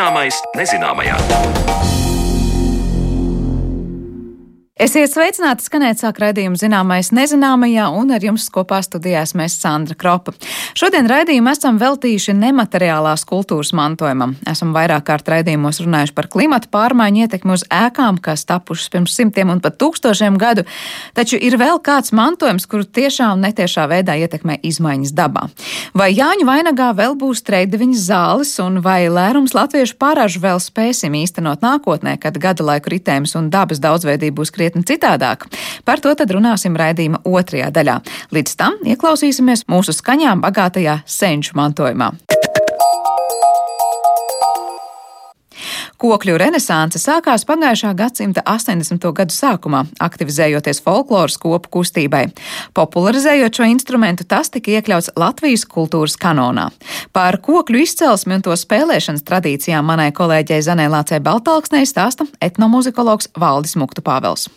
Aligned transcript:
Zināmais 0.00 0.38
nezināmajā. 0.56 1.79
Esiet 4.90 5.12
sveicināti, 5.14 5.62
skanēt 5.62 6.00
sāk 6.02 6.16
raidījumu 6.18 6.58
zināmais 6.58 7.12
nezināmajā, 7.14 7.84
un 7.94 8.08
ar 8.10 8.24
jums 8.26 8.48
kopā 8.50 8.80
studijās 8.82 9.36
mēs 9.38 9.54
Sandra 9.62 9.94
Kropa. 9.94 10.32
Šodien 10.74 11.06
raidījumu 11.06 11.46
esam 11.52 11.76
veltījuši 11.78 12.32
nemateriālās 12.34 13.22
kultūras 13.28 13.70
mantojumam. 13.78 14.32
Esam 14.50 14.72
vairāk 14.74 15.04
kārt 15.06 15.30
raidījumos 15.30 15.78
runājuši 15.84 16.14
par 16.16 16.26
klimatu 16.32 16.72
pārmaiņu 16.74 17.22
ietekmi 17.22 17.54
uz 17.54 17.62
ēkām, 17.70 18.18
kas 18.18 18.42
tapušas 18.48 18.90
pirms 18.90 19.14
simtiem 19.14 19.52
un 19.54 19.60
pat 19.62 19.76
tūkstošiem 19.78 20.40
gadu, 20.42 20.64
taču 21.14 21.38
ir 21.38 21.54
vēl 21.62 21.78
kāds 21.86 22.10
mantojums, 22.10 22.66
kuru 22.66 22.82
tiešā 22.82 23.30
un 23.36 23.46
netiešā 23.46 23.86
veidā 23.94 24.18
ietekmē 24.18 24.58
izmaiņas 24.72 25.14
dabā. 25.14 25.46
Vai 25.94 26.10
Jāņu 26.16 26.48
vainagā 26.50 26.90
vēl 26.98 27.14
būs 27.22 27.44
treideviņas 27.46 28.08
zāles, 28.10 28.56
un 28.66 28.82
vai 28.82 29.04
lērums 29.06 29.54
latviešu 29.54 29.94
pārāžu 30.02 30.42
vēl 30.42 30.58
spēsim 30.58 31.14
īstenot 31.22 31.62
nākotnē, 31.62 32.18
kad 32.18 32.42
gada 32.42 32.66
laiku 32.72 32.96
ritējums 32.96 33.38
un 33.38 33.54
dabas 33.54 33.78
daudzveidība 33.86 34.42
būs 34.42 34.50
krietni 34.50 34.79
krietni 34.80 34.84
citādāk. 34.84 35.46
Par 35.84 36.00
to 36.00 36.14
tad 36.14 36.30
runāsim 36.30 36.76
raidījuma 36.76 37.22
otrajā 37.24 37.70
daļā. 37.70 38.00
Līdz 38.32 38.56
tam 38.56 38.74
ieklausīsimies 38.84 39.66
mūsu 39.68 39.92
skaņām 39.92 40.40
bagātajā 40.40 41.02
senču 41.06 41.56
mantojumā. 41.56 42.12
Kokļu 46.00 46.38
renesanse 46.40 46.96
sākās 46.96 47.42
pagājušā 47.44 47.90
gadsimta 47.92 48.40
80. 48.48 49.02
gadu 49.18 49.34
sākumā, 49.36 49.82
aktivizējoties 50.00 50.80
folkloras 50.80 51.36
kopu 51.40 51.68
kustībai. 51.76 52.22
Popularizējot 52.76 53.60
šo 53.60 53.68
instrumentu, 53.68 54.24
tas 54.24 54.48
tika 54.48 54.78
iekļauts 54.78 55.12
Latvijas 55.20 55.66
kultūras 55.68 56.16
kanonā. 56.20 56.70
Par 57.12 57.36
kokļu 57.44 57.84
izcelsmi 57.84 58.38
un 58.38 58.46
to 58.48 58.56
spēlēšanas 58.56 59.26
tradīcijām 59.28 59.84
manai 59.92 60.08
kolēģei 60.16 60.62
Zanē 60.70 60.88
Lācē 60.88 61.20
Baltalksnei 61.20 61.84
stāsta 61.84 62.24
etnomuzikologs 62.40 63.34
Valdis 63.36 63.76
Muktu 63.76 64.00
Pāvels. 64.00 64.48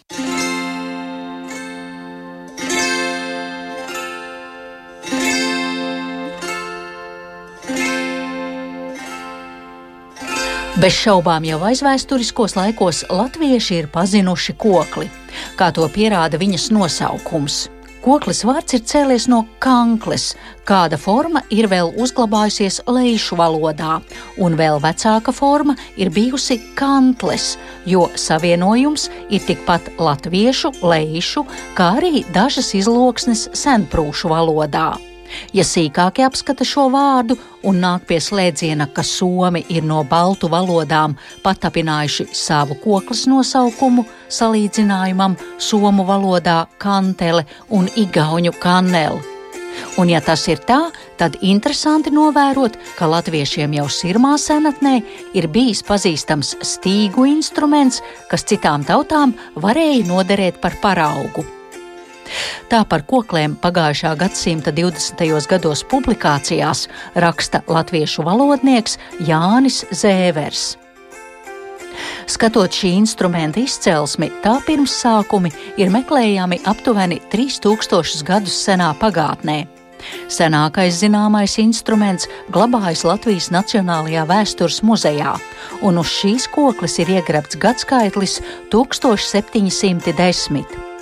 Bez 10.83 10.97
šaubām 10.99 11.45
jau 11.47 11.61
aizvēsturiskos 11.63 12.57
laikos 12.57 13.05
latvieši 13.07 13.77
ir 13.77 13.85
pazinuši 13.87 14.51
kokli, 14.59 15.05
kā 15.55 15.69
to 15.71 15.85
pierāda 15.87 16.35
viņas 16.41 16.65
nosaukums. 16.75 17.59
Koklis 18.03 18.41
vārds 18.43 18.75
ir 18.75 18.81
cēlies 18.91 19.29
no 19.31 19.45
kankles, 19.63 20.33
kāda 20.67 20.99
forma 20.99 21.39
ir 21.55 21.69
vēl 21.71 21.93
uzglabājusies 22.03 22.81
leišu 22.91 23.39
valodā, 23.39 24.01
un 24.35 24.59
vēl 24.59 24.83
vecāka 24.83 25.31
forma 25.31 25.77
ir 25.95 26.11
bijusi 26.11 26.59
kantles, 26.75 27.53
jo 27.87 28.09
savienojums 28.19 29.07
ir 29.31 29.47
tikpat 29.47 29.87
latviešu, 30.03 30.75
leišu, 30.83 31.47
kā 31.79 31.93
arī 32.01 32.25
dažas 32.35 32.75
izloksnes 32.75 33.47
senprūšu 33.55 34.35
valodā. 34.35 34.91
Ja 35.53 35.65
sīkāki 35.67 36.25
apskata 36.25 36.65
šo 36.67 36.87
vārdu 36.93 37.37
un 37.67 37.81
nāk 37.83 38.07
pie 38.09 38.19
slēdziena, 38.23 38.89
ka 38.93 39.03
somi 39.07 39.63
ir 39.69 39.85
no 39.87 40.03
baltu 40.07 40.49
valodām 40.51 41.17
patapinājuši 41.43 42.29
savu 42.35 42.77
koklas 42.83 43.25
nosaukumu, 43.29 44.05
salīdzinājumam 44.29 45.37
somu 45.57 46.07
valodā 46.07 46.63
kantele 46.77 47.45
un 47.69 47.89
igauņu 47.95 48.55
kaneli. 48.61 49.33
Un, 49.97 50.09
ja 50.09 50.21
tas 50.21 50.43
ir 50.49 50.61
tā, 50.67 50.79
tad 51.17 51.37
interesanti 51.45 52.13
novērot, 52.13 52.77
ka 52.97 53.09
latviešiem 53.09 53.75
jau 53.77 53.87
sirmā 53.89 54.35
senatnē 54.41 54.99
ir 55.37 55.49
bijis 55.53 55.83
pazīstams 55.87 56.55
stīgu 56.73 57.27
instruments, 57.29 58.01
kas 58.29 58.45
citām 58.49 58.85
tautām 58.87 59.35
varēja 59.57 60.07
noderēt 60.09 60.61
par 60.61 60.77
paraugu. 60.81 61.45
Tā 62.71 62.83
par 62.89 63.03
kokliem 63.07 63.55
pagājušā 63.61 64.13
gadsimta 64.19 64.73
20. 64.75 65.23
gados 65.49 65.83
publikācijās 65.91 66.87
raksta 67.15 67.63
latviešu 67.67 68.25
valodnieks 68.25 68.97
Jānis 69.27 69.83
Zēvers. 69.91 70.77
Skatot 72.25 72.73
šī 72.73 72.95
instrumenta 72.97 73.61
izcelsmi, 73.61 74.31
tā 74.41 74.55
pirmsākumi 74.65 75.51
ir 75.77 75.91
meklējami 75.93 76.63
aptuveni 76.69 77.19
3000 77.33 78.25
gadus 78.27 78.57
senā 78.65 78.93
pagātnē. 78.99 79.63
Senākais 80.31 80.97
zināmais 80.99 81.57
instruments 81.61 82.27
glabājas 82.51 83.05
Latvijas 83.07 83.49
Nacionālajā 83.55 84.25
vēstures 84.27 84.81
muzejā, 84.83 85.35
un 85.85 85.97
uz 86.01 86.09
šīs 86.11 86.49
koklis 86.51 86.99
ir 87.03 87.13
iegrabts 87.19 87.59
gadskaitlis 87.59 88.41
1710. 88.73 90.92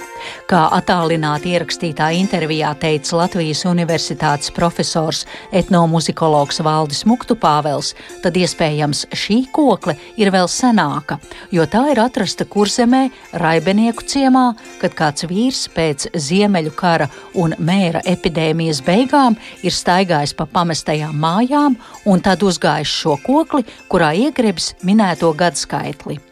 Kā 0.49 0.61
attālināti 0.77 1.53
ierakstītā 1.55 2.11
intervijā 2.17 2.71
teica 2.81 3.17
Latvijas 3.21 3.63
Universitātes 3.69 4.51
profesors 4.55 5.25
etnomuzikologs 5.55 6.61
Valdis 6.65 7.03
Muktu 7.09 7.37
Pāvels, 7.39 7.93
tad 8.23 8.37
iespējams 8.39 9.05
šī 9.15 9.41
kokle 9.53 9.95
ir 10.21 10.31
vēl 10.33 10.49
senāka, 10.51 11.19
jo 11.51 11.65
tā 11.69 11.83
ir 11.93 12.01
atrasta 12.03 12.45
kurzemē 12.45 13.03
Raibenieku 13.41 14.05
ciemā, 14.07 14.47
kad 14.81 14.97
kāds 14.97 15.27
vīrs 15.29 15.67
pēc 15.75 16.09
Ziemeļu 16.15 16.73
kara 16.77 17.09
un 17.35 17.55
mēra 17.59 18.03
epidēmijas 18.07 18.81
beigām 18.85 19.37
ir 19.63 19.75
staigājis 19.75 20.35
pa 20.37 20.47
pamestajām 20.49 21.15
mājām 21.21 21.77
un 22.05 22.23
tad 22.23 22.43
uzgājis 22.43 22.97
šo 23.03 23.17
kokli, 23.23 23.65
kurā 23.91 24.13
iegrebs 24.25 24.73
minēto 24.87 25.33
gadskaitli. 25.37 26.30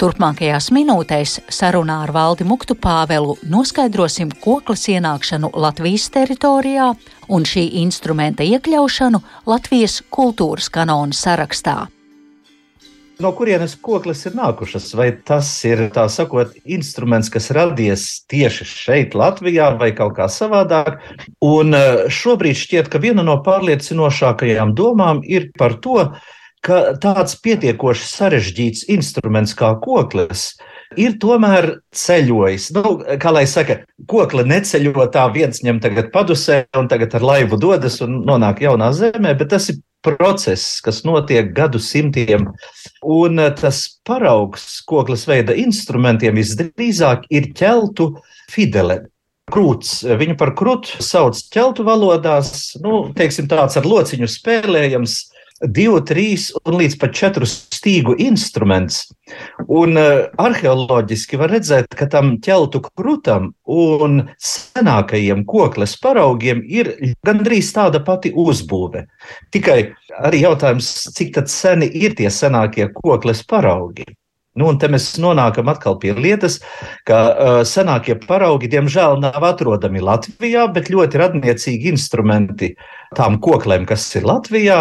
Turpmākajās 0.00 0.70
minūtēs 0.74 1.36
sarunā 1.52 2.00
ar 2.06 2.12
Valdi 2.16 2.46
Muktu 2.48 2.76
Pāvelu 2.78 3.36
noskaidrosim 3.52 4.32
koklas 4.42 4.86
ienākšanu 4.88 5.52
Latvijas 5.54 6.08
teritorijā 6.14 6.90
un 7.28 7.46
šī 7.46 7.66
instrumenta 7.82 8.46
iekļaušanu 8.46 9.20
Latvijas 9.50 10.00
kultūras 10.10 10.70
kanona 10.72 11.16
sarakstā. 11.16 11.78
No 13.20 13.34
kurienes 13.36 13.74
koklis 13.76 14.24
ir 14.30 14.32
nākušas? 14.38 14.86
Vai 14.96 15.10
tas 15.28 15.48
ir 15.68 15.82
tā 15.92 16.06
sakot, 16.08 16.54
instruments, 16.64 17.28
kas 17.28 17.50
radies 17.52 18.06
tieši 18.32 18.64
šeit, 18.64 19.16
Latvijā, 19.18 19.74
vai 19.76 19.90
kaut 19.92 20.16
kā 20.16 20.30
savādāk? 20.32 20.96
Un 21.44 21.76
eh, 21.76 22.06
šobrīd 22.08 22.56
šķiet, 22.56 22.88
ka 22.88 23.02
viena 23.02 23.26
no 23.26 23.36
pārliecinošākajām 23.44 24.72
domām 24.78 25.20
ir 25.28 25.50
par 25.60 25.76
to, 25.84 25.98
ka 26.08 26.38
tāds 26.64 27.36
pietiekoši 27.40 28.06
sarežģīts 28.10 28.86
instruments 28.92 29.54
kā 29.56 29.72
koklis 29.80 30.52
ir 30.98 31.16
tomēr 31.22 31.76
ceļojis. 31.94 32.70
Nu, 32.76 32.96
kā 33.22 33.32
lai 33.34 33.46
saka, 33.48 33.80
kokla 34.10 34.44
neceļo 34.48 35.06
tā 35.14 35.26
viens 35.34 35.62
ņem 35.64 35.80
tagad 35.82 36.10
padusē 36.14 36.64
un 36.78 36.90
tagad 36.90 37.14
ar 37.18 37.24
laivu 37.24 37.60
dodas 37.60 38.00
un 38.04 38.22
nonāk 38.26 38.64
jaunā 38.64 38.90
zemē, 38.96 39.36
bet 39.38 39.52
tas 39.54 39.70
ir 39.72 39.80
process, 40.04 40.80
kas 40.80 41.02
notiek 41.04 41.52
gadu 41.56 41.80
simtiem. 41.80 42.48
Un 43.04 43.40
eh, 43.40 43.52
tas 43.56 43.84
paraugs 44.06 44.80
koklas 44.88 45.26
veida 45.28 45.56
instrumentiem 45.56 46.38
visdrīzāk 46.40 47.28
ir 47.30 47.50
ķeltu 47.56 48.12
fidele. 48.50 49.02
Krūts, 49.50 50.04
viņu 50.06 50.36
par 50.38 50.52
krūtu 50.54 51.02
sauc 51.02 51.38
ķeltu 51.50 51.82
valodās, 51.82 52.76
nu, 52.84 53.08
teiksim, 53.16 53.48
tāds 53.50 53.74
ar 53.80 53.88
lociņu 53.88 54.28
spēlējams, 54.30 55.16
divu, 55.60 56.00
trīs 56.06 56.48
un 56.64 56.78
līdz 56.80 56.96
pat 57.00 57.14
četru 57.16 57.46
stīgu 57.48 58.16
instruments. 58.22 59.02
Un 59.68 59.98
uh, 60.00 60.28
arheoloģiski 60.40 61.38
var 61.40 61.52
redzēt, 61.54 61.92
ka 61.96 62.08
tam 62.10 62.36
ķeltu 62.42 62.82
krūtam 62.88 63.50
un 63.70 64.22
senākajiem 64.40 65.44
kokles 65.48 65.96
paraugiem 66.00 66.62
ir 66.64 66.94
gandrīz 67.26 67.72
tāda 67.76 68.00
pati 68.04 68.32
uzbūve. 68.32 69.04
Tikai 69.52 69.80
arī 70.20 70.44
jautājums, 70.46 70.88
cik 71.16 71.42
seni 71.50 71.90
ir 72.00 72.16
tie 72.18 72.30
senākie 72.32 72.88
kokles 72.96 73.44
paraugi. 73.46 74.08
Nu, 74.58 74.66
un 74.66 74.80
te 74.82 74.88
mēs 74.90 75.12
nonākam 75.22 75.68
atkal 75.70 75.94
pie 76.02 76.10
lietas, 76.16 76.58
ka 77.06 77.18
uh, 77.30 77.58
senākie 77.62 78.16
paraugi, 78.24 78.68
diemžēl, 78.72 79.20
nav 79.22 79.44
atrodami 79.46 80.02
Latvijā, 80.02 80.64
bet 80.74 80.90
ļoti 80.90 81.20
radniecīgi 81.20 81.92
instrumenti 81.92 82.72
tām 83.16 83.38
koklēm, 83.44 83.86
kas 83.86 84.08
ir 84.18 84.26
Latvijā, 84.26 84.80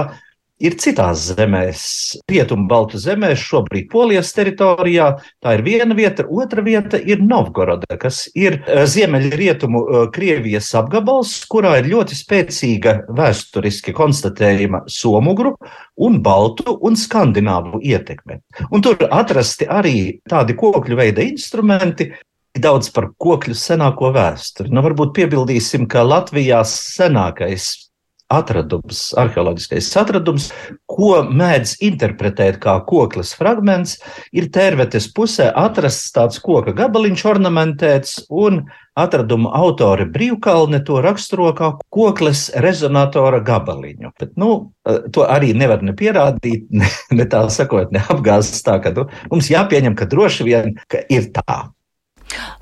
ir 0.60 0.76
citās 0.80 1.24
zemēs, 1.32 1.82
rietumu 2.30 2.68
baltu 2.70 3.00
zemēs, 3.02 3.42
šobrīd 3.42 3.90
Polijas 3.92 4.32
teritorijā. 4.36 5.10
Tā 5.44 5.56
ir 5.58 5.64
viena 5.66 5.96
vieta, 5.98 6.26
otra 6.30 6.64
vieta 6.66 7.00
ir 7.00 7.24
Novgoroda, 7.24 7.98
kas 8.00 8.26
ir 8.36 8.60
eh, 8.60 8.84
ziemeļrietumu 8.90 9.82
eh, 9.82 10.06
Krievijas 10.16 10.72
apgabals, 10.80 11.34
kurā 11.52 11.78
ir 11.80 11.90
ļoti 11.94 12.18
spēcīga 12.20 12.96
vēsturiski 13.16 13.96
konstatējama 13.96 14.86
somugru 14.92 15.56
un 16.00 16.22
baltu 16.24 16.78
un 16.86 16.98
skandināvu 17.00 17.82
ietekme. 17.84 18.42
Un 18.70 18.84
tur 18.84 19.00
atrasti 19.10 19.68
arī 19.70 20.20
tādi 20.30 20.56
kokļu 20.60 21.00
veida 21.00 21.24
instrumenti, 21.26 22.12
daudz 22.60 22.90
par 22.92 23.12
kokļu 23.22 23.56
senāko 23.56 24.10
vēsturi. 24.16 24.72
Nu, 24.74 24.84
varbūt 24.84 25.14
piebildīsim, 25.16 25.88
ka 25.90 26.04
Latvijā 26.04 26.64
senākais 26.68 27.89
atradums, 28.30 29.10
arheoloģiskais 29.20 29.90
atradums, 30.00 30.50
ko 30.90 31.24
mēdz 31.26 31.78
interpretēt 31.86 32.60
kā 32.64 32.78
koklis 32.90 33.34
fragments, 33.38 33.98
ir 34.36 34.50
tērvetes 34.54 35.10
pusē 35.16 35.50
atrasts 35.58 36.14
tāds 36.16 36.42
koka 36.44 36.76
gabaliņš 36.78 37.26
ornamentēts, 37.34 38.16
un 38.30 38.64
atraduma 39.00 39.52
autori 39.56 40.06
brīvkalne 40.12 40.82
to 40.86 41.00
raksturo 41.04 41.50
kā 41.58 41.72
koklis 41.94 42.50
rezonatora 42.64 43.42
gabaliņu. 43.46 44.14
Bet, 44.20 44.36
nu, 44.40 44.72
to 45.16 45.26
arī 45.26 45.54
nevar 45.58 45.84
ne 45.86 45.96
pierādīt, 45.98 46.68
ne, 46.82 46.92
ne 47.16 47.28
tā 47.30 47.46
sakot, 47.54 47.94
ne 47.96 48.04
apgāzts 48.14 48.64
tā, 48.66 48.80
ka 48.84 48.94
nu, 48.96 49.10
mums 49.32 49.52
jāpieņem, 49.52 49.98
ka 50.00 50.10
droši 50.10 50.48
vien 50.48 50.74
ka 50.92 51.04
ir 51.10 51.32
tā. 51.36 51.62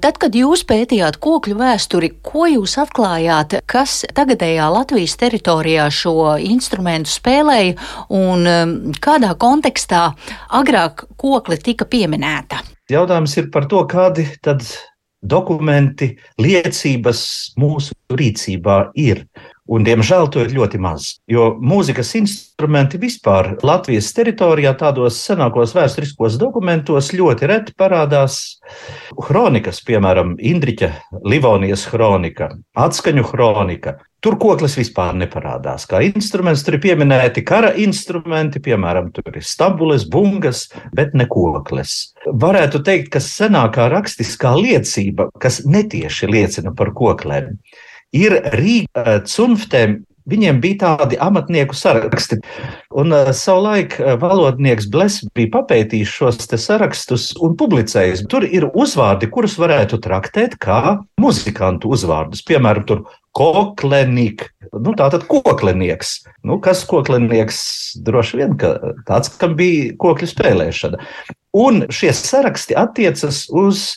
Tad, 0.01 0.17
kad 0.21 0.35
jūs 0.37 0.63
pētījāt 0.67 1.17
kokļu 1.23 1.57
vēsturi, 1.59 2.11
ko 2.25 2.47
jūs 2.49 2.77
atklājāt, 2.81 3.59
kas 3.69 4.01
tagadējā 4.15 4.67
Latvijas 4.71 5.17
teritorijā 5.19 5.87
šo 5.93 6.35
instrumentu 6.39 7.11
spēlēja 7.11 7.75
un 8.13 8.47
um, 8.47 8.75
kādā 9.03 9.33
kontekstā 9.39 10.09
agrāk 10.59 11.07
kokli 11.19 11.59
tika 11.63 11.87
pieminēta? 11.89 12.61
Jautājums 12.91 13.33
ir 13.41 13.49
par 13.51 13.67
to, 13.67 13.83
kādi 13.89 14.27
tad 14.45 14.63
dokumenti, 15.27 16.13
liecības 16.39 17.21
mūsu 17.59 17.95
rīcībā 18.13 18.79
ir. 19.01 19.25
Un, 19.67 19.83
diemžēl 19.83 20.29
to 20.31 20.45
ir 20.45 20.53
ļoti 20.55 20.79
maz. 20.79 21.09
Jo 21.27 21.49
mūzikas 21.59 22.13
instrumenti 22.19 22.99
vispār 23.01 23.53
Latvijas 23.67 24.13
teritorijā, 24.15 24.71
tādos 24.79 25.19
senākos 25.27 25.73
vēsturiskos 25.75 26.37
dokumentos, 26.39 27.11
ļoti 27.11 27.49
reti 27.51 27.75
parādās. 27.77 28.39
Kronikas, 29.19 29.81
piemēram, 29.87 30.37
Indriča 30.39 30.93
Livonijas 31.27 31.83
kronika, 31.91 32.53
atskaņu 32.79 33.25
kronika. 33.27 33.97
Tur 34.23 34.33
koklis 34.41 34.73
vispār 34.79 35.13
neparādās. 35.19 35.83
Kā 35.85 35.99
instruments 36.01 36.63
tur 36.65 36.79
ir 36.79 36.81
pieminēti 36.87 37.43
kara 37.45 37.69
instrumenti, 37.77 38.57
piemēram, 38.63 39.11
stambulis, 39.45 40.07
bungas, 40.09 40.63
bet 40.95 41.13
ne 41.13 41.27
koklis. 41.29 42.15
Varētu 42.25 42.81
teikt, 42.87 43.11
ka 43.13 43.21
senākā 43.21 43.91
rakstiskā 43.93 44.55
liecība, 44.57 45.29
kas 45.43 45.61
netieši 45.67 46.31
liecina 46.31 46.73
par 46.73 46.95
koklēm, 46.97 47.53
ir 47.53 47.86
Rīga 48.13 49.21
cunftēm. 49.27 50.03
Viņiem 50.27 50.57
bija 50.59 50.75
tādi 50.81 51.15
amatnieku 51.23 51.71
saraksti, 51.71 52.41
un 52.99 53.13
uh, 53.15 53.29
savulaik 53.31 53.93
uh, 54.01 54.17
valodnieks 54.19 54.89
Bless 54.91 55.23
bija 55.37 55.53
papētījis 55.53 56.11
šos 56.11 56.41
sarakstus 56.59 57.29
un 57.39 57.55
publicējis. 57.55 58.25
Tur 58.27 58.43
ir 58.43 58.67
uzvārdi, 58.75 59.29
kurus 59.31 59.55
varētu 59.55 60.01
traktēt 60.03 60.57
kā 60.59 60.97
muzikantu 61.23 61.93
uzvārdus. 61.95 62.43
Piemēram, 62.43 62.83
tur 62.89 63.05
koklenik, 63.37 64.49
nu, 64.73 64.91
tātad 64.99 65.23
koklinieks. 65.31 66.17
Nu, 66.43 66.59
kas 66.59 66.83
koklinieks? 66.89 67.61
Droši 68.03 68.41
vien, 68.41 68.59
ka 68.59 68.73
tāds, 69.07 69.31
kam 69.39 69.55
bija 69.55 69.93
kokļu 70.01 70.27
spēlēšana. 70.33 70.99
Un 71.55 71.85
šie 71.87 72.11
saraksti 72.11 72.75
attiecas 72.75 73.45
uz, 73.47 73.87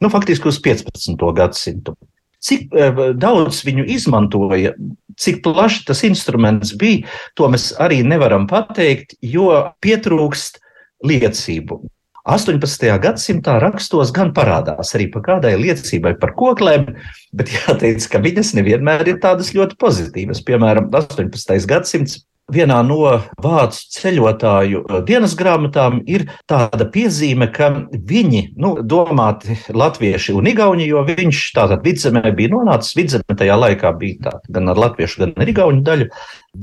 nu, 0.00 0.08
faktiski 0.08 0.48
uz 0.48 0.62
15. 0.64 1.28
gadsimtu. 1.36 1.98
Cik 2.44 2.74
eh, 2.76 3.00
daudz 3.16 3.62
viņu 3.66 3.86
izmantoja, 3.94 4.74
cik 5.20 5.42
plaši 5.44 5.84
tas 5.88 6.04
instruments 6.06 6.74
bija, 6.78 7.08
to 7.38 7.48
mēs 7.52 7.72
arī 7.80 8.02
nevaram 8.06 8.48
pateikt, 8.50 9.16
jo 9.22 9.50
pietrūkst 9.84 10.60
liecību. 11.04 11.82
18. 12.24 12.86
gadsimtā 13.04 13.58
rakstos 13.60 14.08
gan 14.16 14.30
parādās 14.32 14.94
arī 14.96 15.10
par 15.12 15.26
kādai 15.26 15.58
liecībai 15.60 16.14
par 16.20 16.32
koklēm, 16.38 16.86
bet 17.36 17.52
jāteic, 17.52 18.06
ka 18.08 18.20
viņas 18.24 18.54
nevienmēr 18.56 19.04
ir 19.12 19.18
tādas 19.20 19.52
ļoti 19.52 19.76
pozitīvas. 19.80 20.40
Piemēram, 20.46 20.88
18. 20.88 21.58
gadsimts 21.68 22.22
Vienā 22.52 22.82
no 22.84 22.98
vācu 23.40 23.78
ceļotāju 23.94 24.82
uh, 24.82 24.98
dienas 25.08 25.32
grāmatām 25.38 26.02
ir 26.04 26.26
tāda 26.50 26.84
piezīme, 26.92 27.48
ka 27.48 27.70
viņi, 27.88 28.42
nu, 28.60 28.74
domāti 28.84 29.56
latvieši 29.72 30.34
un 30.36 30.50
igauni, 30.52 30.84
jo 30.90 31.00
viņš 31.08 31.40
tātad 31.56 31.80
vidzemē 31.86 32.34
bija 32.36 32.52
nonācis, 32.52 32.92
vidzemē 33.00 33.38
tajā 33.40 33.56
laikā 33.56 33.94
bija 33.96 34.26
tā, 34.26 34.34
gan 34.52 34.68
ar 34.68 34.82
latviešu, 34.84 35.22
gan 35.24 35.34
ar 35.40 35.54
igauņu 35.54 35.82
daļu. 35.88 36.10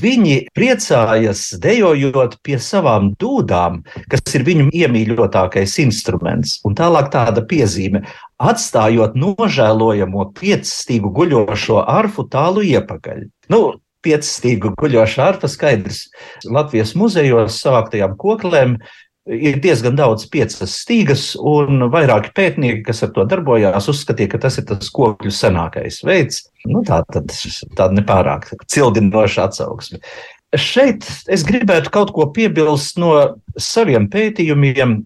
Viņi 0.06 0.38
priecājas 0.54 1.48
dejojot 1.66 2.38
pie 2.46 2.62
savām 2.62 3.16
dūdām, 3.18 3.82
kas 4.14 4.38
ir 4.38 4.46
viņu 4.48 4.70
iemīļotākais 4.70 5.80
instruments. 5.82 6.60
Un 6.62 6.78
tālāk 6.78 7.10
tāda 7.12 7.42
piezīme 7.42 8.06
atstājot 8.38 9.18
nožēlojamo 9.18 10.30
piecstīgu 10.38 11.10
guļošo 11.18 11.82
arfu 11.90 12.30
tālu 12.30 12.70
iepakaļ. 12.70 13.26
Nu, 13.50 13.64
piecstīgu 14.06 14.74
guļošu 14.80 15.22
arfu 15.24 15.50
skaidrs. 15.52 16.08
Latvijas 16.50 16.96
muzejos 16.98 17.60
savāktajām 17.62 18.18
koklēm 18.22 18.78
ir 19.30 19.60
diezgan 19.62 19.96
daudz 19.98 20.26
piecas 20.32 20.74
stīgas, 20.82 21.26
un 21.38 21.86
vairāki 21.94 22.34
pētnieki, 22.38 22.82
kas 22.88 23.04
ar 23.06 23.14
to 23.16 23.26
darbojās, 23.30 23.90
uzskatīja, 23.92 24.34
ka 24.34 24.42
tas 24.48 24.58
ir 24.58 24.68
tas 24.72 24.90
kokļu 24.94 25.34
senākais 25.36 26.02
veids. 26.08 26.44
Nu, 26.66 26.82
tā 26.88 27.04
tad 27.12 27.30
tāda 27.78 27.92
nepārāk 28.00 28.50
cildinoša 28.72 29.48
atsauksme. 29.50 30.02
Šeit 30.58 31.06
es 31.32 31.46
gribētu 31.48 31.94
kaut 31.94 32.12
ko 32.16 32.28
piebilst 32.34 32.98
no 33.00 33.14
saviem 33.56 34.10
pētījumiem, 34.12 34.98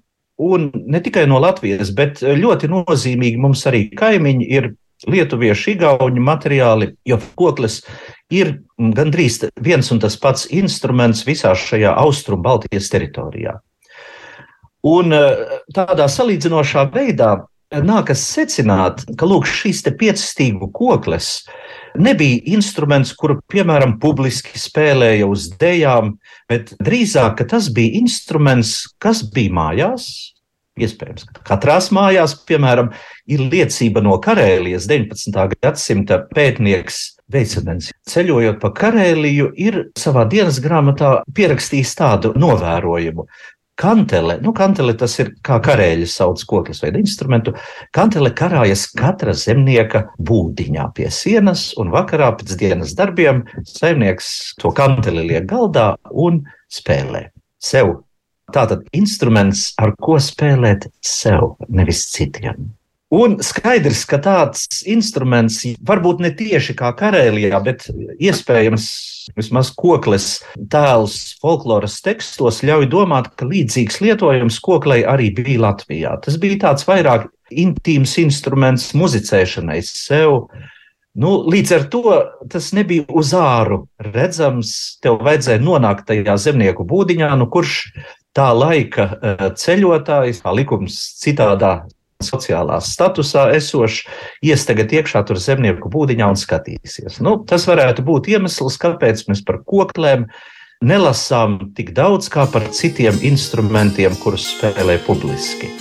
un 0.41 0.71
ne 0.73 1.01
tikai 1.03 1.27
no 1.29 1.37
Latvijas, 1.43 1.91
bet 1.95 2.23
ļoti 2.23 2.71
nozīmīgi 2.71 3.39
mums 3.39 3.61
arī 3.69 3.85
kaimiņi 3.95 4.49
ir 4.57 4.71
lietuviešu, 5.07 5.75
igauņu 5.75 6.23
materiāli, 6.23 6.91
jo 7.05 7.19
koklis 7.35 7.81
ir 8.33 8.59
gandrīz 8.77 9.43
viens 9.61 9.91
un 9.91 10.01
tas 10.03 10.17
pats 10.17 10.47
instruments 10.55 11.25
visā 11.27 11.53
šajā 11.55 11.93
austrumu 12.01 12.45
Baltijas 12.45 12.89
teritorijā. 12.93 13.59
Un 14.85 15.13
eh, 15.17 15.59
tādā 15.73 16.07
salīdzinošā 16.11 16.87
veidā 16.93 17.35
nākas 17.73 18.21
secināt, 18.29 19.03
ka 19.17 19.27
lūk, 19.27 19.47
šīs 19.49 19.81
piecstīgu 19.97 20.69
kokles 20.73 21.45
nebija 21.97 22.41
instruments, 22.53 23.13
kuru, 23.15 23.39
piemēram, 23.51 23.97
publiski 23.99 24.59
spēlēja 24.59 25.27
uz 25.27 25.49
dejām, 25.59 26.15
bet 26.49 26.75
drīzāk 26.83 27.45
tas 27.49 27.69
bija 27.73 27.99
instruments, 28.01 28.83
kas 28.99 29.23
bija 29.23 29.53
mājās, 29.55 30.34
Iespējams, 30.75 31.23
ka 31.31 31.43
katrās 31.47 31.85
mājās, 31.95 32.33
piemēram, 32.49 32.89
ir 33.31 33.45
liecība 33.47 34.01
no 34.03 34.17
Karēlijas 34.19 34.89
19. 34.91 35.55
gadsimta 35.63 36.17
pētnieks 36.35 36.97
Veicenens. 37.31 37.93
Ceļojot 38.11 38.59
pa 38.59 38.73
Karēliju, 38.75 39.53
ir 39.55 39.77
savā 39.95 40.25
dienas 40.27 40.59
grāmatā 40.59 41.21
pierakstījis 41.37 41.95
tādu 41.95 42.33
novērojumu. 42.35 43.23
Kantele, 43.79 44.35
nu, 44.43 44.51
kantele 44.55 44.93
tas 44.99 45.15
ir 45.19 45.33
kā 45.43 45.61
karēļi 45.63 46.07
sauc 46.11 46.43
koklis 46.47 46.83
vai 46.83 46.91
instrumentu. 46.99 47.55
Kantele 47.95 48.33
karājas 48.35 48.85
katra 48.95 49.31
zemnieka 49.35 50.05
būdiņā 50.19 50.89
pie 50.95 51.07
sienas, 51.11 51.69
un 51.79 51.91
vakarā 51.95 52.33
pēc 52.35 52.51
dienas 52.59 52.95
darbiem 52.99 53.45
saimnieks 53.67 54.57
to 54.59 54.75
kanteli 54.75 55.23
liek 55.31 55.47
galdā 55.51 55.93
un 56.11 56.43
spēlē 56.71 57.29
sev 57.59 57.97
Tātad 58.53 58.85
instruments, 58.93 59.71
ar 59.81 59.95
ko 59.97 60.19
spēlēt 60.21 60.89
sev, 61.01 61.55
nevis 61.69 62.05
citiem. 62.13 62.69
Un 63.15 63.37
skaidrs, 63.45 64.01
ka 64.09 64.17
tāds 64.19 64.81
instruments, 64.89 65.61
varbūt 65.85 66.23
ne 66.23 66.31
tieši 66.35 66.73
kā 66.77 66.89
Karēlijā, 66.97 67.59
bet 67.63 67.85
iespējams 68.17 68.87
vismaz 69.37 69.69
koklis 69.77 70.39
tēls 70.73 71.35
folkloras 71.41 71.99
tekstos 72.05 72.63
ļauj 72.65 72.89
domāt, 72.91 73.29
ka 73.37 73.47
līdzīgs 73.47 74.01
lietojums 74.01 74.57
koklei 74.65 75.03
arī 75.07 75.29
bija 75.37 75.67
Latvijā. 75.67 76.15
Tas 76.25 76.39
bija 76.41 76.59
tāds 76.65 76.87
vairāk 76.89 77.29
intīms 77.53 78.17
instruments 78.23 78.91
muzicēšanai 78.97 79.79
sev. 79.85 80.49
Nu, 81.15 81.37
līdz 81.47 81.71
ar 81.77 81.87
to 81.93 82.19
tas 82.51 82.73
nebija 82.75 83.05
uz 83.15 83.31
āru 83.37 83.85
redzams. 84.01 84.97
Tev 85.05 85.21
vajadzēja 85.23 85.63
nonākt 85.63 86.09
tajā 86.09 86.35
zemnieku 86.41 86.83
būdiņā, 86.89 87.31
nu, 87.39 87.47
kurš 87.53 87.85
tā 88.35 88.49
laika 88.55 89.09
eh, 89.15 89.45
ceļotājs, 89.59 90.41
kā 90.43 90.55
likums 90.55 90.97
citādā 91.21 91.77
sociālā 92.23 92.79
statusā 92.83 93.49
esošs, 93.57 94.05
ies 94.45 94.63
tagad 94.67 94.93
iekšā 94.95 95.25
tur 95.27 95.39
zemnieku 95.41 95.91
būdiņā 95.91 96.29
un 96.31 96.39
skatīsies. 96.39 97.19
Nu, 97.25 97.37
tas 97.47 97.67
varētu 97.69 98.05
būt 98.07 98.31
iemesls, 98.31 98.79
kāpēc 98.81 99.25
mēs 99.29 99.43
par 99.47 99.61
koklēm 99.67 100.29
nelasām 100.85 101.59
tik 101.75 101.93
daudz 101.97 102.31
kā 102.31 102.47
par 102.51 102.67
citiem 102.75 103.19
instrumentiem, 103.25 104.15
kurus 104.23 104.49
spēlē 104.55 104.99
publiski. 105.07 105.71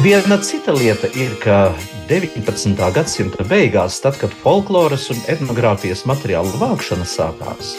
Viena 0.00 0.38
cita 0.40 0.72
lieta 0.72 1.10
ir, 1.12 1.34
ka 1.42 1.74
19. 2.08 2.72
gadsimta 2.96 3.44
beigās, 3.44 3.98
tad, 4.00 4.14
kad 4.16 4.32
folkloras 4.40 5.10
un 5.12 5.18
etnogrāfijas 5.28 6.06
materiālu 6.08 6.54
vākšana 6.56 7.04
sākās, 7.04 7.74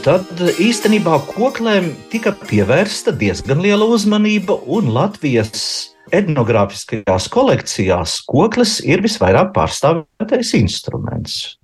tad 0.00 0.32
īstenībā 0.64 1.18
koklēm 1.28 1.90
tika 2.08 2.32
pievērsta 2.40 3.12
diezgan 3.12 3.60
liela 3.60 3.84
uzmanība, 3.84 4.56
un 4.64 4.88
Latvijas 4.96 5.92
etnogrāfiskajās 6.08 7.28
kolekcijās 7.36 8.16
koklis 8.32 8.78
ir 8.88 9.04
visvairāk 9.04 9.52
pārstāvētais 9.52 10.56
instruments. 10.62 11.58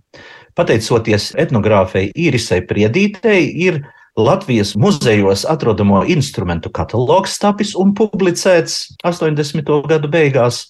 Pateicoties 0.52 1.32
etnogrāfei 1.40 2.10
Īrisai 2.12 2.60
Priedītei, 2.68 3.48
ir 3.56 3.80
Latvijas 4.16 4.76
muzejos 4.76 5.42
atrodamo 5.50 6.04
instrumentu 6.06 6.70
katalogs 6.70 7.32
tapis 7.42 7.72
un 7.74 7.90
publicēts 7.98 8.92
80. 9.02 9.66
gadu 9.90 10.10
beigās. 10.10 10.68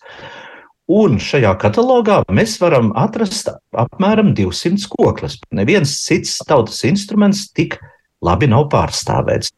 Un 0.89 1.19
šajā 1.21 1.51
katalogā 1.61 2.23
mēs 2.33 2.57
varam 2.61 2.89
atrast 2.97 3.51
apmēram 3.77 4.33
200 4.37 4.89
koklis. 4.89 5.37
Neviens 5.53 5.93
cits 6.07 6.39
tautas 6.49 6.81
instruments 6.89 7.51
tik 7.53 7.77
labi 8.25 8.49
nav 8.49 8.71
pārstāvēts. 8.73 9.53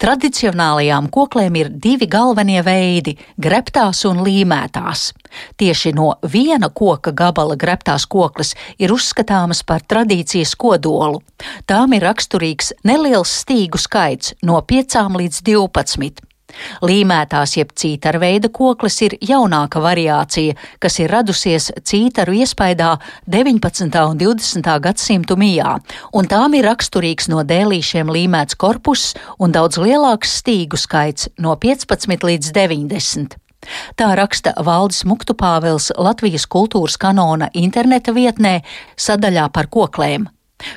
Tradicionālajām 0.00 1.10
koklēm 1.12 1.58
ir 1.60 1.68
divi 1.76 2.06
galvenie 2.08 2.62
veidi- 2.64 3.12
greptās 3.44 4.06
un 4.08 4.22
līmētās. 4.24 5.12
Tieši 5.60 5.92
no 5.92 6.14
viena 6.22 6.70
koka 6.72 7.12
gabala 7.12 7.54
greptās 7.54 8.06
koklis 8.08 8.54
ir 8.78 8.88
uzskatāmas 8.94 9.60
par 9.62 9.80
tradīcijas 9.80 10.56
kodolu. 10.56 11.20
Tām 11.66 11.92
ir 11.92 12.00
raksturīgs 12.00 12.72
neliels 12.82 13.44
stīgu 13.44 13.76
skaits 13.76 14.32
no 14.42 14.62
5 14.62 15.20
līdz 15.20 15.42
12. 15.42 16.29
Līmētās 16.86 17.56
jeb 17.58 17.74
cītaru 17.76 18.20
veida 18.22 18.50
koklis 18.52 19.00
ir 19.06 19.16
jaunāka 19.20 19.82
variācija, 19.82 20.56
kas 20.78 20.98
ir 21.02 21.10
radusies 21.12 21.70
cītaru 21.84 22.38
iespaidā 22.40 22.94
19. 23.26 23.90
un 24.06 24.18
20. 24.20 24.72
gadsimtu 24.86 25.36
mijā, 25.40 25.76
un 26.14 26.30
tām 26.30 26.56
ir 26.58 26.68
raksturīgs 26.70 27.30
no 27.32 27.44
dēlīšiem 27.44 28.10
līmēts 28.10 28.58
korpus 28.60 29.12
un 29.38 29.52
daudz 29.52 29.80
lielāks 29.80 30.40
stīgu 30.40 30.80
skaits 30.80 31.30
no 31.38 31.56
15 31.60 32.28
līdz 32.30 32.52
90. 32.56 33.38
Tā 34.00 34.10
raksta 34.16 34.54
Valdis 34.64 35.04
Muktupāvels 35.04 35.90
Latvijas 36.00 36.46
kultūras 36.48 36.96
kanona 37.00 37.50
interneta 37.52 38.14
vietnē 38.16 38.60
sadaļā 38.96 39.50
par 39.52 39.68
koklēm. 39.68 40.30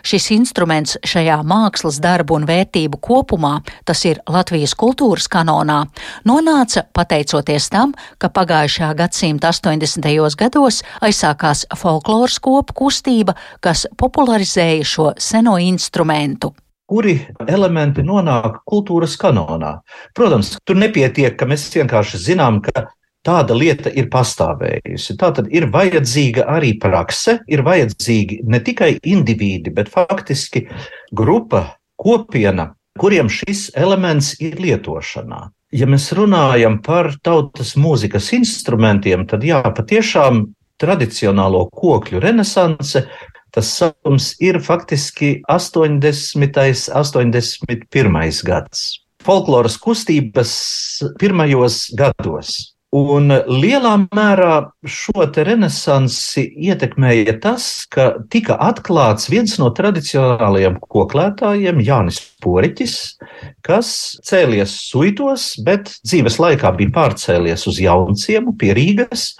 Šis 0.06 0.30
instruments 0.36 0.98
šajā 1.08 1.40
mākslas 1.48 2.00
darbu 2.04 2.38
un 2.40 2.48
vērtību 2.50 3.00
kopumā, 3.04 3.60
tas 3.86 4.04
ir 4.10 4.22
Latvijas 4.30 4.75
kultūras 4.80 5.30
kanonā, 5.32 5.84
nonāca 6.28 6.86
pateicoties 6.96 7.70
tam, 7.74 7.94
ka 8.18 8.32
pagājušā 8.34 8.94
gadsimta 8.98 9.54
80. 9.54 10.10
gados 10.40 10.82
aizsākās 11.02 11.68
folkloras 11.78 12.40
kopu 12.44 12.80
kustība, 12.84 13.38
kas 13.62 13.88
popularizēja 13.98 14.84
šo 14.96 15.13
seno 15.18 15.60
instrumentu 15.62 16.54
kuri 16.94 17.16
elementi 17.48 18.04
nonāk 18.06 18.60
kultūras 18.70 19.16
kanonā. 19.18 19.80
Protams, 20.13 20.58
tur 20.68 20.78
nepietiek, 20.78 21.34
ka 21.40 21.48
mēs 21.50 21.66
vienkārši 21.74 22.20
zinām, 22.28 22.60
ka 22.62 22.90
tāda 23.24 23.56
lieta 23.56 23.92
ir 23.96 24.10
pastāvējusi. 24.13 25.15
Tā 25.20 25.32
tad 25.38 25.50
ir 25.56 25.70
vajadzīga 25.74 26.46
arī 26.51 26.74
prakse, 26.82 27.39
ir 27.48 27.63
vajadzīgi 27.65 28.42
ne 28.50 28.60
tikai 28.63 28.98
individi, 29.00 29.74
bet 29.74 29.92
faktiski 29.92 30.65
grupa, 31.15 31.65
kopiena, 32.00 32.74
kuriem 33.00 33.32
šis 33.32 33.70
elements 33.80 34.34
ir 34.44 34.60
lietošanā. 34.62 35.48
Ja 35.74 35.88
mēs 35.89 36.12
runājam 36.13 36.77
par 36.86 37.15
tautas 37.25 37.74
mūzikas 37.80 38.30
instrumentiem, 38.36 39.25
tad 39.30 39.46
jā, 39.48 39.63
patiešām 39.74 40.46
tradicionālo 40.82 41.65
kokļu 41.74 42.22
renesanse, 42.22 43.08
tas 43.53 43.72
sākums 43.80 44.34
ir 44.44 44.60
faktiski 44.62 45.39
80. 45.50 46.92
81. 46.94 48.46
gads. 48.46 48.86
Folkloras 49.24 49.80
kustības 49.80 50.53
pirmajos 51.22 51.88
gados 51.98 52.73
Un 52.93 53.31
lielā 53.50 53.93
mērā 54.13 54.51
šo 54.85 55.23
renesansi 55.33 56.43
ietekmēja 56.67 57.33
tas, 57.41 57.88
ka 57.89 58.12
tika 58.29 58.53
atklāts 58.62 59.31
viens 59.33 59.55
no 59.57 59.71
tradicionālajiem 59.73 60.77
koklētājiem, 60.93 61.81
Jānis 61.81 62.19
Poriķis, 62.43 62.95
kas 63.65 63.89
cēlies 64.29 64.75
suitos, 64.91 65.47
bet 65.65 65.89
dzīves 66.05 66.38
laikā 66.43 66.75
bija 66.77 66.93
pārcēlies 67.00 67.65
uz 67.71 67.81
Jaunciemu 67.81 68.53
pie 68.62 68.75
Rīgas. 68.77 69.31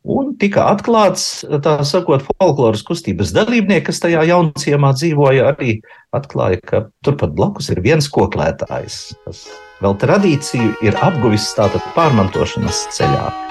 Un 0.00 0.32
tika 0.40 0.64
atklāts, 0.72 1.42
tā 1.60 1.74
sakot, 1.84 2.24
folkloras 2.38 2.80
kustības 2.86 3.34
dalībnieki, 3.36 3.84
kas 3.90 4.00
tajā 4.00 4.22
jaunciemā 4.30 4.94
dzīvoja, 4.96 5.50
arī 5.52 5.76
atklāja, 6.16 6.62
ka 6.64 6.82
turpat 7.04 7.36
blakus 7.36 7.68
ir 7.74 7.82
viens 7.84 8.08
koklētājs. 8.08 9.02
Tas 9.26 9.44
vēl 9.84 10.00
tradīciju 10.00 10.72
ir 10.88 10.96
apguvis 11.04 11.52
tātad 11.58 11.84
pārmantošanas 11.98 12.86
ceļā. 12.96 13.49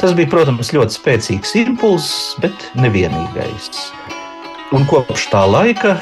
Tas 0.00 0.14
bija, 0.16 0.30
protams, 0.32 0.70
ļoti 0.72 0.96
spēcīgs 0.96 1.50
impulss, 1.60 2.36
bet 2.40 2.70
nevienīgais. 2.80 3.80
Un 4.72 4.86
kopš 4.88 5.26
tā 5.32 5.42
laika 5.44 5.96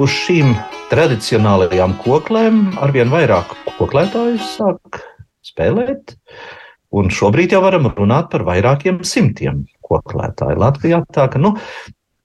uz 0.00 0.10
šīm 0.24 0.56
tradicionālajām 0.90 1.94
koklēm 2.02 2.62
arvien 2.82 3.12
vairāk 3.12 3.52
koklētāju 3.76 4.40
sāk 4.42 5.02
spēlēt. 5.46 6.16
Un 6.90 7.12
šobrīd 7.14 7.54
jau 7.54 7.60
varam 7.62 7.86
runāt 7.94 8.32
par 8.32 8.42
vairākiem 8.48 9.04
simtiem 9.06 9.62
koklētāju 9.86 10.58
Latvijā. 10.58 11.04
Tā, 11.14 11.28
ka, 11.30 11.38
nu, 11.38 11.54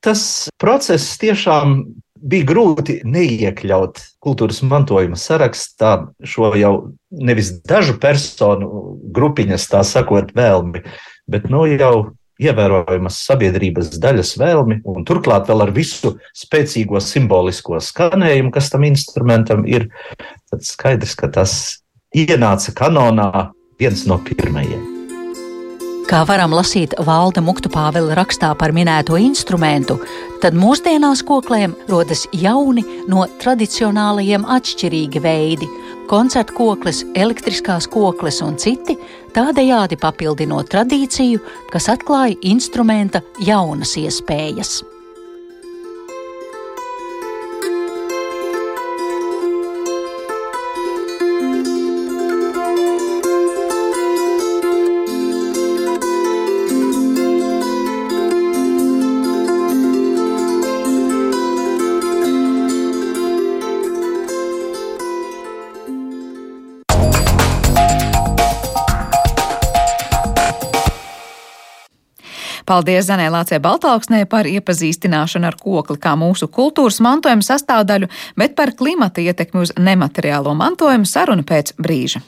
tas 0.01 0.47
process 0.61 1.19
tiešām 1.21 1.83
bija 2.25 2.47
grūti 2.49 2.99
neiekļaut 3.05 4.01
kultūras 4.23 4.61
mantojuma 4.65 5.17
sarakstā 5.19 5.95
šo 6.25 6.51
jau 6.57 6.73
nevis 7.13 7.53
dažu 7.67 7.97
personu 8.01 8.99
grupiņas, 9.15 9.67
tā 9.71 9.83
sakot, 9.87 10.33
vēlmi, 10.35 10.81
bet 11.29 11.49
nu, 11.53 11.65
jau 11.69 12.15
ievērojamas 12.41 13.21
sabiedrības 13.27 13.93
daļas 14.01 14.33
vēlmi, 14.41 14.81
un 14.91 15.05
turklāt 15.07 15.47
vēl 15.49 15.67
ar 15.67 15.71
visu 15.75 16.15
spēcīgo 16.35 16.99
simbolisko 17.03 17.79
skanējumu, 17.79 18.51
kas 18.55 18.73
tam 18.73 18.87
instrumentam 18.89 19.63
ir, 19.69 19.87
tad 20.51 20.67
skaidrs, 20.67 21.15
ka 21.19 21.31
tas 21.39 21.55
ienāca 22.15 22.75
kanonā 22.75 23.51
viens 23.79 24.03
no 24.09 24.19
pirmajiem. 24.27 24.94
Kā 26.05 26.19
varam 26.29 26.51
lasīt 26.53 26.91
Valda 27.01 27.41
Muktu 27.41 27.65
Pāvela 27.73 28.13
rakstā 28.13 28.51
par 28.59 28.69
minēto 28.77 29.17
instrumentu, 29.17 29.95
tad 30.43 30.53
mūsdienās 30.53 31.23
koklēm 31.25 31.73
rodas 31.89 32.27
jauni 32.29 32.83
no 33.09 33.25
tradicionālajiem 33.41 34.45
atšķirīgi 34.45 35.23
veidi- 35.25 35.69
koncertu 36.11 36.53
koklis, 36.61 37.01
elektriskās 37.17 37.89
koklis 37.89 38.41
un 38.45 38.53
citi, 38.55 38.99
tādējādi 39.33 39.97
papildinot 39.97 40.69
tradīciju, 40.69 41.41
kas 41.71 41.89
atklāja 41.89 42.37
instrumenta 42.53 43.23
jaunas 43.39 43.97
iespējas. 43.97 44.83
Paldies 72.75 73.05
Zanē 73.07 73.29
Lācē 73.31 73.55
Baltāksnē 73.63 74.25
par 74.27 74.49
iepazīstināšanu 74.51 75.47
ar 75.47 75.55
kokli 75.55 75.95
kā 76.03 76.11
mūsu 76.19 76.49
kultūras 76.51 76.97
mantojuma 76.99 77.45
sastāvdaļu, 77.47 78.09
bet 78.35 78.51
par 78.57 78.73
klimata 78.75 79.23
ietekmi 79.23 79.61
uz 79.63 79.71
nemateriālo 79.79 80.51
mantojumu 80.59 81.07
saruna 81.07 81.47
pēc 81.47 81.71
brīža. 81.79 82.19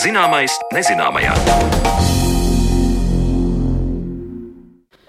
Zināmais 0.00 0.56
nezināmajā. 0.72 2.03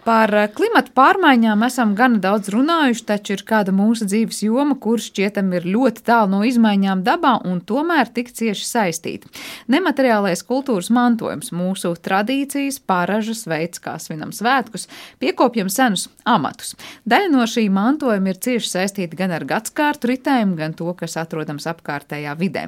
Par 0.05 0.29
eh, 0.37 0.45
klimatu 0.53 0.91
pārmaiņām 0.93 1.63
esam 1.65 1.95
gana 1.97 2.19
daudz 2.21 2.51
runājuši, 2.53 3.01
taču 3.09 3.33
ir 3.33 3.41
kāda 3.47 3.73
mūsu 3.73 4.05
dzīves 4.05 4.43
joma, 4.45 4.75
kur 4.77 5.01
šķietam 5.01 5.47
ir 5.57 5.63
ļoti 5.65 6.03
tālu 6.05 6.29
no 6.35 6.41
izmaiņām 6.45 7.01
dabā 7.07 7.39
un 7.49 7.57
tomēr 7.65 8.11
tik 8.13 8.29
cieši 8.37 8.67
saistīta. 8.69 9.31
Nemateriālais 9.73 10.45
kultūras 10.45 10.91
mantojums, 10.93 11.49
mūsu 11.57 11.95
tradīcijas, 12.05 12.77
paražas, 12.85 13.47
veids, 13.49 13.81
kā 13.81 13.95
svinam 13.97 14.29
svētkus, 14.29 14.85
piekopjam 15.23 15.71
senus 15.73 16.05
amatus. 16.21 16.75
Daļa 17.09 17.33
no 17.33 17.47
šī 17.49 17.65
mantojuma 17.73 18.29
ir 18.29 18.39
cieši 18.45 18.71
saistīta 18.75 19.17
gan 19.17 19.33
ar 19.33 19.47
gadskārtu 19.49 20.13
ritēm, 20.13 20.53
gan 20.59 20.77
to, 20.77 20.91
kas 20.99 21.17
atrodams 21.17 21.65
apkārtējā 21.73 22.37
vidē. 22.37 22.67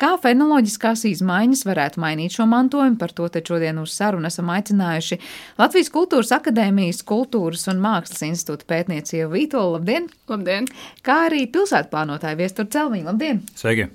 Kā 0.00 0.14
fenoloģiskās 0.24 1.04
izmaiņas 1.12 1.66
varētu 1.68 2.00
mainīt 2.00 2.40
šo 2.40 2.48
mantojumu, 2.48 2.96
par 2.96 3.12
to 3.12 3.28
te 3.28 3.44
šodien 3.44 3.84
uz 3.84 3.92
sarunu 3.92 4.32
esam 4.32 4.48
aicinājuši 4.56 5.20
Latvijas 5.60 5.92
Kultūras 5.92 6.32
akadēmiju 6.40 6.77
Akadēmijas 6.78 7.02
Kultūras 7.02 7.64
un 7.72 7.80
Mākslas 7.82 8.22
institūta 8.22 8.66
pētniecību 8.70 9.32
Vītola. 9.32 9.80
Labdien! 9.80 10.06
Labdien! 10.30 10.68
Kā 11.02 11.24
arī 11.26 11.48
pilsētplānotāja 11.50 12.38
Viestura 12.38 12.70
Celmiņa. 12.70 13.08
Labdien! 13.10 13.40
Sveiki! 13.58 13.88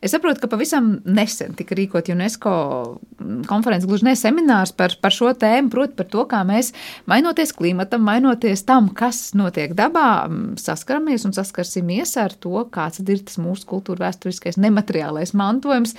Es 0.00 0.14
saprotu, 0.14 0.40
ka 0.42 0.48
pavisam 0.50 0.94
nesen 1.04 1.56
tika 1.58 1.76
rīkot 1.76 2.08
UNESCO 2.12 2.52
konferences, 3.50 3.88
gluži 3.88 4.06
ne 4.08 4.14
seminārs 4.16 4.72
par, 4.76 4.94
par 5.02 5.14
šo 5.14 5.32
tēmu, 5.36 5.68
proti 5.72 5.98
par 5.98 6.08
to, 6.12 6.24
kā 6.30 6.40
mēs, 6.48 6.72
mainoties 7.10 7.52
klimatam, 7.56 8.06
mainoties 8.08 8.64
tam, 8.68 8.88
kas 8.96 9.30
notiek 9.38 9.74
dabā, 9.76 10.28
saskaramies 10.60 11.26
un 11.28 11.36
saskarsimies 11.36 12.16
ar 12.20 12.32
to, 12.32 12.64
kāds 12.72 13.02
ir 13.04 13.24
tas 13.26 13.40
mūsu 13.42 13.68
kultūra 13.68 14.08
vēsturiskais 14.08 14.60
nemateriālais 14.60 15.34
mantojums, 15.36 15.96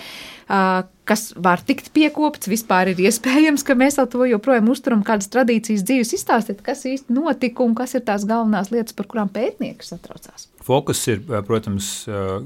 kas 1.12 1.26
var 1.36 1.62
tikt 1.66 1.92
piekopts, 1.96 2.50
vispār 2.52 2.92
ir 2.92 3.02
iespējams, 3.06 3.66
ka 3.68 3.76
mēs 3.78 4.00
to 4.12 4.26
joprojām 4.30 4.70
uzturam 4.72 5.06
kādas 5.08 5.30
tradīcijas 5.34 5.86
dzīves. 5.88 6.14
Izstāstiet, 6.18 6.62
kas 6.66 6.86
īsti 6.88 7.14
notika 7.16 7.66
un 7.66 7.76
kas 7.78 7.96
ir 7.98 8.06
tās 8.08 8.26
galvenās 8.28 8.72
lietas, 8.74 8.96
par 8.98 9.10
kurām 9.12 9.32
pētnieki 9.34 9.88
satraucās. 9.88 10.48
Fokus 10.62 11.02
ir, 11.10 11.24
protams, 11.48 11.88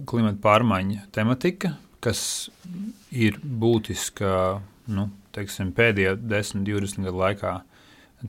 klimata 0.08 0.40
pārmaiņa 0.44 1.10
tematika, 1.16 1.74
kas 2.04 2.50
ir 3.12 3.40
būtiska 3.44 4.30
nu, 4.96 5.10
teiksim, 5.36 5.74
pēdējo 5.76 6.16
10, 6.22 6.64
20 6.68 7.08
gadu 7.10 7.22
laikā. 7.22 7.56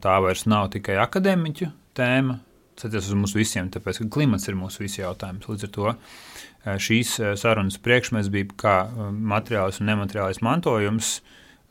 Tā 0.02 0.16
vairs 0.20 0.44
nav 0.50 0.70
tikai 0.74 0.98
akadēmiķu 1.00 1.70
tēma, 1.96 2.40
tas 2.76 2.96
ir 2.98 3.16
mums 3.16 3.36
visiem, 3.36 3.70
tāpēc 3.72 4.02
ka 4.02 4.08
klimats 4.18 4.48
ir 4.50 4.58
mūsu 4.58 4.82
visu 4.82 5.00
jautājums. 5.00 5.46
Līdz 5.48 5.68
ar 5.68 5.72
to 5.76 5.94
šīs 6.82 7.14
sarunas 7.40 7.78
priekšmets 7.82 8.30
bija, 8.32 8.50
kā 8.58 8.76
materiālais 9.14 9.78
un 9.80 9.90
nemateriālais 9.92 10.42
mantojums 10.44 11.20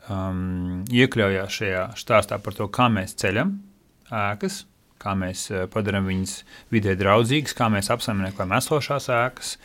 um, 0.07 0.85
iekļaujās 0.87 1.59
šajā 1.59 1.83
stāstā 1.99 2.39
par 2.41 2.57
to, 2.57 2.69
kā 2.71 2.87
mēs 2.93 3.17
ceļam 3.19 3.57
ēkas, 4.09 4.63
kā 5.05 5.13
mēs 5.17 5.49
eh, 5.53 5.65
padarām 5.71 6.09
viņas 6.09 6.39
vidē 6.73 6.95
draudzīgas, 6.99 7.55
kā 7.57 7.69
mēs 7.73 7.91
apsaimniekojam 7.93 8.55
esošās 8.57 9.09
ēkas, 9.13 9.55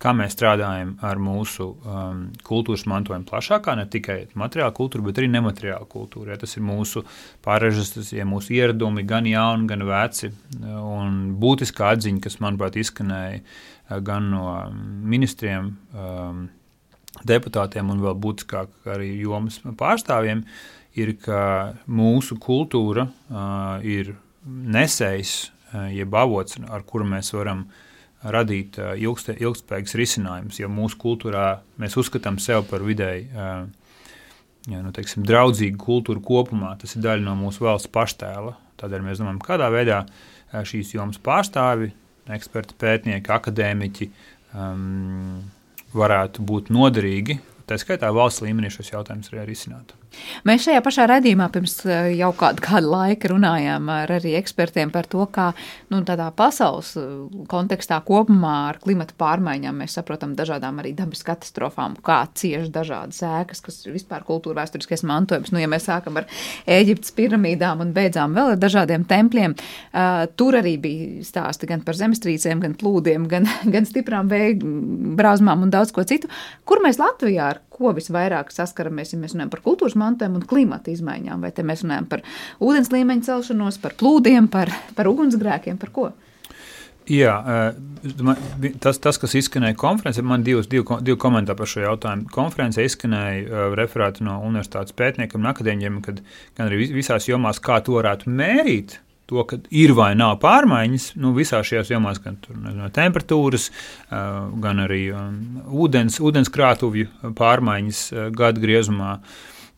kā 0.00 0.12
mēs 0.16 0.34
strādājam 0.36 0.94
ar 1.06 1.20
mūsu 1.22 1.70
um, 1.72 2.18
kultūras 2.44 2.84
mantojumu 2.88 3.24
plašākā, 3.28 3.76
ne 3.78 3.86
tikai 3.88 4.18
materiāla 4.36 4.74
kultūra, 4.76 5.06
bet 5.06 5.20
arī 5.20 5.30
nemateriāla 5.32 5.88
kultūra. 5.88 6.34
Ja, 6.34 6.40
tas 6.42 6.52
ir 6.58 6.66
mūsu 6.68 7.00
pārēžas, 7.46 7.94
tas 7.94 8.12
ir 8.12 8.28
mūsu 8.28 8.52
ieradumi, 8.58 9.06
gan 9.08 9.28
jauni, 9.28 9.64
gan 9.70 9.86
veci. 9.88 10.32
Un 10.60 11.16
būtiskā 11.40 11.94
atziņa, 11.96 12.20
kas, 12.26 12.36
manuprāt, 12.44 12.76
izskanēja 12.80 13.40
eh, 13.40 13.98
gan 14.04 14.30
no 14.34 14.46
ministriem, 15.16 15.72
um, 15.96 16.46
deputātiem 17.24 17.88
un 17.88 18.04
vēl 18.04 18.18
būtiskāk 18.20 18.92
arī 18.92 19.14
jomas 19.22 19.62
pārstāvjiem, 19.80 20.44
ir, 21.00 21.16
ka 21.24 21.40
mūsu 21.88 22.36
kultūra 22.40 23.08
uh, 23.08 23.80
ir 23.80 24.12
nesējs, 24.46 25.50
eh, 25.72 25.90
jeb 26.00 26.14
avots, 26.14 26.58
ar 26.70 26.84
kuru 26.86 27.06
mēs 27.08 27.32
varam 27.34 27.66
radīt 28.22 28.78
eh, 28.78 28.94
ilgst, 29.02 29.32
ilgspējīgus 29.34 29.96
risinājumus. 29.98 30.60
Jo 30.60 30.70
mūsu 30.72 30.98
kultūrā 31.02 31.48
mēs 31.82 31.98
uzskatām 31.98 32.38
sevi 32.42 32.66
par 32.70 32.84
vidēji 32.86 33.26
eh, 33.32 33.66
ja, 34.72 34.80
nu, 34.82 34.92
teiksim, 34.94 35.26
draudzīgu 35.26 35.80
kultūru 35.82 36.22
kopumā. 36.24 36.76
Tas 36.80 36.96
ir 36.96 37.04
daļa 37.06 37.26
no 37.26 37.36
mūsu 37.38 37.66
valsts 37.66 37.92
paštēla. 37.92 38.56
Tādēļ 38.80 39.04
mēs 39.06 39.20
domājam, 39.22 39.42
kādā 39.44 39.70
veidā 39.72 40.02
šīs 40.66 40.92
jomas 40.94 41.18
pārstāvi, 41.22 41.90
eksperti, 42.32 42.76
pētnieki, 42.80 43.32
akadēmiķi 43.32 44.08
um, 44.52 45.40
varētu 45.96 46.44
būt 46.46 46.70
noderīgi. 46.74 47.38
Tā 47.66 47.78
skaitā 47.80 48.12
valsts 48.14 48.44
līmenī 48.44 48.70
šos 48.72 48.92
jautājumus 48.92 49.32
arī 49.32 49.46
risināt. 49.48 49.96
Mēs 50.46 50.66
šajā 50.66 50.82
pašā 50.84 51.06
redzījumā 51.10 51.48
pirms 51.54 51.78
eh, 51.86 52.10
jau 52.18 52.30
kādu, 52.38 52.62
kādu 52.68 52.90
laiku 52.92 53.32
runājām 53.34 53.88
ar 53.92 54.12
arī 54.18 54.36
ekspertiem 54.38 54.92
par 54.94 55.08
to, 55.10 55.24
kā 55.32 55.50
nu, 55.92 56.02
tādā 56.06 56.28
pasaules 56.36 56.92
eh, 57.00 57.06
kontekstā 57.50 57.98
kopumā 58.06 58.54
ar 58.70 58.80
klimatu 58.82 59.16
pārmaiņām 59.20 59.82
mēs 59.82 59.96
saprotam 59.98 60.36
dažādām 60.38 60.80
arī 60.82 60.94
dabas 60.96 61.24
katastrofām, 61.26 61.98
kā 62.06 62.22
cieši 62.36 62.72
dažādas 62.74 63.22
ēkas, 63.26 63.62
kas 63.64 63.80
ir 63.86 63.96
vispār 63.96 64.26
kultūra 64.26 64.62
vēsturiskais 64.62 65.04
mantojums. 65.06 65.52
Nu, 65.54 65.60
ja 65.62 65.70
mēs 65.70 65.88
sākam 65.88 66.20
ar 66.20 66.28
Ēģiptes 66.70 67.14
piramīdām 67.16 67.82
un 67.84 67.92
beidzām 67.96 68.34
vēl 68.36 68.54
ar 68.54 68.60
dažādiem 68.60 69.04
tempļiem, 69.08 69.54
uh, 69.56 70.24
tur 70.38 70.56
arī 70.58 70.74
bija 70.82 71.24
stāsti 71.26 71.68
gan 71.70 71.82
par 71.86 71.98
zemestrīcēm, 71.98 72.62
gan 72.64 72.74
plūdiem, 72.78 73.28
gan, 73.32 73.48
gan 73.72 73.88
stiprām 73.88 74.30
vēja 74.32 74.56
brāzmām 75.18 75.66
un 75.66 75.72
daudz 75.74 75.94
ko 75.94 76.04
citu. 76.08 76.30
Kur 76.66 76.82
mēs 76.84 77.00
Latvijā 77.02 77.52
ar 77.54 77.62
ko 77.76 77.92
visvairāk 77.96 78.52
saskaramies, 78.54 79.12
ja 79.12 79.20
mēs 79.20 79.34
runājam 79.36 79.52
par 79.52 79.62
kultūras 79.66 79.96
mantojumu 80.00 80.05
un 80.06 80.44
klimata 80.46 80.92
izmaiņām, 80.92 81.42
vai 81.42 81.50
te 81.54 81.64
mēs 81.66 81.82
runājam 81.84 82.06
par 82.10 82.22
ūdens 82.62 82.92
līmeņa 82.94 83.28
celšanos, 83.30 83.80
par 83.82 83.96
plūdiem, 83.98 84.48
par, 84.52 84.72
par 84.94 85.10
ugunsgrēkiem, 85.10 85.80
par 85.82 85.92
ko? 85.94 86.12
Jā, 87.06 87.36
tas, 88.82 88.98
tas, 88.98 89.18
kas 89.22 89.36
izskanēja 89.38 89.76
konferencē, 89.78 90.24
man 90.26 90.42
ir 90.42 90.66
divi, 90.66 90.82
divi, 91.06 91.18
komentāri 91.22 91.58
par 91.60 91.70
šo 91.70 91.84
jautājumu. 91.84 92.26
Konferencē 92.34 92.82
izskanēja 92.82 93.68
referāti 93.78 94.26
no 94.26 94.40
universitātes 94.42 94.96
pētniekiem 94.98 95.44
un 95.44 95.50
akadēņiem, 95.52 96.00
kad 96.02 96.18
gan 96.58 96.66
arī 96.66 96.88
visās 96.96 97.28
jomās, 97.30 97.62
kā 97.62 97.78
to 97.86 97.94
varētu 98.00 98.32
mērīt, 98.34 98.98
to, 99.30 99.42
ka 99.46 99.58
ir 99.70 99.94
vai 99.94 100.12
nav 100.18 100.36
pārmaiņas 100.42 101.12
nu, 101.22 101.30
visās 101.36 101.66
šajās 101.70 101.94
jomās, 101.94 102.18
gan 102.22 102.40
tur, 102.42 102.58
nezinu, 102.62 102.90
temperatūras, 102.94 103.70
gan 104.10 104.82
arī 104.82 105.04
ūdens, 105.14 106.18
ūdenskrātuvju 106.22 107.34
pārmaiņas 107.38 108.02
gadu 108.34 108.66
griezumā. 108.66 109.20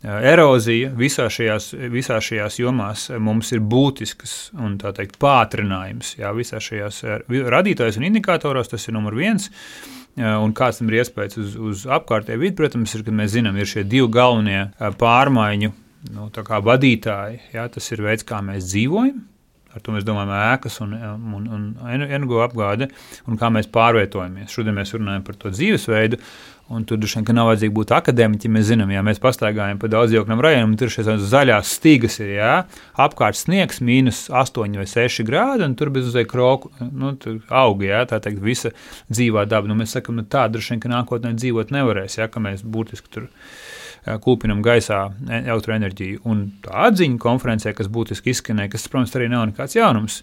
Erozija 0.02 0.92
visā 0.94 1.24
šajās, 1.26 1.72
visā 1.90 2.20
šajās 2.22 2.61
jomās 2.61 3.08
mums 3.18 3.50
ir 3.50 3.64
būtisks 3.66 4.34
un 4.62 4.76
teikt 4.78 5.18
pātrinājums. 5.18 6.12
Jā, 6.20 6.30
visā 6.37 6.61
šajās 6.62 7.02
radītājos 7.26 7.98
un 7.98 8.06
indikatoros 8.06 8.70
tas 8.70 8.87
ir 8.87 8.94
numur 8.94 9.18
viens. 9.18 9.50
Un 10.18 10.54
kāds 10.54 10.78
tam 10.78 10.90
ir 10.90 11.00
iespējas 11.00 11.38
uz, 11.42 11.56
uz 11.58 11.82
apkārtēju 11.94 12.42
vidi, 12.42 12.56
protams, 12.58 12.94
ir, 12.94 13.04
ka 13.06 13.14
mēs 13.14 13.34
zinām, 13.34 13.58
ir 13.58 13.70
šie 13.70 13.84
divi 13.87 14.06
galvenie 14.14 14.68
pārmaiņu 14.98 15.72
nu, 16.14 16.30
vadītāji. 16.70 17.42
Jā, 17.54 17.66
tas 17.74 17.90
ir 17.94 18.02
veids, 18.06 18.26
kā 18.26 18.40
mēs 18.42 18.70
dzīvojam, 18.70 19.20
Ar 19.78 19.82
to 19.84 19.92
mēs 19.92 20.06
domājam 20.06 20.30
ēkas 20.32 20.80
un, 20.80 20.94
un, 21.37 21.48
un 21.54 21.64
energoapgāde 22.08 22.88
un 23.28 23.37
kā 23.38 23.50
mēs 23.52 23.68
pārvietojamies. 23.72 24.50
Šodien 24.54 24.74
mēs 24.78 24.94
runājam 24.96 25.26
par 25.26 25.37
to 25.38 25.52
dzīvesveidu. 25.52 26.18
Un 26.68 26.83
tur 26.85 26.98
droši 27.00 27.22
vien 27.22 27.38
nav 27.38 27.46
vajadzīgi 27.48 27.72
būt 27.72 27.92
akadēmiķiem. 27.96 28.52
Mēs 28.52 28.66
zinām, 28.68 28.90
ja 28.92 29.00
mēs 29.04 29.20
pastaigājam 29.22 29.78
pa 29.81 29.88
daudzdzīvokļiem 29.88 30.42
rajonam, 30.44 30.74
tur 30.76 30.92
šīs 30.92 31.09
zaļās 31.31 31.70
stīgas 31.78 32.18
ir, 32.20 32.35
jā, 32.35 32.50
apkārt 33.00 33.38
sniegs, 33.40 33.81
mīnus 33.81 34.26
8 34.28 34.76
vai 34.76 34.85
6 34.90 35.24
grādi, 35.28 35.64
un 35.64 35.78
tur 35.81 35.88
bez 35.94 36.11
uzēja 36.11 36.28
kroku, 36.28 36.68
nu, 36.85 37.14
auga, 37.48 37.88
jā, 37.88 38.02
tā 38.11 38.20
teikt, 38.20 38.44
visa 38.44 38.74
dzīvā 39.09 39.46
daba. 39.48 39.70
Nu, 39.70 39.78
mēs 39.81 39.96
sakam, 39.96 40.20
nu, 40.20 40.26
tā 40.28 40.44
droši 40.52 40.76
vien, 40.76 40.85
nākotnē 40.92 41.33
dzīvot 41.40 41.72
nevarēs, 41.72 42.18
jā, 42.20 42.28
ka 42.28 42.44
mēs 42.44 42.61
būtiski 42.68 43.16
tur 43.16 43.31
kūpinam 44.25 44.62
gaisā 44.64 45.01
e, 45.11 45.40
elektroenerģiju. 45.40 46.23
Un 46.29 46.44
tā 46.64 46.88
atziņa 46.88 47.21
konferencē, 47.23 47.75
kas 47.77 47.90
būtiski 47.92 48.33
izskanēja, 48.35 48.73
kas, 48.75 48.88
protams, 48.90 49.14
arī 49.18 49.29
nav 49.33 49.47
nekāds 49.51 49.77
jaunums, 49.79 50.23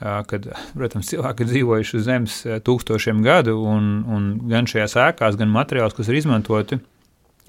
kad, 0.00 0.48
protams, 0.76 1.08
cilvēki 1.12 1.44
ir 1.44 1.52
dzīvojuši 1.52 1.96
uz 1.96 2.04
Zemes 2.04 2.40
tūkstošiem 2.66 3.22
gadu, 3.24 3.56
un, 3.64 3.86
un 4.12 4.26
gan 4.50 4.68
šajās 4.68 4.98
ēkās, 5.06 5.38
gan 5.40 5.52
materiālus, 5.52 5.96
kas 5.96 6.10
ir 6.10 6.18
izmantoti, 6.20 6.80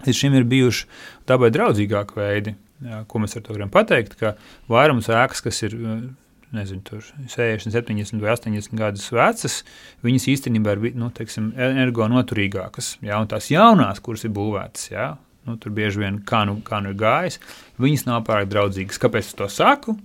līdz 0.06 0.22
šim 0.22 0.38
ir 0.38 0.48
bijuši 0.48 0.88
dabai 1.28 1.52
draudzīgāki 1.56 2.18
veidi. 2.20 2.56
Ko 3.10 3.20
mēs 3.20 3.36
ar 3.36 3.44
to 3.44 3.56
varam 3.56 3.74
pateikt? 3.74 4.16
Ka 4.20 4.36
vairums 4.70 5.10
ēkas, 5.10 5.42
kas 5.44 5.64
ir 5.66 5.76
nezinu, 6.56 6.82
tur 6.86 7.04
60, 7.28 7.74
70 7.74 8.22
vai 8.24 8.32
80 8.32 8.76
gadus 8.78 9.10
vecas, 9.12 9.58
viņas 10.06 10.28
īstenībā 10.32 10.78
ir 10.78 10.96
nu, 10.96 11.10
teiksim, 11.16 11.52
energonoturīgākas. 11.58 12.96
Ja, 13.06 13.20
un 13.20 13.28
tās 13.32 13.50
jaunās, 13.52 14.00
kuras 14.04 14.24
ir 14.28 14.34
būvētas, 14.36 14.92
ja, 14.94 15.10
nu, 15.48 15.58
tur 15.62 15.74
bieži 15.76 16.04
vien 16.04 16.22
kā 16.28 16.44
nu, 16.50 16.60
kā 16.66 16.82
nu 16.84 16.94
ir 16.94 17.00
gājis, 17.00 17.40
viņas 17.82 18.06
nav 18.10 18.24
pārāk 18.28 18.52
draudzīgas. 18.52 19.02
Kāpēc 19.02 19.32
es 19.32 19.38
to 19.38 19.50
saku? 19.52 19.98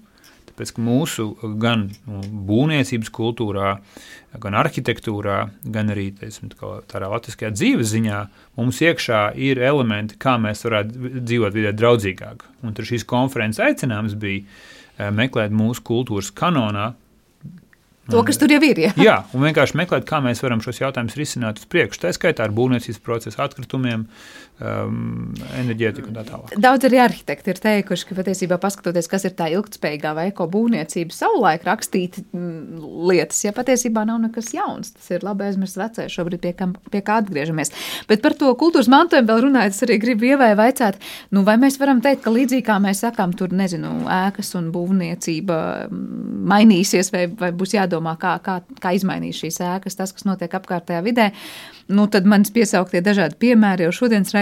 Tāpēc, 0.53 0.75
ka 0.77 0.83
mūsu 0.85 1.27
gan 1.63 1.87
nu, 2.05 2.21
būvniecības 2.49 3.09
kultūrā, 3.15 3.71
gan 4.43 4.57
arhitektūrā, 4.61 5.39
gan 5.65 5.93
arī 5.95 6.11
teiksim, 6.19 6.51
tādā 6.53 7.09
latviskajā 7.09 7.55
dzīves 7.55 7.89
ziņā 7.95 8.19
mums 8.61 8.83
iekšā 8.85 9.23
ir 9.41 9.63
elementi, 9.65 10.19
kā 10.21 10.37
mēs 10.41 10.67
varētu 10.69 11.15
dzīvot 11.23 11.57
vidē 11.57 11.73
draudzīgāk. 11.77 12.45
Un 12.67 12.77
tur 12.77 12.89
šīs 12.89 13.09
konferences 13.09 13.65
aicinājums 13.65 14.19
bija 14.21 15.11
meklēt 15.17 15.55
mūsu 15.57 15.85
kultūras 15.89 16.29
kanonā. 16.37 16.93
To, 18.11 18.21
kas 18.27 18.37
tur 18.37 18.51
jau 18.51 18.61
ir. 18.67 18.81
Jā, 18.83 18.93
jā 18.99 19.17
un 19.33 19.45
vienkārši 19.47 19.79
meklēt, 19.79 20.05
kā 20.09 20.19
mēs 20.21 20.43
varam 20.43 20.61
šos 20.61 20.83
jautājumus 20.83 21.17
risināt 21.17 21.63
uz 21.63 21.69
priekšu. 21.71 22.03
Tā 22.03 22.11
skaitā 22.13 22.45
ar 22.45 22.53
būvniecības 22.53 22.99
procesu, 23.01 23.39
atkritumiem, 23.41 24.09
um, 24.61 25.33
enerģētiku 25.59 26.11
un 26.11 26.17
tā 26.17 26.25
tālāk. 26.27 26.55
Daudz 26.63 26.87
arī 26.89 27.01
arhitekti 27.03 27.53
ir 27.53 27.61
teikuši, 27.63 28.07
ka 28.09 28.17
patiesībā 28.19 28.59
paskatoties, 28.63 29.09
kas 29.11 29.27
ir 29.29 29.35
tā 29.39 29.49
ilgspējīgā 29.55 30.13
vai 30.17 30.27
eko 30.31 30.47
būvniecība, 30.53 31.15
savulaik 31.17 31.67
rakstīt 31.67 32.21
mm, 32.23 32.83
lietas, 33.09 33.41
ja 33.47 33.55
patiesībā 33.57 34.05
nav 34.09 34.21
nekas 34.27 34.53
jauns. 34.57 34.93
Tas 34.97 35.11
ir 35.15 35.27
labi 35.27 35.49
aizmirst 35.49 35.81
vecais, 35.81 36.13
šobrīd 36.13 36.43
pie, 36.45 36.55
kam, 36.59 36.75
pie 36.93 37.03
kā 37.05 37.19
atgriežamies. 37.23 37.73
Bet 38.11 38.25
par 38.25 38.37
to 38.39 38.53
kultūras 38.59 38.91
mantojumu 38.93 39.31
vēl 39.31 39.45
runājot, 39.47 39.77
es 39.77 39.87
arī 39.87 39.99
gribu 40.03 40.29
ievai 40.33 40.53
vaicāt, 40.59 41.01
nu, 41.35 41.45
vai 41.49 41.57
mēs 41.63 41.79
varam 41.83 42.03
teikt, 42.05 42.25
ka 42.27 42.35
līdzīgi 42.35 42.67
kā 42.69 42.79
mēs 42.83 43.03
sakām, 43.07 43.35
tur 43.39 43.55
nezinu, 43.57 43.95
ēkas 44.13 44.55
un 44.61 44.71
būvniecība 44.75 45.61
mm, 45.89 46.43
mainīsies 46.53 47.13
vai, 47.15 47.27
vai 47.41 47.53
būs 47.57 47.77
jādomā, 47.79 48.17
kā, 48.21 48.37
kā, 48.45 48.61
kā 48.83 48.95
izmainīt 48.97 49.39
šīs 49.41 49.63
ēkas, 49.73 49.99
tas, 49.99 50.15
kas 50.15 50.29
notiek 50.29 50.53
apkārtējā 50.61 51.03
vidē. 51.05 51.31
Nu, 51.93 52.07
tad 52.09 52.27
manis 52.29 52.53
piesauktie 52.55 53.03
dažādi 53.05 53.37
piemēri 53.43 53.87
jau 53.87 53.93
šodienas 54.03 54.33
raidījumā, 54.33 54.42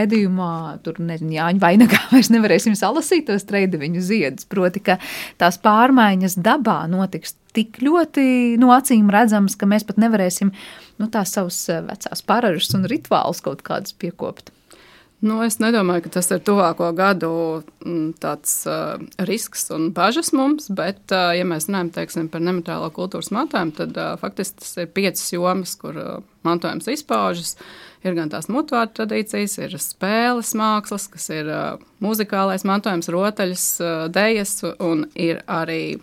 tur 0.84 1.00
nezinu, 1.02 1.34
Jāņa 1.36 1.62
vainagā 1.62 2.00
vairs 2.12 2.30
nevarēsim 2.32 2.76
salasīt 2.78 3.28
tos 3.28 3.46
treideviņu 3.48 4.04
ziedus. 4.04 4.48
Proti, 4.50 4.82
ka 4.84 4.98
tās 5.40 5.60
pārmaiņas 5.62 6.38
dabā 6.40 6.84
notiks 6.90 7.36
tik 7.56 7.80
ļoti 7.82 8.24
no 8.60 8.68
nu, 8.68 8.72
acīm 8.76 9.10
redzamas, 9.12 9.56
ka 9.58 9.68
mēs 9.70 9.84
pat 9.88 9.98
nevarēsim 10.02 10.52
nu, 11.00 11.10
tās 11.10 11.34
savas 11.36 11.58
eh, 11.72 11.82
vecās 11.86 12.24
paražas 12.26 12.72
un 12.78 12.86
rituālus 12.90 13.42
kaut 13.44 13.64
kādus 13.66 13.96
piekopt. 13.98 14.52
Nu, 15.20 15.42
es 15.44 15.59
nedomāju, 15.61 16.06
ka 16.06 16.14
tas 16.14 16.30
ir 16.33 16.38
tuvāko 16.40 16.87
gadu 16.96 17.30
mm, 17.85 18.14
tāds, 18.22 18.54
uh, 18.64 18.96
risks 19.28 19.66
un 19.74 19.90
bažas 19.92 20.33
mums, 20.33 20.70
bet, 20.72 21.02
uh, 21.12 21.35
ja 21.37 21.44
mēs 21.44 21.68
runājam 21.68 21.90
teiksim, 21.98 22.30
par 22.33 22.40
nemateriālo 22.40 22.88
kultūras 22.96 23.28
mantojumu, 23.37 23.74
tad 23.76 24.00
uh, 24.00 24.14
faktiski 24.20 24.62
tas 24.62 24.72
ir 24.80 24.88
piecas 24.96 25.26
jomas, 25.35 25.74
kur 25.76 25.98
uh, 26.00 26.22
mantojums 26.48 26.88
izpaužas. 26.88 27.59
Ir 28.00 28.16
gan 28.16 28.33
tās 28.33 28.48
mutvārdu 28.48 28.96
tradīcijas, 28.96 29.59
ir 29.61 29.76
spēles 29.76 30.54
mākslas, 30.56 31.04
kas 31.12 31.28
ir 31.37 31.52
uh, 31.52 31.83
muzikālais 32.00 32.64
mantojums, 32.64 33.12
rotaļas, 33.12 33.66
uh, 33.85 34.06
dejas 34.09 34.62
un 34.80 35.04
ir 35.12 35.42
arī 35.44 35.98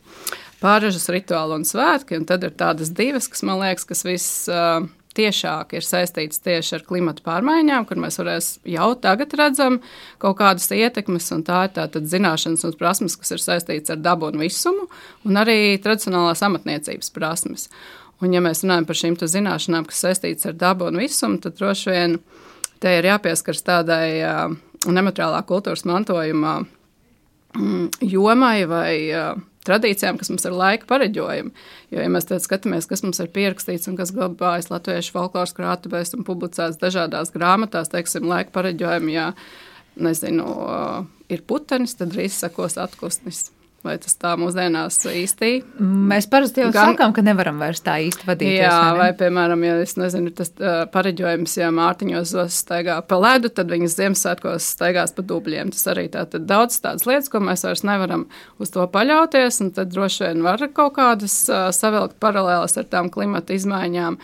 pāražas 0.62 1.10
rituāli 1.10 1.58
un 1.58 1.66
svētki. 1.66 2.22
Un 2.22 2.30
tad 2.30 2.46
ir 2.46 2.54
tādas 2.54 2.94
divas, 2.94 3.26
kas 3.34 3.42
man 3.50 3.64
liekas, 3.66 3.90
kas 3.90 4.06
viss. 4.06 4.46
Uh, 4.46 4.86
tiešāk 5.18 5.76
ir 5.78 5.86
saistīts 5.86 6.42
tieši 6.46 6.78
ar 6.78 6.86
klimatu 6.88 7.24
pārmaiņām, 7.26 7.88
kur 7.90 8.00
mēs 8.02 8.20
varēs 8.22 8.50
jau 8.70 8.90
tagad 9.02 9.34
redzam 9.40 9.80
kaut 10.22 10.38
kādas 10.40 10.70
ietekmes, 10.74 11.30
un 11.36 11.44
tā 11.48 11.64
ir 11.68 11.76
tātad 11.78 12.10
zināšanas 12.10 12.66
un 12.68 12.76
prasmes, 12.80 13.18
kas 13.20 13.36
ir 13.36 13.44
saistīts 13.44 13.94
ar 13.94 14.02
dabu 14.02 14.30
un 14.32 14.40
visumu, 14.42 14.88
un 15.28 15.42
arī 15.42 15.78
tradicionālās 15.84 16.44
amatniecības 16.48 17.14
prasmes. 17.16 17.68
Un, 18.22 18.32
ja 18.34 18.42
mēs 18.42 18.64
runājam 18.64 18.88
par 18.90 18.98
šīm 18.98 19.18
zināšanām, 19.22 19.86
kas 19.90 20.02
saistītas 20.06 20.50
ar 20.50 20.56
dabu 20.58 20.88
un 20.90 20.98
visumu, 20.98 21.38
tad 21.42 21.58
droši 21.60 21.92
vien 21.94 22.18
te 22.82 22.96
ir 22.98 23.06
jāpieskars 23.06 23.62
tādai 23.66 24.08
uh, 24.26 24.56
nemateriālā 24.86 25.44
kultūras 25.50 25.86
mantojuma 25.86 26.60
mm, 26.64 28.02
jomai 28.10 28.66
vai 28.70 28.92
uh, 29.14 29.38
tradīcijām, 29.68 30.20
kas 30.20 30.32
mums 30.32 30.48
ir 30.48 30.56
laika 30.56 30.88
pareģojumi. 30.90 31.52
Jo, 31.94 32.02
ja 32.02 32.12
mēs 32.12 32.30
skatāmies, 32.46 32.88
kas 32.90 33.04
mums 33.06 33.20
ir 33.24 33.32
pierakstīts 33.36 33.92
un 33.92 34.00
kas 34.00 34.14
glabājas 34.16 34.72
latviešu 34.72 35.16
folkloras 35.16 35.56
krātuvēs 35.58 36.16
un 36.18 36.26
publicēts 36.28 36.80
dažādās 36.82 37.34
grāmatās, 37.36 37.92
teiksim, 37.94 38.28
laika 38.30 38.56
pareģojumi, 38.56 39.18
ja 39.18 39.32
nezinu, 39.98 40.48
ir 41.34 41.46
putenis, 41.48 41.98
tad 42.00 42.16
drīz 42.16 42.40
sakos 42.40 42.80
atkusnis. 42.82 43.48
Vai 43.86 43.94
tas 44.02 44.16
tā 44.18 44.32
mūsdienās 44.40 44.98
īsti? 45.06 45.50
Mēs 45.80 46.26
parasti 46.32 46.64
jau 46.64 46.72
Gan, 46.74 46.96
sakām, 46.96 47.12
ka 47.14 47.22
nevaram 47.24 47.60
vairs 47.62 47.84
tā 47.86 48.00
īsti 48.08 48.26
vadīties. 48.26 48.64
Jā, 48.64 48.72
vai, 48.74 48.90
ne? 48.90 49.00
vai 49.04 49.10
piemēram, 49.20 49.66
ja 49.68 49.76
es 49.84 49.94
nezinu, 50.00 50.34
tas 50.36 50.50
uh, 50.58 50.80
pareģojums, 50.92 51.54
ja 51.60 51.70
Mārtiņos 51.76 52.34
zos 52.34 52.58
staigā 52.64 52.98
pa 53.06 53.20
ledu, 53.22 53.52
tad 53.54 53.70
viņas 53.72 54.00
Ziemassvētkos 54.00 54.72
staigās 54.74 55.14
pa 55.14 55.26
dubļiem. 55.30 55.72
Tas 55.76 55.86
arī 55.94 56.08
tā 56.14 56.26
tad 56.32 56.50
daudz 56.50 56.80
tādas 56.82 57.06
lietas, 57.06 57.30
ko 57.30 57.44
mēs 57.46 57.68
vairs 57.68 57.86
nevaram 57.88 58.26
uz 58.58 58.74
to 58.74 58.88
paļauties, 58.98 59.62
un 59.64 59.72
tad 59.78 59.94
droši 59.94 60.26
vien 60.26 60.44
var 60.48 60.66
kaut 60.74 60.98
kādas 60.98 61.38
uh, 61.52 61.70
savilkt 61.76 62.18
paralēlas 62.24 62.80
ar 62.82 62.90
tām 62.90 63.14
klimata 63.14 63.56
izmaiņām. 63.56 64.18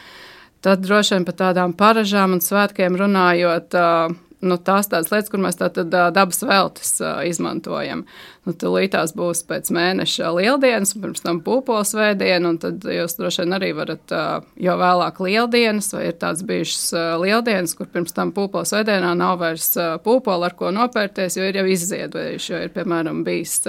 Tad 0.65 0.81
droši 0.81 1.19
vien 1.19 1.29
par 1.29 1.37
tādām 1.45 1.77
paražām 1.77 2.33
un 2.33 2.41
svētkiem 2.41 2.97
runājot, 2.97 3.77
uh, 3.77 4.19
nu, 4.43 4.59
tās 4.59 4.89
tādas 4.91 5.11
lietas, 5.13 5.31
kur 5.31 5.41
mēs 5.43 5.61
tātad 5.61 5.93
dabas 5.93 6.41
veltes 6.43 6.97
izmantojam. 7.29 8.03
Nu, 8.43 8.51
Tūlītās 8.59 9.13
būs 9.15 9.45
pēc 9.47 9.69
mēneša 9.71 10.33
lieldienas, 10.35 10.91
un 10.97 11.05
pirms 11.05 11.23
tam 11.23 11.37
pūpoles 11.45 11.93
vēdiena, 11.95 12.49
un 12.51 12.57
tad 12.59 12.83
jūs 12.83 13.15
droši 13.15 13.45
vien 13.45 13.55
arī 13.55 13.69
varat 13.77 14.11
jau 14.59 14.73
vēlāk 14.81 15.21
lieldienas, 15.23 15.87
vai 15.95 16.09
ir 16.09 16.17
tāds 16.19 16.43
bijušas 16.43 16.89
lieldienas, 17.23 17.71
kur 17.79 17.87
pirms 17.93 18.11
tam 18.11 18.33
pūpoles 18.35 18.73
vēdienā 18.75 19.13
nav 19.15 19.37
vairs 19.39 19.69
pūpola, 20.03 20.49
ar 20.49 20.57
ko 20.59 20.73
nopērties, 20.75 21.37
jo 21.39 21.47
ir 21.47 21.61
jau 21.61 21.63
izziedojuši, 21.71 22.49
jo 22.51 22.59
ir, 22.65 22.73
piemēram, 22.75 23.21
bijis 23.23 23.61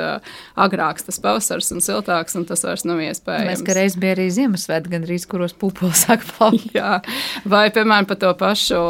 agrāks 0.58 1.06
tas 1.06 1.22
pavasars 1.22 1.70
un 1.76 1.84
siltāks, 1.84 2.34
un 2.34 2.48
tas 2.50 2.66
vairs 2.66 2.82
nav 2.90 3.04
iespējams. 3.06 3.52
Mēs, 3.52 3.64
ka 3.70 3.78
reiz 3.78 3.94
bija 3.94 4.18
arī 4.18 4.26
Ziemassvētki, 4.34 4.94
gandrīz, 4.96 5.28
kuros 5.30 5.54
pūpoles 5.54 6.02
sāk 6.08 6.26
plaukt. 6.32 6.66
Jā, 6.80 6.98
vai, 7.46 7.68
piemēram, 7.70 8.10
par 8.10 8.18
to 8.26 8.34
pašu 8.42 8.82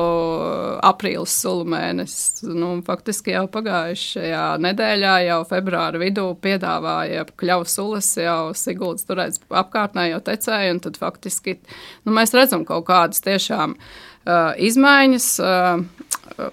aprīlis 0.81 1.37
sulu 1.45 1.69
mēnesis, 1.77 2.41
nu, 2.49 2.79
faktiski 2.89 3.37
jau 3.37 3.45
pagājušajā 3.53 4.49
nedēļā, 4.65 5.15
jau 5.29 5.41
februārī 5.53 5.74
februāra 5.75 5.99
vidū 5.99 6.27
piedāvāja 6.43 7.25
kļavas 7.37 7.75
sulas 7.75 8.11
jau 8.17 8.55
Siguldas 8.55 9.07
turēts 9.09 9.41
apkārtnē 9.51 10.11
jau 10.13 10.21
tecēja, 10.23 10.73
un 10.75 10.81
tad 10.81 10.99
faktiski 11.01 11.59
nu, 12.05 12.15
mēs 12.15 12.35
redzam 12.35 12.65
kaut 12.65 12.87
kādas 12.87 13.23
tiešām 13.25 13.75
uh, 13.75 14.55
izmaiņas. 14.57 15.29
Uh, 15.43 15.85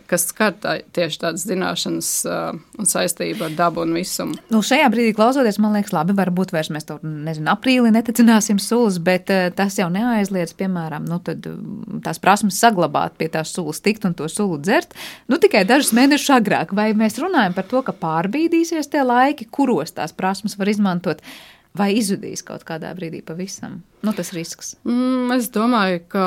kas 0.09 0.27
skar 0.29 0.53
tā, 0.61 0.75
tieši 0.93 1.19
tādas 1.23 1.45
zināšanas 1.47 2.09
uh, 2.29 2.57
un 2.79 2.89
saistību 2.89 3.47
ar 3.47 3.55
dabu 3.57 3.83
un 3.85 3.95
visumu. 3.97 4.37
Nu, 4.53 4.61
šajā 4.65 4.89
brīdī 4.93 5.13
klausoties, 5.17 5.59
man 5.61 5.75
liekas, 5.77 5.93
labi, 5.95 6.15
varbūt 6.17 6.53
vairs 6.55 6.71
mēs 6.73 6.87
to, 6.89 6.99
nezinu, 7.03 7.49
aprīlī 7.53 7.93
netecināsim 7.95 8.59
sulas, 8.61 8.99
bet 9.03 9.31
uh, 9.33 9.47
tas 9.55 9.79
jau 9.79 9.89
neaizliedz, 9.93 10.53
piemēram, 10.59 11.07
nu, 11.09 11.21
tad, 11.25 11.47
tās 12.05 12.21
prasmes 12.21 12.59
saglabāt 12.61 13.17
pie 13.19 13.31
tās 13.33 13.53
sulas, 13.55 13.81
tikt 13.83 14.05
un 14.09 14.17
to 14.17 14.29
sulu 14.31 14.59
dzert, 14.61 14.93
nu, 15.31 15.41
tikai 15.41 15.63
dažus 15.69 15.93
mēnešus 15.97 16.35
agrāk. 16.37 16.75
Vai 16.77 16.91
mēs 16.97 17.17
runājam 17.21 17.57
par 17.57 17.69
to, 17.71 17.81
ka 17.85 17.95
pārbīdīsies 17.97 18.91
tie 18.91 19.05
laiki, 19.05 19.49
kuros 19.51 19.97
tās 19.97 20.13
prasmes 20.15 20.57
var 20.59 20.71
izmantot? 20.71 21.25
Vai 21.77 21.91
izzudīs 21.95 22.43
kaut 22.45 22.65
kādā 22.67 22.91
brīdī 22.97 23.21
pavisam? 23.25 23.79
Nu, 24.01 24.13
tas 24.17 24.31
risks. 24.35 24.73
Mm, 24.87 25.29
es 25.35 25.47
domāju, 25.53 26.01
ka 26.11 26.25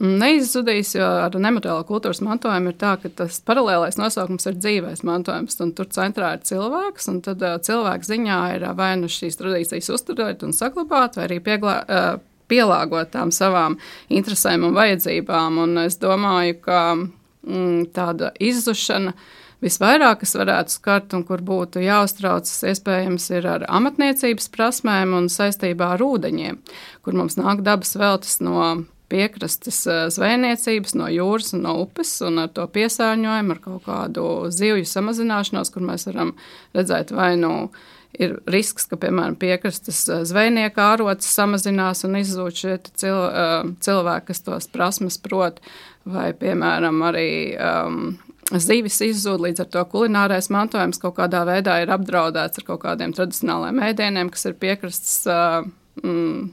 neizzudīs, 0.00 0.94
jo 0.96 1.06
ar 1.26 1.34
nemateriālo 1.42 1.82
kultūras 1.88 2.22
mantojumu 2.24 2.72
ir 2.72 2.78
tā, 2.80 2.94
ka 3.02 3.10
tas 3.22 3.40
paralēlais 3.46 3.98
nosaukums 4.00 4.46
ir 4.48 4.58
dzīves 4.60 5.02
mantojums, 5.06 5.58
tur 5.58 5.90
centrā 5.92 6.36
ir 6.36 6.44
cilvēks, 6.46 7.10
un 7.12 7.20
tad 7.26 7.42
uh, 7.44 7.58
cilvēka 7.66 8.10
ziņā 8.12 8.40
ir 8.56 8.68
vai 8.78 8.92
nu 9.00 9.10
šīs 9.12 9.40
tradīcijas 9.40 9.90
uzturēt 9.98 10.46
un 10.46 10.56
saglabāt, 10.56 11.18
vai 11.18 11.28
arī 11.28 11.40
pieglā, 11.44 11.78
uh, 11.82 12.10
pielāgot 12.46 13.10
tām 13.16 13.34
savām 13.34 13.80
interesēm 14.08 14.68
un 14.68 14.76
vajadzībām. 14.78 15.58
Un 15.64 15.82
es 15.82 15.98
domāju, 16.00 16.60
ka 16.62 16.84
mm, 16.94 17.90
tāda 17.96 18.30
izzušana 18.38 19.12
uh, 19.12 19.26
visvairāk, 19.64 20.20
kas 20.22 20.36
varētu 20.38 20.76
skart 20.76 21.14
un 21.16 21.24
kur 21.28 21.44
būtu 21.44 21.84
jāuztraucas, 21.84 22.58
iespējams, 22.72 23.30
ir 23.36 23.48
ar 23.50 23.64
amatniecības 23.68 24.50
prasmēm 24.52 25.16
un 25.16 25.30
saistībā 25.32 25.94
ar 25.96 26.04
ūdeņiem, 26.04 26.60
kur 27.06 27.16
mums 27.16 27.38
nāk 27.40 27.64
dabas 27.66 27.96
veltes 27.98 28.40
no 28.44 28.86
piekrastes 29.12 29.80
eh, 29.86 30.04
zvejniecības, 30.12 30.96
no 30.98 31.08
jūras 31.12 31.54
un 31.56 31.66
no 31.66 31.76
upes, 31.84 32.16
un 32.26 32.42
ar 32.42 32.52
to 32.54 32.66
piesārņojumu, 32.74 33.54
ar 33.54 33.60
kaut 33.62 33.84
kādu 33.86 34.28
zivju 34.54 34.86
samazināšanos, 34.90 35.70
kur 35.74 35.86
mēs 35.86 36.08
varam 36.10 36.34
redzēt 36.76 37.14
vai 37.16 37.34
nu. 37.40 37.68
Ir 38.16 38.38
risks, 38.48 38.86
ka, 38.88 38.96
piemēram, 38.96 39.34
piekrastes 39.36 39.98
eh, 40.08 40.22
zvejnieka 40.24 40.92
ārocis 40.94 41.34
samazinās 41.36 42.00
un 42.08 42.16
izzūd 42.22 42.56
šie 42.56 42.76
cil, 42.96 43.18
eh, 43.28 43.74
cilvēki, 43.84 44.30
kas 44.30 44.40
tos 44.46 44.70
prasmes 44.72 45.20
prot, 45.20 45.60
vai, 46.08 46.30
piemēram, 46.38 47.02
arī 47.04 47.28
um, 47.60 48.14
Zīvis 48.46 49.00
izzūd, 49.02 49.42
līdz 49.42 49.64
ar 49.64 49.70
to 49.74 49.82
kulinārais 49.90 50.46
mantojums 50.54 51.00
kaut 51.02 51.16
kādā 51.16 51.42
veidā 51.48 51.80
ir 51.82 51.90
apdraudēts 51.90 52.60
ar 52.60 52.66
kaut 52.68 52.84
kādiem 52.84 53.14
tradicionāliem 53.16 53.80
ēdieniem, 53.88 54.30
kas 54.30 54.46
ir 54.46 54.54
piekrastes 54.60 55.16
uh, 55.26 55.64
mm, 55.98 56.44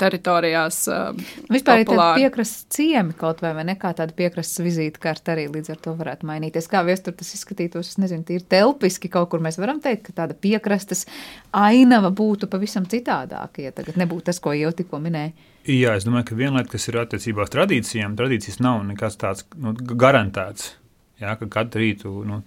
teritorijās. 0.00 0.78
Uh, 0.88 1.10
Vispār 1.52 1.82
ir 1.82 1.88
tāda 1.90 2.06
piekrastes 2.16 2.64
ciemi 2.72 3.12
kaut 3.18 3.42
vai, 3.44 3.50
vai 3.58 3.66
ne 3.68 3.74
kā 3.80 3.90
tāda 3.96 4.14
piekrastes 4.16 4.62
vizītkārta 4.64 5.34
arī 5.34 5.44
līdz 5.52 5.74
ar 5.74 5.82
to 5.84 5.92
varētu 5.98 6.28
mainīties. 6.30 6.68
Kā 6.70 6.80
viestur 6.86 7.12
tas 7.18 7.34
izskatītos, 7.36 7.90
es 7.92 7.98
nezinu, 8.00 8.24
tīri 8.28 8.46
telpiski 8.54 9.10
kaut 9.12 9.28
kur 9.34 9.42
mēs 9.44 9.60
varam 9.60 9.82
teikt, 9.84 10.06
ka 10.06 10.22
tāda 10.22 10.36
piekrastes 10.38 11.04
ainava 11.52 12.08
būtu 12.14 12.48
pavisam 12.52 12.86
citādāka, 12.88 13.66
ja 13.66 13.74
tagad 13.74 13.98
nebūtu 14.00 14.30
tas, 14.30 14.40
ko 14.40 14.54
jau 14.56 14.72
tikko 14.72 15.02
minēju. 15.02 15.50
Jā, 15.64 15.92
es 15.96 16.04
domāju, 16.08 16.30
ka 16.30 16.40
viena 16.40 16.58
lieta, 16.58 16.72
kas 16.72 16.88
ir 16.88 17.00
attiecībā 17.00 17.44
uz 17.44 17.52
tradīcijām, 17.52 18.16
tradīcijas 18.16 18.60
nav 18.64 18.82
nekas 18.88 19.20
tāds 19.20 19.46
nu, 19.56 19.72
garantēts. 19.72 20.74
Jā, 21.22 21.36
ka 21.38 21.46
katru 21.60 21.84
rītu 21.84 22.12
nu, 22.26 22.40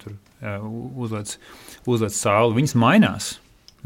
uzliek 0.99 1.35
uzliec 1.87 2.15
sauli. 2.15 2.57
Viņas 2.59 2.75
mainās. 2.79 3.35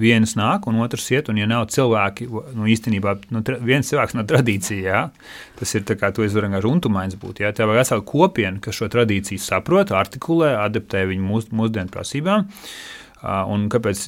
viens 0.01 0.35
nāk 0.39 0.67
un 0.69 0.79
otrs 0.81 1.09
iet, 1.13 1.29
un 1.31 1.39
ja 1.39 1.47
nav 1.49 1.67
cilvēki, 1.73 2.27
nu, 2.57 2.67
īstenībā 2.71 3.15
nu, 3.33 3.41
viens 3.67 3.89
cilvēks 3.91 4.15
nav 4.17 4.27
tradīcija, 4.31 4.81
jā, 4.81 5.01
tas 5.59 5.75
ir 5.77 5.85
tā 5.87 5.97
kā 5.99 6.11
tu 6.15 6.25
esi 6.25 6.37
vienkārši 6.37 6.69
untumains 6.69 7.17
būt, 7.19 7.43
jā, 7.43 7.51
tev 7.55 7.69
vajag 7.69 7.83
veselu 7.83 8.05
kopienu, 8.07 8.61
kas 8.63 8.79
šo 8.79 8.89
tradīciju 8.93 9.41
saprot, 9.43 9.93
artikulē, 9.95 10.55
adaptē 10.63 11.05
viņu 11.11 11.27
mūs, 11.27 11.51
mūsdienu 11.55 11.93
prasībām. 11.93 12.47
Un 13.21 13.67
kāpēc 13.69 14.07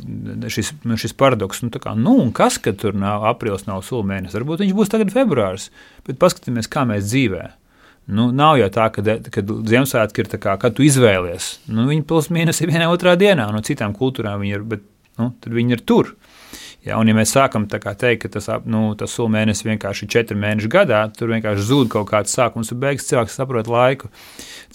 šis, 0.50 0.72
šis 0.98 1.12
paradoks? 1.14 1.60
Nu, 1.62 1.70
kā, 1.78 1.92
nu, 1.94 2.16
kas, 2.34 2.58
ka 2.58 2.74
tur 2.74 2.96
nav 2.98 3.28
aprīlis, 3.30 3.68
nav 3.68 3.84
sula 3.86 4.08
mēnesis? 4.10 4.40
Varbūt 4.40 4.64
viņš 4.64 4.74
būs 4.74 4.90
tagad 4.90 5.14
februāris, 5.14 5.68
bet 6.08 6.18
paskatīsimies, 6.24 6.72
kā 6.74 6.88
mēs 6.90 7.12
dzīvojam. 7.12 7.54
Nu, 8.12 8.28
nav 8.36 8.58
jau 8.60 8.68
tā, 8.74 8.90
ka 8.92 9.04
Ziemassvētki 9.04 10.26
ir 10.26 10.30
tā, 10.34 10.40
kā, 10.42 10.58
kad 10.60 10.76
tu 10.76 10.84
izvēlies. 10.84 11.54
Nu, 11.72 11.86
viņi 11.88 12.04
plus 12.08 12.28
mīnus 12.36 12.60
ir 12.60 12.74
vienā 12.74 12.90
otrā 12.92 13.16
dienā, 13.20 13.48
no 13.54 13.62
citām 13.64 13.96
kultūrām 13.96 14.44
viņi 14.44 14.58
ir, 14.58 14.66
bet 14.74 14.84
nu, 15.22 15.30
viņi 15.48 15.78
ir 15.78 15.84
tur. 15.88 16.12
Ja, 16.84 16.98
un, 17.00 17.08
ja 17.08 17.16
mēs 17.16 17.32
sākam 17.32 17.64
teikt, 17.72 18.26
ka 18.26 18.30
tas, 18.34 18.50
nu, 18.68 18.90
tas 19.00 19.14
sula 19.16 19.32
mēnesis 19.38 19.64
vienkārši 19.64 20.04
ir 20.04 20.12
četri 20.18 20.36
mēneši 20.40 20.72
gadā, 20.72 21.06
tur 21.16 21.32
vienkārši 21.32 21.64
zūd 21.70 21.92
kaut 21.94 22.10
kāds 22.12 22.36
sākums 22.36 22.74
un 22.76 22.82
beigas. 22.82 23.08
Cilvēks 23.08 23.40
saprot 23.40 23.72
laiku 23.72 24.12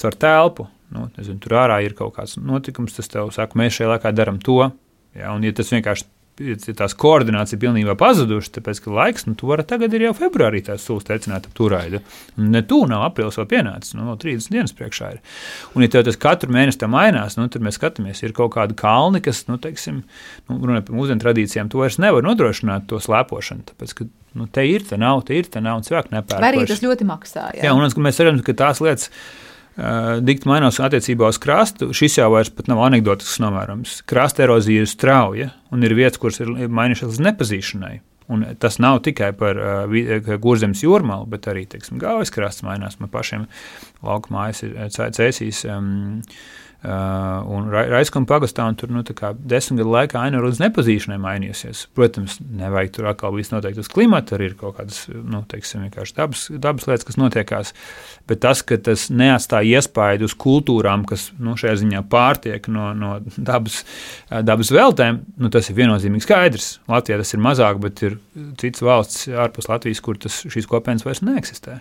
caur 0.00 0.16
telpu. 0.16 0.68
Nu, 0.94 1.10
nezinu, 1.18 1.36
tur 1.44 1.58
ārā 1.60 1.82
ir 1.84 1.92
kaut 1.98 2.14
kāds 2.16 2.38
notikums, 2.40 2.96
tas 2.96 3.12
tev 3.12 3.28
saka, 3.36 3.60
mēs 3.60 3.76
šajā 3.76 3.90
laikā 3.92 4.14
darām 4.16 4.40
to. 4.40 4.62
Ja, 5.12 5.34
un, 5.34 5.44
ja 5.44 5.52
tas 5.52 5.68
vienkārši 5.74 6.08
tās 6.78 6.94
koordinācija 6.98 7.58
pilnībā 7.60 7.94
pazudušas, 7.98 8.52
tāpēc, 8.54 8.80
ka 8.84 8.92
laiks, 8.94 9.26
nu, 9.28 9.34
tu 9.38 9.48
vari 9.50 9.64
tagad 9.68 9.94
ir 9.96 10.06
jau 10.06 10.14
februārī 10.16 10.62
tās 10.64 10.84
sūs 10.86 11.06
teicināt 11.08 11.48
ap. 11.48 11.58
Un 11.58 12.52
ne 12.54 12.62
tu 12.62 12.80
nav 12.88 13.02
aprīlis 13.08 13.38
vēl 13.40 13.48
pienācis, 13.50 13.96
nu, 13.98 14.06
vēl 14.08 14.20
30 14.22 14.54
dienas 14.54 14.74
priekšā 14.78 15.10
ir. 15.16 15.22
Un, 15.74 15.82
ja 15.84 15.90
tev 15.92 16.04
tas 16.06 16.18
katru 16.20 16.54
mēnesi 16.54 16.80
tā 16.80 16.88
mainās, 16.90 17.36
nu, 17.38 17.48
tad 17.50 17.64
mēs 17.66 17.80
skatāmies, 17.80 18.22
ir 18.22 18.36
kaut 18.36 18.54
kāda 18.54 18.76
kalni, 18.78 19.20
kas, 19.24 19.42
nu, 19.50 19.58
teiksim, 19.62 20.04
nu, 20.46 20.60
runājot 20.62 20.86
par 20.88 20.98
mūsdienu 21.00 21.24
tradīcijām, 21.24 21.72
to 21.72 21.82
vairs 21.82 21.98
nevar 22.02 22.24
nodrošināt 22.26 22.86
to 22.92 23.02
slēpošanu, 23.02 23.66
tāpēc, 23.72 23.96
ka, 23.98 24.08
nu, 24.38 24.46
te 24.46 24.64
ir, 24.70 24.86
te 24.86 25.00
nav, 25.00 25.24
te 25.26 25.36
ir, 25.40 25.50
te 25.50 25.62
nav, 25.64 25.80
un 25.80 25.86
cilvēki 25.88 26.14
nepērk. 26.14 26.48
Arī 26.52 26.64
tas 26.70 26.84
ļoti 26.84 27.10
maksā, 27.10 27.50
jā. 27.58 27.68
Jā, 27.68 27.74
un 27.74 28.06
mēs 28.06 28.22
redzam, 28.22 28.44
ka 28.46 28.56
tās 28.62 28.82
lietas, 28.84 29.10
dikti 30.26 30.50
mainās 30.50 30.80
attiecībā 30.82 31.30
uz 31.30 31.38
krastu. 31.42 31.92
Šis 31.94 32.18
jau 32.18 32.28
vairs 32.34 32.50
nav 32.66 32.82
anekdotisks 32.88 33.38
novērojums. 33.44 34.00
Krasta 34.10 34.44
erozija 34.46 34.82
ir 34.82 34.90
strauja 34.90 35.52
un 35.74 35.86
ir 35.86 35.94
vietas, 35.98 36.20
kuras 36.20 36.40
ir 36.42 36.50
mainījušās 36.50 37.12
līdz 37.12 37.24
nepazīšanai. 37.28 37.94
Un 38.28 38.44
tas 38.60 38.76
nav 38.82 38.98
tikai 39.06 39.30
par 39.38 39.56
uh, 39.56 40.32
gurzemes 40.42 40.82
jūrmālu, 40.84 41.24
bet 41.32 41.46
arī 41.48 41.64
gājas 41.70 42.32
krasts 42.34 42.64
mainās. 42.66 42.98
Man 43.00 43.08
pašiem 43.12 43.46
lauka 44.04 44.34
mājas 44.34 44.66
ir 44.66 44.74
cēsīs. 44.92 45.62
Um, 45.70 46.18
Uh, 46.78 47.42
un 47.50 47.72
Raiskuma 47.74 48.28
pagastā 48.30 48.62
un 48.70 48.76
tur 48.78 48.92
nu, 48.94 49.00
desmit 49.02 49.80
gadu 49.80 49.90
laikā 49.90 50.20
aina 50.22 50.38
līdz 50.38 50.60
nepazīšanai 50.62 51.16
mainījusies. 51.18 51.80
Protams, 51.98 52.36
nevajag 52.54 52.92
tur 52.94 53.08
atkal 53.10 53.34
viss 53.34 53.50
noteikti 53.50 53.82
uz 53.82 53.90
klimata, 53.90 54.36
arī 54.36 54.52
ir 54.52 54.54
kaut 54.60 54.76
kādas 54.76 55.00
nu, 55.10 55.40
teiksim, 55.50 55.88
dabas, 56.14 56.44
dabas 56.54 56.86
lietas, 56.86 57.06
kas 57.08 57.18
notiekās. 57.18 57.74
Bet 58.30 58.44
tas, 58.46 58.62
ka 58.62 58.78
tas 58.78 59.08
neatstāja 59.10 59.80
iespaidu 59.80 60.28
uz 60.30 60.36
kultūrām, 60.38 61.02
kas 61.10 61.32
nu, 61.42 61.56
šajā 61.58 61.80
ziņā 61.82 62.04
pārtiek 62.14 62.70
no, 62.70 62.92
no 62.94 63.16
dabas, 63.34 63.80
dabas 64.30 64.70
veltēm, 64.70 65.24
nu, 65.34 65.50
tas 65.50 65.66
ir 65.72 65.80
viennozīmīgi 65.80 66.28
skaidrs. 66.28 66.76
Latvijā 66.86 67.18
tas 67.18 67.34
ir 67.34 67.42
mazāk, 67.42 67.82
bet 67.82 68.06
ir 68.06 68.20
citas 68.62 68.86
valsts 68.86 69.26
ārpus 69.34 69.66
Latvijas, 69.66 70.06
kur 70.06 70.22
tas, 70.22 70.44
šīs 70.46 70.70
kopienas 70.70 71.02
vairs 71.08 71.26
neeksistē. 71.26 71.80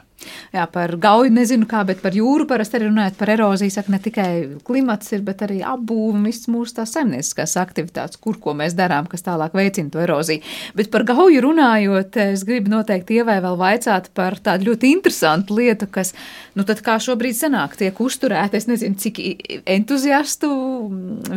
Jā, 0.50 0.64
par 0.72 0.96
gauju 0.98 1.30
nezinu 1.30 1.68
kā, 1.70 1.84
bet 1.86 2.00
par 2.02 2.16
jūru 2.18 2.48
parasti 2.50 2.80
arī 2.80 2.88
runājot 2.90 3.18
par 3.20 3.30
eroziju, 3.30 3.74
saka 3.74 3.94
ne 3.94 4.00
tikai 4.02 4.30
klimats 4.66 5.12
ir, 5.14 5.22
bet 5.26 5.44
arī 5.46 5.60
apbūve 5.62 6.18
un 6.18 6.26
viss 6.26 6.50
mūsu 6.50 6.80
tās 6.80 6.96
saimnieciskās 6.96 7.54
aktivitātes, 7.62 8.18
kur 8.22 8.40
ko 8.42 8.56
mēs 8.58 8.74
darām, 8.78 9.06
kas 9.12 9.26
tālāk 9.28 9.54
veicina 9.58 9.94
to 9.94 10.02
eroziju. 10.02 10.42
Bet 10.78 10.90
par 10.94 11.06
gauju 11.08 11.44
runājot, 11.46 12.18
es 12.34 12.46
gribu 12.48 12.74
noteikti 12.74 13.20
ievai 13.22 13.38
vēl 13.46 13.60
vaicāt 13.62 14.10
par 14.18 14.40
tādu 14.42 14.72
ļoti 14.72 14.92
interesantu 14.96 15.60
lietu, 15.60 15.90
kas, 15.92 16.16
nu 16.58 16.66
tad 16.66 16.82
kā 16.86 16.98
šobrīd 17.04 17.38
sanāk, 17.38 17.78
tiek 17.78 18.02
uzturēta, 18.02 18.58
es 18.58 18.66
nezinu, 18.72 18.98
cik 18.98 19.22
entuziastu 19.78 20.50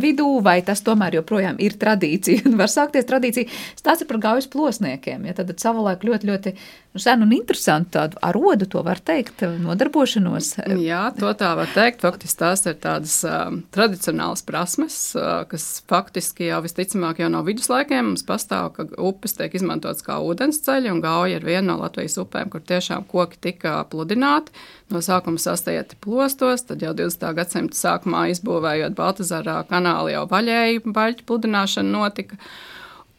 vidū, 0.01 0.31
vai 0.47 0.61
tas 0.65 0.81
tomēr 0.87 1.21
joprojām 1.21 1.61
ir 1.61 1.77
tradīcija, 1.81 2.47
un 2.49 2.57
var 2.63 2.73
sākties 2.73 3.09
tradīcija. 3.13 3.53
Stāsts 3.77 4.09
par 4.09 4.23
gaujas 4.25 4.49
plosniekiem, 4.49 5.29
ja 5.29 5.37
tad 5.37 5.53
savulaik 5.61 6.07
ļoti, 6.07 6.33
ļoti 6.33 6.57
nu, 6.93 7.01
senu 7.03 7.27
un 7.27 7.35
interesantu 7.35 7.95
tādu 7.95 8.19
arodu 8.27 8.67
to 8.71 8.83
var 8.87 8.99
teikt, 9.07 9.45
nodarbošanos? 9.63 10.53
Jā, 10.83 11.03
to 11.19 11.31
tā 11.39 11.53
var 11.59 11.71
teikt. 11.75 12.03
Faktiski 12.03 12.41
tās 12.41 12.65
ir 12.67 12.79
tādas 12.83 13.15
uh, 13.29 13.53
tradicionālas 13.75 14.43
prasmes, 14.47 14.97
uh, 15.19 15.45
kas 15.51 15.69
faktiski 15.91 16.49
jau 16.49 16.59
visticamāk 16.65 17.23
jau 17.23 17.31
no 17.33 17.45
viduslaikiem 17.47 18.11
mums 18.11 18.27
pastāv, 18.27 18.73
ka 18.75 18.89
upes 18.99 19.37
tiek 19.39 19.55
izmantotas 19.55 20.03
kā 20.07 20.19
ūdensceļi, 20.25 20.91
un 20.91 21.03
gauja 21.05 21.39
ir 21.39 21.47
viena 21.47 21.69
no 21.71 21.79
Latvijas 21.85 22.19
upēm, 22.25 22.51
kur 22.51 22.65
tiešām 22.67 23.07
koki 23.11 23.39
tika 23.51 23.81
pludināti. 23.91 24.55
No 24.91 24.99
sākuma 25.05 25.39
sastājot 25.39 25.95
plostos, 26.03 26.67
tad 26.67 26.83
jau 26.83 26.91
20. 26.99 27.31
gadsimta 27.39 27.79
sākumā 27.79 28.27
izbūvējot 28.35 28.99
Baltazarā 28.99 29.61
kanālu 29.71 30.11
jau 30.17 30.27
vaļēji 30.33 30.83
baļķu 30.91 31.27
pludināšana 31.29 31.95
notika. 31.95 32.41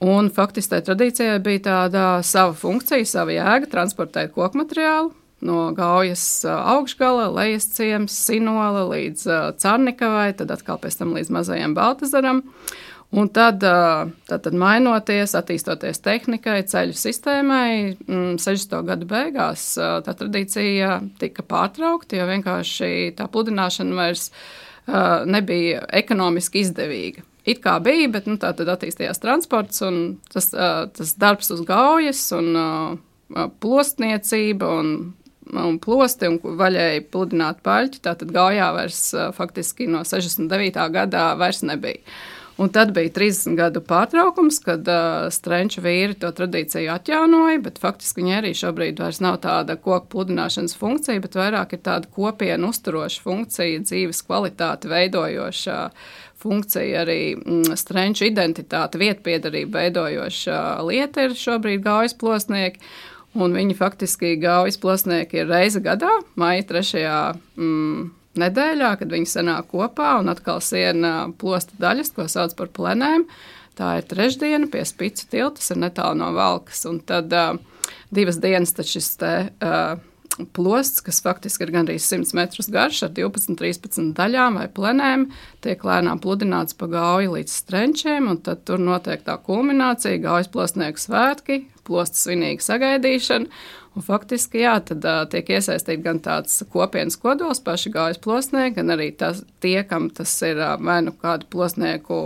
Un 0.01 0.31
faktiski 0.33 0.73
tai 0.73 0.81
tradīcijai 0.85 1.39
bija 1.45 1.61
tāda 1.67 2.03
sava 2.25 2.55
funkcija, 2.57 3.05
sava 3.05 3.35
jēga 3.35 3.69
transportēt 3.69 4.33
koku 4.33 4.57
materiālu 4.57 5.11
no 5.45 5.71
Gaujas 5.73 6.23
augšgala, 6.45 7.27
lejas 7.33 7.67
ciems, 7.75 8.13
Sinola 8.27 8.85
līdz 8.91 9.25
Cārnikavai, 9.61 10.31
tad 10.37 10.53
atkal 10.53 10.79
pēc 10.81 10.99
tam 10.99 11.15
līdz 11.17 11.31
mazajam 11.33 11.75
Baltazaram. 11.77 12.43
Un 13.11 13.27
tad, 13.27 13.59
tad, 13.59 14.43
tad 14.45 14.53
mainoties, 14.55 15.33
attīstoties 15.35 15.99
tehnikai, 15.99 16.61
ceļu 16.71 16.95
sistēmai, 16.95 17.97
60. 18.07 18.45
Mm, 18.77 18.85
gadu 18.87 19.09
beigās 19.09 19.65
tā 19.75 20.13
tradīcija 20.15 21.01
tika 21.19 21.43
pārtraukta, 21.43 22.21
jo 22.21 22.29
vienkārši 22.29 23.11
tā 23.17 23.27
pludināšana 23.33 23.97
vairs 23.97 24.29
nebija 25.27 25.83
ekonomiski 25.99 26.63
izdevīga. 26.63 27.25
It 27.45 27.63
kā 27.63 27.79
bija, 27.81 28.09
bet 28.13 28.27
nu, 28.29 28.37
tā 28.41 28.51
tad 28.53 28.69
attīstījās 28.69 29.21
transports 29.21 29.81
un 29.87 29.95
tas, 30.29 30.51
tas 30.51 31.15
darbs 31.17 31.49
uz 31.55 31.63
gaujas 31.65 32.27
un 32.37 32.99
plostniecība 33.63 34.69
un 34.81 34.93
un 35.51 35.79
plosti 35.81 36.29
un 36.29 36.37
vaļēji 36.59 37.05
pludināt 37.11 37.61
paļķi. 37.65 38.01
Tātad 38.05 38.31
gājā 38.31 38.69
vairs 38.75 39.01
faktiski 39.35 39.87
no 39.91 40.03
69. 40.07 40.85
gadā 40.93 41.31
vairs 41.39 41.63
nebija. 41.67 42.01
Un 42.61 42.69
tad 42.69 42.91
bija 42.93 43.09
30 43.09 43.55
gadu 43.57 43.81
pārtraukums, 43.81 44.59
kad 44.61 44.85
uh, 44.85 45.31
strenču 45.33 45.81
vīri 45.81 46.13
to 46.21 46.29
tradīciju 46.37 46.91
atjaunoja, 46.93 47.57
bet 47.65 47.79
faktiski 47.81 48.21
viņi 48.21 48.35
arī 48.37 48.51
šobrīd 48.59 49.01
vairs 49.01 49.17
nav 49.23 49.39
tāda 49.41 49.73
koku 49.81 50.11
pludināšanas 50.11 50.77
funkcija, 50.77 51.23
bet 51.23 51.39
vairāk 51.39 51.73
ir 51.73 51.81
tāda 51.87 52.11
kopienu 52.13 52.69
uzturoša 52.69 53.23
funkcija, 53.23 53.81
dzīves 53.87 54.21
kvalitāti 54.27 54.91
veidojoša 54.93 55.79
funkcija, 56.43 57.01
arī 57.01 57.19
mm, 57.39 57.73
strenču 57.81 58.29
identitāte, 58.29 59.01
vietpiedarība 59.01 59.81
veidojoša 59.87 60.61
lieta 60.85 61.25
ir 61.25 61.37
šobrīd 61.41 61.81
gājas 61.87 62.13
plosnieki. 62.13 62.85
Un 63.41 63.57
viņi 63.57 63.73
faktiski 63.79 64.35
gaujas 64.37 64.77
plasnieki 64.77 65.41
ir 65.41 65.49
reize 65.49 65.81
gadā, 65.81 66.13
maija 66.37 66.69
trešajā 66.75 67.19
mm, 67.57 68.09
nedēļā, 68.39 68.91
kad 68.99 69.11
viņi 69.11 69.29
sanāk 69.29 69.71
kopā 69.73 70.13
un 70.21 70.31
atkal 70.31 70.61
siena 70.63 71.31
plosta 71.41 71.75
daļas, 71.81 72.13
ko 72.15 72.27
sauc 72.31 72.55
par 72.59 72.71
plenēm. 72.75 73.25
Tā 73.79 73.97
ir 73.99 74.07
trešdiena 74.07 74.69
pie 74.71 74.83
spicu 74.87 75.27
tiltas, 75.31 75.71
ir 75.71 75.79
netālu 75.81 76.19
no 76.19 76.31
valkas. 76.35 76.83
Un 76.89 76.99
tad 77.07 77.31
uh, 77.33 77.55
divas 78.13 78.39
dienas 78.43 78.75
šis 78.75 79.13
te. 79.21 79.35
Uh, 79.63 79.99
plosts, 80.53 81.01
kas 81.03 81.19
faktiski 81.23 81.65
ir 81.65 81.73
gandrīz 81.75 82.05
100 82.07 82.35
metrus 82.37 82.69
garš, 82.71 83.03
ar 83.07 83.11
12, 83.15 83.55
13 83.59 84.13
daļām 84.17 84.59
vai 84.61 84.67
plenēm, 84.71 85.27
tiek 85.63 85.83
lēnām 85.85 86.21
pludināts 86.23 86.77
pa 86.77 86.87
gauju 86.91 87.35
līdz 87.35 87.57
strenčiem, 87.63 88.29
un 88.31 88.39
tad 88.45 88.63
tur 88.67 88.81
notiek 88.81 89.25
tā 89.27 89.37
kulminācija, 89.43 90.21
gaujas 90.23 90.49
plosnieku 90.51 91.03
svētki, 91.03 91.59
plosta 91.87 92.19
svinīga 92.21 92.63
sagaidīšana. 92.65 93.61
Un 93.91 94.03
faktiski, 94.05 94.61
jā, 94.63 94.77
tad 94.87 95.03
uh, 95.03 95.25
tiek 95.27 95.49
iesaistīts 95.51 96.03
gan 96.05 96.21
tāds 96.23 96.61
kopienas 96.71 97.17
kodols, 97.19 97.59
paši 97.59 97.91
gājas 97.91 98.21
plosnieki, 98.23 98.77
gan 98.77 98.93
arī 98.95 99.09
tas, 99.19 99.41
tie, 99.59 99.81
kam 99.87 100.07
tas 100.15 100.31
ir 100.47 100.61
uh, 100.63 100.77
vai 100.79 101.01
nu 101.03 101.11
kādu 101.11 101.49
plosnieku 101.51 102.21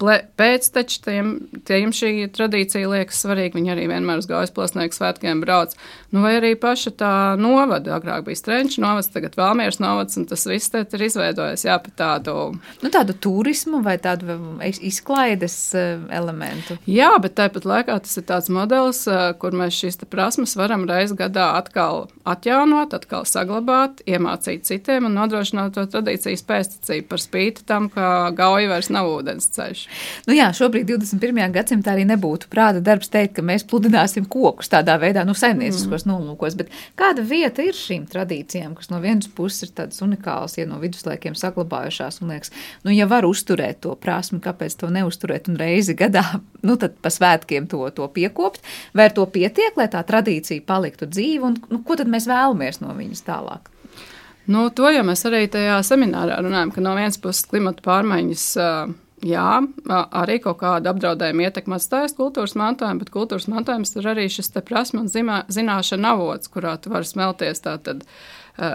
pēcteči, 0.00 1.00
tiem, 1.04 1.30
tiem 1.68 1.92
šī 1.94 2.28
tradīcija 2.34 2.88
liekas 2.90 3.22
svarīga. 3.24 3.56
Viņi 3.56 3.72
arī 3.72 3.86
vienmēr 3.90 4.20
uz 4.20 4.28
gājas 4.28 4.52
plasnieku 4.54 4.96
svētkiem 4.96 5.40
brauc. 5.44 5.72
Nu, 6.14 6.22
vai 6.24 6.36
arī 6.38 6.52
paša 6.60 6.92
tā 7.00 7.12
novada, 7.40 7.96
agrāk 7.96 8.26
bija 8.28 8.38
Strenča 8.38 8.82
novads, 8.84 9.10
tagad 9.12 9.34
Valmieras 9.36 9.80
novads, 9.82 10.16
un 10.20 10.26
tas 10.28 10.46
viss 10.48 10.70
te 10.72 10.84
ir 10.84 11.04
izveidojies, 11.08 11.66
jā, 11.66 11.78
pa 11.82 11.92
tādu. 11.98 12.36
Nu, 12.82 12.90
tādu 12.94 13.16
turismu 13.20 13.82
vai 13.84 13.96
tādu 14.02 14.36
izklaides 14.62 15.56
eh, 15.76 15.96
elementu. 16.14 16.78
Jā, 16.88 17.10
bet 17.22 17.36
tāpat 17.40 17.66
laikā 17.68 17.98
tas 18.04 18.16
ir 18.20 18.26
tāds 18.28 18.52
modelis, 18.52 19.02
eh, 19.10 19.32
kur 19.40 19.56
mēs 19.56 19.80
šīs 19.80 20.00
prasmes 20.12 20.54
varam 20.56 20.86
reiz 20.88 21.12
gadā 21.16 21.50
atkal 21.58 22.06
atjaunot, 22.28 22.94
atkal 22.96 23.26
saglabāt, 23.28 24.04
iemācīt 24.06 24.68
citiem 24.68 25.08
un 25.08 25.18
nodrošināt 25.18 25.74
to 25.76 25.86
tradīcijas 25.90 26.46
pēctecību 26.46 27.10
par 27.10 27.22
spīti 27.22 27.66
tam, 27.66 27.90
ka 27.92 28.30
gauja 28.36 28.70
vairs 28.72 28.92
nav 28.94 29.10
ūdens 29.10 29.50
ceļš. 29.56 29.85
Vienkārši. 29.86 30.26
Nu 30.26 30.34
jā, 30.34 30.50
šobrīd 30.52 30.86
21. 30.86 31.52
gadsimtā 31.52 31.92
arī 31.92 32.04
nebūtu 32.06 32.48
prāta 32.50 32.80
darbs 32.80 33.08
teikt, 33.08 33.36
ka 33.36 33.42
mēs 33.42 33.64
pludināsim 33.64 34.26
kokus 34.26 34.68
tādā 34.68 34.98
veidā, 34.98 35.24
nu, 35.24 35.34
saimnieciskos 35.34 36.06
mm. 36.06 36.10
nolūkos, 36.10 36.56
bet 36.56 36.70
kāda 36.96 37.22
vieta 37.22 37.62
ir 37.62 37.74
šīm 37.74 38.06
tradīcijām, 38.06 38.74
kas 38.76 38.90
no 38.90 39.00
vienas 39.00 39.28
puses 39.28 39.62
ir 39.62 39.74
tādas 39.74 40.02
unikālas, 40.02 40.56
ja 40.58 40.66
no 40.66 40.78
viduslaikiem 40.80 41.34
saglabājušās, 41.34 42.20
un 42.22 42.34
liekas, 42.34 42.52
nu, 42.84 42.92
ja 42.94 43.06
var 43.06 43.26
uzturēt 43.26 43.80
to 43.82 43.94
prasmi, 43.96 44.40
kāpēc 44.40 44.76
to 44.76 44.90
neuzturēt 44.90 45.48
un 45.48 45.56
reizi 45.60 45.96
gadā, 45.96 46.24
nu, 46.62 46.76
tad 46.76 46.98
pa 47.02 47.12
svētkiem 47.12 47.68
to, 47.70 47.84
to 47.94 48.08
piekopt, 48.08 48.62
vai 48.94 49.08
ar 49.10 49.16
to 49.16 49.26
pietiek, 49.26 49.76
lai 49.76 49.88
tā 49.92 50.02
tradīcija 50.06 50.66
paliktu 50.66 51.08
dzīva, 51.10 51.52
un 51.52 51.58
nu, 51.70 51.82
ko 51.86 51.98
tad 51.98 52.10
mēs 52.10 52.28
vēlamies 52.30 52.82
no 52.82 52.94
viņas 52.96 53.26
tālāk? 53.26 53.72
Nu, 54.46 54.68
to 54.70 54.86
jau 54.94 55.02
mēs 55.02 55.24
arī 55.26 55.48
tajā 55.50 55.80
seminārā 55.82 56.38
runājam, 56.38 56.70
ka 56.70 56.82
no 56.84 56.92
vienas 56.94 57.18
puses 57.18 57.48
klimata 57.50 57.82
pārmaiņas. 57.82 58.44
Jā, 59.26 59.50
arī 59.88 60.38
kaut 60.44 60.60
kāda 60.60 60.92
apdraudējuma 60.92 61.48
ietekme 61.48 61.78
atstājas 61.78 62.14
kultūras 62.18 62.54
mantojumu, 62.58 63.02
bet 63.02 63.12
kultūras 63.14 63.48
mantojums 63.50 63.96
ir 63.96 64.06
arī 64.12 64.26
šis 64.30 64.52
prasme 64.66 65.02
un 65.02 65.10
zimā, 65.10 65.40
zināšana 65.50 66.12
avots, 66.14 66.50
kurā 66.52 66.76
tu 66.78 66.92
vari 66.92 67.08
smelties 67.08 67.64
tātad 67.64 68.04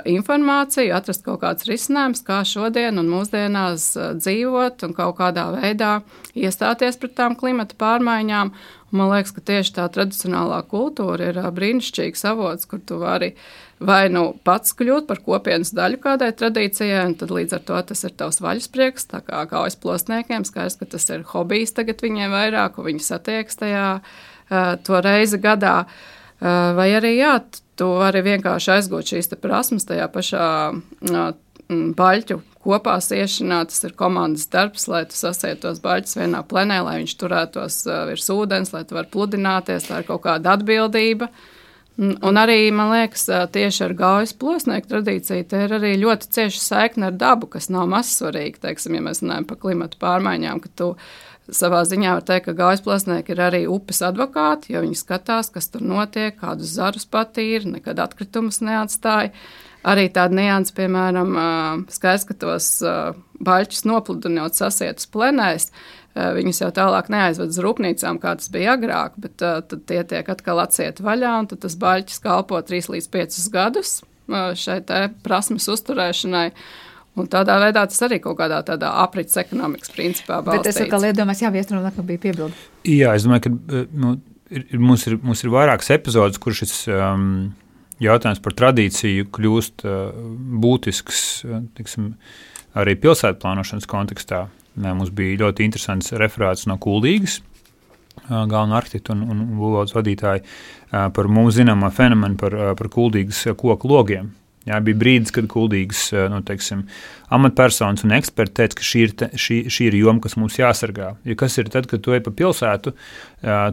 informāciju, 0.09 0.91
atrast 0.93 1.23
kaut 1.25 1.41
kāds 1.41 1.65
risinājums, 1.69 2.21
kā 2.25 2.41
šodien 2.45 2.99
un 3.01 3.09
mūsdienās 3.09 3.87
dzīvot 4.19 4.85
un 4.85 4.93
kaut 4.97 5.17
kādā 5.21 5.47
veidā 5.55 5.93
iestāties 6.37 6.99
pret 7.01 7.15
tām 7.17 7.37
klimata 7.39 7.77
pārmaiņām. 7.81 8.53
Un 8.91 8.99
man 8.99 9.13
liekas, 9.13 9.31
ka 9.33 9.45
tieši 9.47 9.77
tā 9.79 9.87
tradicionālā 9.93 10.61
kultūra 10.69 11.31
ir 11.31 11.41
brīnišķīgs 11.55 12.27
avots, 12.33 12.67
kur 12.67 12.83
tu 12.83 12.99
vari 13.01 13.31
uh, 13.31 13.70
vai 13.81 14.05
nu 14.13 14.23
pats 14.45 14.75
kļūt 14.77 15.07
par 15.09 15.21
kopienas 15.25 15.73
daļu 15.75 15.99
kādai 16.03 16.29
tradīcijai, 16.37 17.01
un 17.09 17.15
tad 17.17 17.33
līdz 17.33 17.57
ar 17.57 17.63
to 17.65 17.79
tas 17.91 18.03
ir 18.05 18.13
tavs 18.17 18.41
vaļasprieks, 18.43 19.07
tā 19.11 19.21
kā 19.25 19.41
kaujas 19.49 19.77
plosniekiem, 19.81 20.45
skaidrs, 20.47 20.77
ka 20.79 20.87
tas 20.93 21.07
ir 21.09 21.25
hobijs 21.31 21.73
tagad 21.77 22.03
viņiem 22.05 22.33
vairāk, 22.33 22.77
un 22.77 22.91
viņi 22.91 23.05
satieks 23.05 23.61
tajā 23.61 23.87
to 24.85 25.01
reizi 25.01 25.39
gadā, 25.41 25.75
vai 26.41 26.89
arī, 26.97 27.15
jā, 27.17 27.39
tu 27.79 27.89
vari 27.97 28.21
vienkārši 28.25 28.75
aizgūt 28.75 29.13
šīs 29.13 29.33
prasmes 29.41 29.87
tajā 29.89 30.05
pašā 30.13 30.47
baļķu 31.71 32.37
kopā 32.61 32.97
siešanā. 33.01 33.63
Tas 33.71 33.87
ir 33.87 33.95
komandas 33.97 34.43
darbs, 34.51 34.85
lai 34.91 35.05
tu 35.09 35.15
sasietu 35.17 35.63
tos 35.63 35.79
baļķus 35.81 36.19
vienā 36.19 36.43
plenē, 36.45 36.81
lai 36.85 36.99
viņš 36.99 37.15
turētos 37.17 37.79
virs 38.11 38.27
ūdens, 38.33 38.73
lai 38.75 38.83
tu 38.85 38.97
varētu 38.97 39.15
pludināties. 39.15 39.87
Tā 39.87 40.01
ir 40.01 40.09
kaut 40.09 40.25
kāda 40.27 40.57
atbildība. 40.59 41.31
Uh, 41.31 41.47
Un 41.99 42.39
arī, 42.39 42.71
man 42.73 42.93
liekas, 42.93 43.25
tieši 43.51 43.83
ar 43.89 43.93
gaujas 43.97 44.31
plosnieku 44.39 44.87
tradīciju, 44.93 45.43
te 45.51 45.65
ir 45.65 45.73
arī 45.75 45.91
ļoti 45.99 46.29
cieša 46.37 46.61
saikne 46.63 47.09
ar 47.09 47.17
dabu, 47.19 47.49
kas 47.51 47.67
nav 47.69 47.89
mazsvarīga, 47.91 48.63
teiksim, 48.63 48.95
ja 48.95 49.03
mēs 49.05 49.19
runājam 49.21 49.45
par 49.49 49.59
klimatu 49.61 49.99
pārmaiņām, 50.01 50.61
ka 50.63 50.71
tu 50.79 50.87
savā 51.51 51.81
ziņā 51.85 52.15
var 52.15 52.25
teikt, 52.25 52.47
ka 52.47 52.55
gaujas 52.57 52.83
plosnieki 52.85 53.35
ir 53.35 53.43
arī 53.43 53.61
upes 53.69 53.99
advokāti, 54.07 54.71
jo 54.73 54.85
viņi 54.85 54.97
skatās, 54.97 55.51
kas 55.53 55.67
tur 55.73 55.83
notiek, 55.83 56.37
kādus 56.39 56.73
zarus 56.77 57.05
patīra, 57.11 57.75
nekad 57.75 57.99
atkritumus 58.01 58.63
neatstāja. 58.63 59.33
Arī 59.81 60.07
tāda 60.13 60.37
nianses, 60.37 60.75
piemēram, 60.77 61.31
skaidrs, 61.89 62.27
ka 62.29 62.35
tos 62.37 62.67
baļķus 63.41 63.87
nopludinot 63.89 64.57
sasietus 64.57 65.09
plenēs, 65.09 65.71
viņus 66.15 66.61
jau 66.63 66.69
tālāk 66.75 67.09
neaizved 67.11 67.53
uz 67.53 67.59
rūpnīcām, 67.63 68.19
kā 68.21 68.35
tas 68.39 68.51
bija 68.51 68.75
agrāk, 68.75 69.17
bet 69.21 69.43
uh, 69.45 69.61
tad 69.63 69.85
tie 69.87 70.01
tiek 70.07 70.31
atkal 70.33 70.59
atsieti 70.63 71.05
vaļā, 71.05 71.33
un 71.39 71.49
tas 71.51 71.77
baļķis 71.79 72.23
kalpo 72.23 72.59
3 72.67 72.91
līdz 72.95 73.09
5 73.13 73.41
gadus 73.53 73.99
uh, 74.03 74.51
šai 74.57 74.81
prasmes 75.23 75.69
uzturēšanai. 75.71 76.49
Un 77.19 77.27
tādā 77.27 77.57
veidā 77.59 77.83
tas 77.91 78.03
arī 78.07 78.21
kaut 78.23 78.37
kādā 78.39 78.61
tādā 78.63 78.93
aprits 79.03 79.35
ekonomikas 79.39 79.91
principā 79.91 80.39
balstīts. 80.39 80.67
Bet 80.67 80.69
es 80.71 80.83
atkal 80.85 81.07
iedomājos, 81.09 81.41
jā, 81.43 81.49
viesturunā, 81.51 81.91
ka 81.95 82.05
bija 82.07 82.21
piebildi. 82.23 82.67
Jā, 82.87 83.15
es 83.19 83.25
domāju, 83.27 83.49
ka 83.49 83.81
nu, 83.99 84.13
ir, 84.47 84.63
mums, 84.79 85.03
ir, 85.09 85.17
mums 85.19 85.43
ir 85.43 85.51
vairākas 85.51 85.91
epizodes, 85.91 86.39
kur 86.39 86.55
šis 86.55 86.85
um, 86.87 87.51
jautājums 88.03 88.39
par 88.43 88.55
tradīciju 88.61 89.27
kļūst 89.35 89.83
uh, 89.83 89.99
būtisks, 90.63 91.25
tiksim, 91.75 92.13
arī 92.79 92.95
pilsētplānošanas 93.03 93.91
kontekstā. 93.91 94.45
Mums 94.75 95.11
bija 95.15 95.45
ļoti 95.45 95.67
interesants 95.67 96.13
referāts 96.15 96.67
no 96.69 96.77
Kuldīgas, 96.79 97.41
galvenā 98.29 98.77
arhitekta 98.79 99.15
un, 99.15 99.23
un 99.29 99.47
būvniecības 99.57 99.95
vadītāja 99.97 101.09
par 101.15 101.31
mums 101.31 101.57
zināmā 101.57 101.91
fenomenu 101.95 102.37
par, 102.39 102.55
par 102.79 102.91
kuldīgas 102.91 103.45
koku 103.57 103.91
logiem. 103.91 104.31
Jā, 104.61 104.77
bija 104.85 104.93
brīdis, 104.93 105.33
kad 105.33 105.47
kuldīgas 105.49 106.03
nu, 106.29 106.37
teiksim, 106.45 106.83
amatpersonas 107.33 108.03
un 108.05 108.11
eksperti 108.13 108.59
teica, 108.59 108.77
ka 108.77 108.85
šī 108.85 108.99
ir, 109.01 109.13
te, 109.17 109.29
šī, 109.33 109.55
šī 109.73 109.87
ir 109.87 109.97
joma, 109.97 110.21
kas 110.21 110.37
mums 110.37 110.59
jāsargā. 110.59 111.07
Jo 111.25 111.35
kas 111.39 111.57
ir 111.57 111.71
tad, 111.73 111.87
kad 111.89 112.03
tu 112.05 112.13
ej 112.13 112.21
pa 112.27 112.33
pilsētu, 112.43 112.93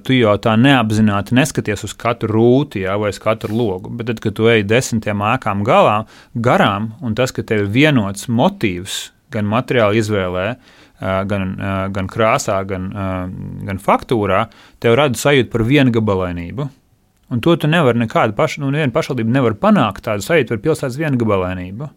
tu 0.06 0.16
jau 0.16 0.32
tā 0.40 0.54
neapzināti 0.56 1.36
neskaties 1.36 1.84
uz 1.84 1.92
katru 1.92 2.32
rūti 2.32 2.86
jā, 2.86 2.96
vai 2.96 3.12
uz 3.12 3.20
katru 3.20 3.52
logu. 3.58 3.92
Bet 4.00 4.08
tad, 4.08 4.24
kad 4.24 4.38
tu 4.40 4.48
ej 4.48 4.64
desmitiem 4.64 5.26
ēkām 5.34 5.60
galā, 5.68 5.98
garām, 6.32 6.94
un 7.04 7.18
tas, 7.18 7.36
ka 7.36 7.44
tev 7.44 7.66
ir 7.66 7.72
vienots 7.76 8.30
motīvs 8.32 9.10
gan 9.34 9.44
materiāla 9.44 10.00
izvēlē, 10.00 10.48
gan, 11.00 11.54
gan 11.94 12.10
krāsā, 12.10 12.58
gan, 12.66 12.90
gan 13.68 13.80
faktūrā, 13.82 14.46
tev 14.82 14.98
rada 14.98 15.18
sajūta 15.18 15.52
par 15.52 15.64
viengabalainību. 15.68 16.68
Un 17.28 17.44
to 17.44 17.54
tu 17.60 17.68
nevari 17.68 18.00
nekāda 18.00 18.32
paša, 18.36 18.62
nu, 18.64 18.72
pašvaldība 18.92 19.34
nevar 19.34 19.56
panākt 19.60 20.06
tādu 20.06 20.24
sajūtu 20.24 20.54
par 20.54 20.62
pilsētas 20.64 20.96
viengabalainību. 21.00 21.90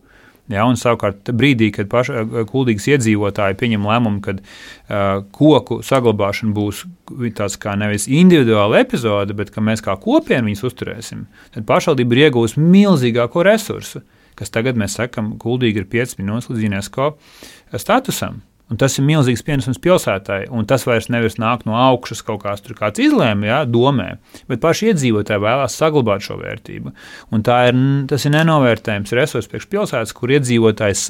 Ja, 0.52 0.66
un 0.68 0.76
savukārt, 0.76 1.30
brīdī, 1.38 1.70
kad 1.72 1.88
paša, 1.92 2.26
kuldīgas 2.50 2.90
iedzīvotāji 2.90 3.56
pieņem 3.60 3.86
lēmumu, 3.88 4.20
ka 4.26 4.34
uh, 4.36 5.22
koku 5.32 5.80
saglabāšana 5.86 6.52
būs 6.56 6.82
tāds 7.38 7.56
kā 7.62 7.78
nevis 7.80 8.10
individuāla 8.12 8.82
epizode, 8.84 9.38
bet 9.38 9.54
ka 9.54 9.64
mēs 9.64 9.84
kā 9.86 9.96
kopiena 10.02 10.44
viņus 10.50 10.66
uzturēsim, 10.68 11.24
tad 11.56 11.68
pašvaldība 11.70 12.18
ir 12.18 12.24
iegūst 12.26 12.60
milzīgāko 12.60 13.46
resursu, 13.48 14.04
kas 14.36 14.52
tagad 14.52 14.80
mēs 14.82 14.98
sakam, 15.00 15.36
kuldīgi 15.40 15.86
ir 15.86 15.90
5 15.94 16.20
minūtes 16.20 16.52
līdz 16.52 16.68
UNESCO 16.68 17.14
statusam. 17.80 18.42
Un 18.72 18.80
tas 18.80 18.94
ir 18.96 19.04
milzīgs 19.04 19.44
pienesums 19.44 19.82
pilsētai, 19.84 20.46
un 20.56 20.68
tas 20.70 20.86
vairs 20.88 21.10
nevis 21.12 21.36
nāk 21.42 21.66
no 21.68 21.76
augšas 21.76 22.24
kaut 22.24 22.46
kāds 22.46 22.64
kāds 22.80 23.04
izlēma, 23.04 23.48
ja, 23.50 23.58
domē, 23.68 24.14
bet 24.48 24.64
paši 24.64 24.94
iedzīvotāji 24.94 25.44
vēlās 25.44 25.76
saglabāt 25.76 26.24
šo 26.24 26.40
vērtību. 26.40 26.94
Un 27.36 27.44
ir, 27.44 27.82
tas 28.08 28.28
ir 28.28 28.36
nenovērtējams 28.38 29.12
resurs 29.20 29.52
priekš 29.52 29.68
pilsētas, 29.76 30.16
kur 30.16 30.32
iedzīvotājs 30.38 31.10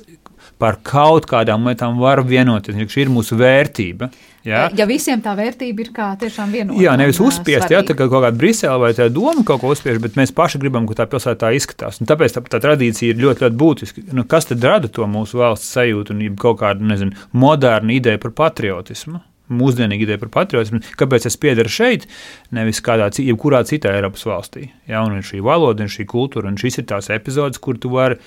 par 0.62 0.78
kaut 0.86 1.26
kādām 1.30 1.66
lietām 1.70 1.98
var 2.02 2.22
vienoties. 2.28 2.78
Šī 2.92 3.08
ir 3.08 3.14
mūsu 3.14 3.38
vērtība. 3.40 4.12
Ja? 4.46 4.64
ja 4.74 4.88
visiem 4.90 5.22
tā 5.22 5.36
vērtība 5.38 5.84
ir 5.84 5.90
kā 5.94 6.08
tiešām 6.22 6.54
vienota. 6.54 6.82
Jā, 6.82 6.96
nevis 6.98 7.20
uzspiest, 7.22 7.70
ja 7.70 7.84
tā 7.86 7.94
kā 7.94 8.08
kaut 8.08 8.24
kāda 8.24 8.34
Brisele 8.38 8.80
vai 8.82 8.90
tā 8.98 9.06
doma 9.14 9.46
kaut 9.46 9.62
ko 9.62 9.74
uzspiež, 9.74 10.00
bet 10.02 10.18
mēs 10.18 10.34
paši 10.34 10.62
gribam, 10.62 10.88
ka 10.90 10.98
tā 11.02 11.08
pilsētā 11.12 11.44
tā 11.44 11.52
izskatās. 11.58 12.02
Un 12.02 12.10
tāpēc 12.10 12.38
tā, 12.38 12.46
tā 12.50 12.62
tradīcija 12.64 13.14
ir 13.14 13.22
ļoti, 13.22 13.46
ļoti 13.46 13.60
būtiska. 13.62 14.06
Nu, 14.18 14.26
kas 14.30 14.50
tad 14.50 14.66
rada 14.66 14.90
to 14.90 15.06
mūsu 15.10 15.42
valsts 15.42 15.70
sajūtu 15.78 16.18
un 16.18 16.40
kaut 16.42 16.62
kādu, 16.64 16.90
nezinu, 16.90 17.14
modernu 17.38 18.00
ideju 18.00 18.24
par 18.26 18.34
patriotismu? 18.46 19.22
mūsdienīga 19.52 20.06
ideja 20.06 20.22
par 20.22 20.32
patriotismu, 20.34 20.82
kāpēc 21.00 21.28
es 21.30 21.38
piedaru 21.42 21.72
šeit, 21.72 22.08
nevis 22.56 22.82
kādā 22.84 23.10
jebkurā 23.12 23.64
citā 23.68 23.94
Eiropas 23.98 24.24
valstī. 24.28 24.70
Ja, 24.90 25.04
un 25.06 25.20
šī 25.26 25.42
valoda, 25.46 25.86
un 25.86 25.92
šī 25.92 26.08
kultūra, 26.10 26.50
un 26.52 26.60
šis 26.62 26.82
ir 26.82 26.88
tās 26.92 27.12
epizodes, 27.14 27.62
kur 27.62 27.80
tu 27.82 27.92
vari 27.94 28.20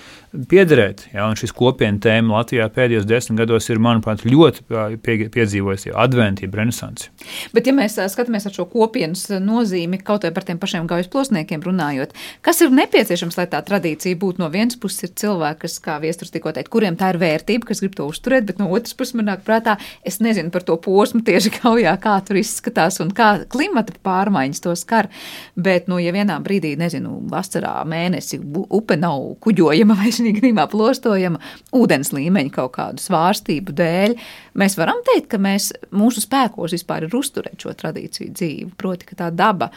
piederēt. 0.50 1.06
Ja, 1.12 1.26
šis 1.38 1.52
kopienu 1.54 2.00
tēma 2.02 2.38
Latvijā 2.38 2.66
pēdējos 2.72 3.06
desmit 3.08 3.38
gados 3.40 3.68
ir, 3.70 3.80
manuprāt, 3.82 4.24
ļoti 4.26 4.64
pie, 5.04 5.16
piedzīvojis 5.32 5.88
jau 5.88 5.96
adventību, 6.02 6.58
renesansi. 6.58 7.10
Bet, 7.54 7.68
ja 7.68 7.74
mēs 7.76 7.96
skatāmies 8.12 8.48
ar 8.48 8.54
šo 8.56 8.66
kopienas 8.70 9.26
nozīmi, 9.42 10.00
kaut 10.04 10.26
vai 10.26 10.32
par 10.34 10.46
tiem 10.46 10.58
pašiem 10.62 10.88
gaujas 10.90 11.10
plosniekiem 11.12 11.62
runājot, 11.64 12.14
kas 12.44 12.62
ir 12.64 12.74
nepieciešams, 12.74 13.38
lai 13.38 13.46
tā 13.52 13.60
tradīcija 13.66 14.18
būtu 14.20 14.42
no 14.42 14.50
vienas 14.52 14.78
puses 14.80 15.06
ir 15.06 15.14
cilvēki, 15.22 15.62
kas, 15.64 15.78
kā 15.84 15.98
viesturs 16.02 16.34
tikko 16.34 16.54
teikt, 16.56 16.72
kuriem 16.74 16.98
tā 17.00 17.12
ir 17.14 17.20
vērtība, 17.22 17.68
kas 17.70 17.84
grib 17.84 17.96
to 17.98 18.08
uzturēt, 18.10 18.48
bet 18.48 18.62
no 18.62 18.70
otras 18.74 18.96
puses 18.98 19.16
man 19.18 19.30
nāk 19.30 19.44
prātā, 19.46 19.76
es 20.06 20.20
nezinu 20.24 20.52
par 20.54 20.66
to 20.66 20.76
posmu 20.82 21.22
tieši 21.26 21.54
kaujā, 21.60 21.94
kā 22.02 22.16
tur 22.26 22.40
izskatās 22.40 22.98
un 23.04 23.14
kā 23.14 23.30
klimata 23.52 23.94
pārmaiņas 24.04 24.64
to 24.64 24.74
skar. 24.78 25.10
Bet, 25.54 25.86
nu, 25.90 26.00
ja 26.02 26.14
vienā 26.14 26.40
brīdī, 26.44 26.74
nezinu, 26.80 27.20
vasarā 27.30 27.76
mēnesi 27.88 28.40
upe 28.64 28.98
nav 28.98 29.36
kuģojama 29.44 29.96
vai 29.98 30.10
gadījumā 30.32 30.64
plostojama 30.72 31.40
ūdens 31.76 32.12
līmeņa 32.16 32.54
kaut 32.54 32.72
kādu 32.78 33.02
svārstību 33.04 33.74
dēļ, 33.76 34.16
mēs 34.60 34.78
varam 34.80 35.02
teikt, 35.06 35.28
ka 35.34 35.40
mēs, 35.42 35.72
mūsu 35.94 36.24
spēkos 36.24 36.76
vispār 36.76 37.08
ir 37.08 37.18
uzturēt 37.18 37.60
šo 37.60 37.74
tradīciju 37.76 38.32
dzīvi. 38.32 38.72
Proti, 38.80 39.10
ka 39.10 39.18
tā 39.24 39.30
daba 39.34 39.70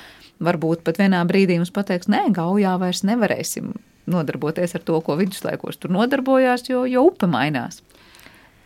varbūt 0.43 0.85
pat 0.87 1.01
vienā 1.01 1.23
brīdī 1.27 1.59
mums 1.59 1.73
pateiks, 1.75 2.09
nē, 2.11 2.27
gaujā 2.35 2.77
vairs 2.81 3.03
nevarēsim 3.07 3.73
nodarboties 4.07 4.77
ar 4.77 4.83
to, 4.87 4.99
ko 5.03 5.17
viduslaikos 5.19 5.81
tur 5.81 5.91
nodarbojās, 5.93 6.69
jo, 6.69 6.85
jo 6.87 7.07
upe 7.09 7.27
mainās. 7.29 7.81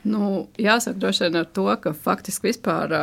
Nu, 0.08 0.48
jāsaka, 0.58 0.98
droši 1.02 1.28
vien 1.28 1.40
ar 1.44 1.50
to, 1.54 1.68
ka 1.82 1.94
faktiski 1.94 2.50
vispār 2.50 2.94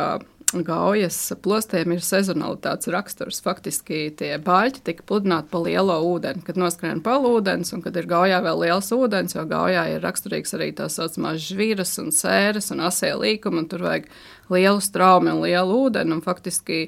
gaujas 0.53 1.17
plostiem 1.43 1.93
ir 1.93 2.01
sezonalitātes 2.03 2.89
raksturs. 2.93 3.41
Faktiski 3.45 4.07
tie 4.17 4.31
baļķi 4.41 4.81
tika 4.87 5.05
pludināti 5.09 5.51
pa 5.51 5.61
lielo 5.61 5.99
ūdeni, 6.09 6.41
kad 6.45 6.57
noskrien 6.57 7.03
palūdens 7.05 7.73
un 7.75 7.83
kad 7.85 7.97
ir 7.99 8.09
gaujā 8.09 8.41
vēl 8.45 8.65
liels 8.65 8.89
ūdens, 8.95 9.37
jo 9.37 9.45
gaujā 9.49 9.85
ir 9.93 10.03
raksturīgs 10.05 10.55
arī 10.57 10.71
tā 10.77 10.89
saucamās 10.89 11.43
žviras 11.45 11.93
un 12.01 12.09
sēras 12.15 12.71
un 12.73 12.81
asie 12.89 13.13
līkumi, 13.13 13.63
un 13.63 13.69
tur 13.69 13.85
vajag 13.85 14.09
lielu 14.53 14.81
straumi 14.83 15.33
un 15.33 15.43
lielu 15.45 15.79
ūdeni, 15.85 16.13
un 16.15 16.21
faktiski 16.25 16.87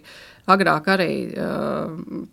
agrāk 0.52 0.88
arī 0.90 1.14
uh, 1.38 1.92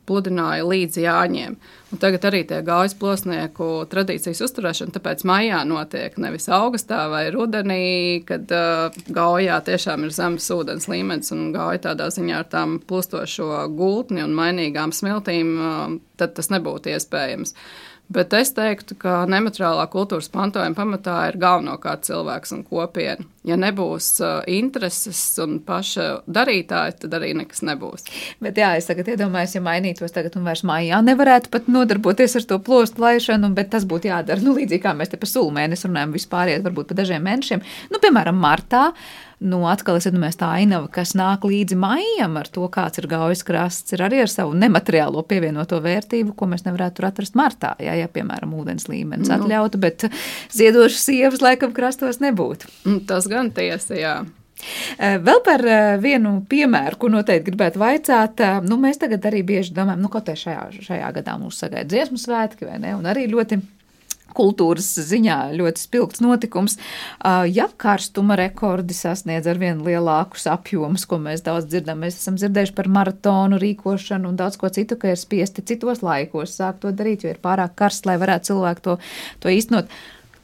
pludināja 0.08 0.64
līdz 0.66 1.00
jāņiem. 1.02 1.56
Un 1.92 2.00
tagad 2.00 2.24
arī 2.28 2.40
tie 2.48 2.60
gaujas 2.64 2.96
plosnieku 2.98 3.68
tradīcijas 3.92 4.40
uzturēšana, 4.46 4.94
tāpēc 4.96 5.24
maijā 5.28 5.60
notiek 5.68 6.16
nevis 6.20 6.48
augustā 6.52 7.04
vai 7.12 7.26
rudenī, 7.34 8.24
kad 8.28 8.48
uh, 8.54 8.96
gaujā 9.12 9.60
tiešām 9.68 10.08
ir 10.08 10.14
zemes 10.16 10.48
ūdens 10.54 10.88
līmenis 10.90 11.34
un 11.36 11.50
gauja 11.54 11.84
tādā 11.90 12.08
ziņā 12.14 12.40
ar 12.40 12.48
tām 12.52 12.78
plustošo 12.88 13.68
gultni 13.76 14.24
un 14.24 14.34
mainīgām 14.36 14.94
smiltīm, 14.96 15.52
uh, 15.58 15.94
tad 16.18 16.34
tas 16.38 16.50
nebūtu 16.54 16.96
iespējams. 16.96 17.54
Uh, 17.54 17.87
Bet 18.08 18.32
es 18.32 18.54
teiktu, 18.56 18.96
ka 18.96 19.26
nemateriālā 19.28 19.82
kultūras 19.92 20.30
mantojuma 20.32 20.76
pamatā 20.78 21.16
ir 21.28 21.36
galvenokārt 21.42 22.06
cilvēks 22.08 22.54
un 22.56 22.62
kopiena. 22.64 23.26
Ja 23.44 23.58
nebūs 23.60 24.08
uh, 24.22 24.40
intereses 24.48 25.20
un 25.44 25.58
paša 25.64 26.06
darītāja, 26.24 26.96
tad 27.02 27.18
arī 27.18 27.34
nekas 27.36 27.60
nebūs. 27.68 28.08
Bet 28.44 28.60
jā, 28.60 28.70
es 28.80 28.88
tagad 28.88 29.12
iedomājos, 29.12 29.58
ja 29.58 29.64
mainītos 29.64 30.16
tagad 30.16 30.40
un 30.40 30.48
vairs 30.48 30.64
mājā 30.68 31.02
nevarētu 31.04 31.52
pat 31.52 31.68
nodarboties 31.68 32.38
ar 32.40 32.48
to 32.48 32.60
plostu 32.64 33.04
laišanu, 33.04 33.52
bet 33.56 33.74
tas 33.76 33.84
būtu 33.88 34.08
jādara, 34.08 34.40
nu, 34.44 34.56
līdzīgi 34.56 34.84
kā 34.88 34.96
mēs 34.96 35.12
te 35.12 35.20
pa 35.20 35.28
sulu 35.28 35.52
mēnesi 35.60 35.88
runājam, 35.88 36.16
vispār 36.16 36.54
iet 36.54 36.64
varbūt 36.64 36.88
pa 36.88 37.00
dažiem 37.02 37.24
mēnešiem. 37.28 37.64
Nu, 37.92 38.00
piemēram, 38.04 38.40
martā. 38.40 38.88
Uh, 38.88 39.27
nu, 39.40 39.60
atkal 39.70 39.98
es 39.98 40.08
domāju, 40.10 40.38
tā 40.40 40.50
ainava, 40.60 40.88
kas 40.92 41.14
nāk 41.18 41.44
līdzi 41.46 41.78
maijam 41.78 42.38
ar 42.40 42.50
to, 42.52 42.64
kāds 42.72 43.00
ir 43.00 43.08
gaujas 43.10 43.44
krasts, 43.46 43.94
ir 43.94 44.02
arī 44.06 44.22
ar 44.24 44.32
savu 44.32 44.56
nemateriālo 44.58 45.22
pievienoto 45.28 45.78
vērtību, 45.84 46.34
ko 46.38 46.50
mēs 46.50 46.66
nevarētu 46.66 46.98
tur 46.98 47.08
atrast 47.10 47.38
martā, 47.38 47.74
ja, 47.82 47.94
ja 47.98 48.10
piemēram, 48.12 48.56
ūdens 48.58 48.88
līmenis 48.90 49.30
nu. 49.30 49.36
atļautu, 49.38 49.82
bet 49.82 50.08
ziedošas 50.54 51.06
sievas 51.10 51.44
laikam 51.44 51.76
krastos 51.76 52.22
nebūtu. 52.24 52.70
Mm, 52.84 53.06
tas 53.10 53.30
gan 53.30 53.52
tiesa, 53.54 53.94
jā. 53.98 54.18
Eh, 54.98 55.18
vēl 55.22 55.42
par 55.46 55.62
eh, 55.62 55.96
vienu 56.02 56.40
piemēru, 56.50 56.98
ko 56.98 57.10
noteikti 57.12 57.52
gribētu 57.52 57.78
vaicāt. 57.82 58.42
Eh, 58.42 58.60
nu, 58.66 58.78
mēs 58.82 58.98
tagad 58.98 59.26
arī 59.30 59.44
bieži 59.46 59.74
domājam, 59.76 60.02
nu, 60.02 60.10
kaut 60.12 60.26
kā 60.26 60.34
šajā, 60.38 60.64
šajā 60.88 61.10
gadā 61.20 61.36
mūs 61.38 61.60
sagaida 61.62 61.86
dziesmu 61.92 62.18
svētki, 62.18 62.66
vai 62.66 62.80
ne? 62.82 62.96
Un 62.98 63.06
arī 63.06 63.28
ļoti 63.30 63.60
kultūras 64.36 64.88
ziņā 65.08 65.38
ļoti 65.58 65.82
spilgts 65.82 66.22
notikums. 66.24 66.76
Ja 67.52 67.68
karstuma 67.80 68.36
rekordi 68.38 68.96
sasniedz 68.96 69.48
ar 69.50 69.60
vien 69.60 69.82
lielākus 69.86 70.48
apjomus, 70.50 71.06
ko 71.08 71.20
mēs 71.22 71.44
daudz 71.46 71.68
dzirdam, 71.70 72.02
mēs 72.04 72.20
esam 72.20 72.38
dzirdējuši 72.40 72.76
par 72.76 72.90
maratonu 72.92 73.60
rīkošanu 73.62 74.32
un 74.32 74.38
daudz 74.38 74.58
ko 74.60 74.70
citu, 74.74 74.98
ka 75.00 75.12
ir 75.12 75.20
spiesti 75.20 75.64
citos 75.66 76.04
laikos 76.06 76.58
sākt 76.60 76.84
to 76.84 76.92
darīt, 76.94 77.24
jo 77.24 77.32
ir 77.34 77.42
pārāk 77.42 77.76
karsts, 77.78 78.06
lai 78.08 78.18
varētu 78.20 78.52
cilvēku 78.52 78.84
to, 78.84 78.98
to 79.44 79.52
īstenot 79.52 79.90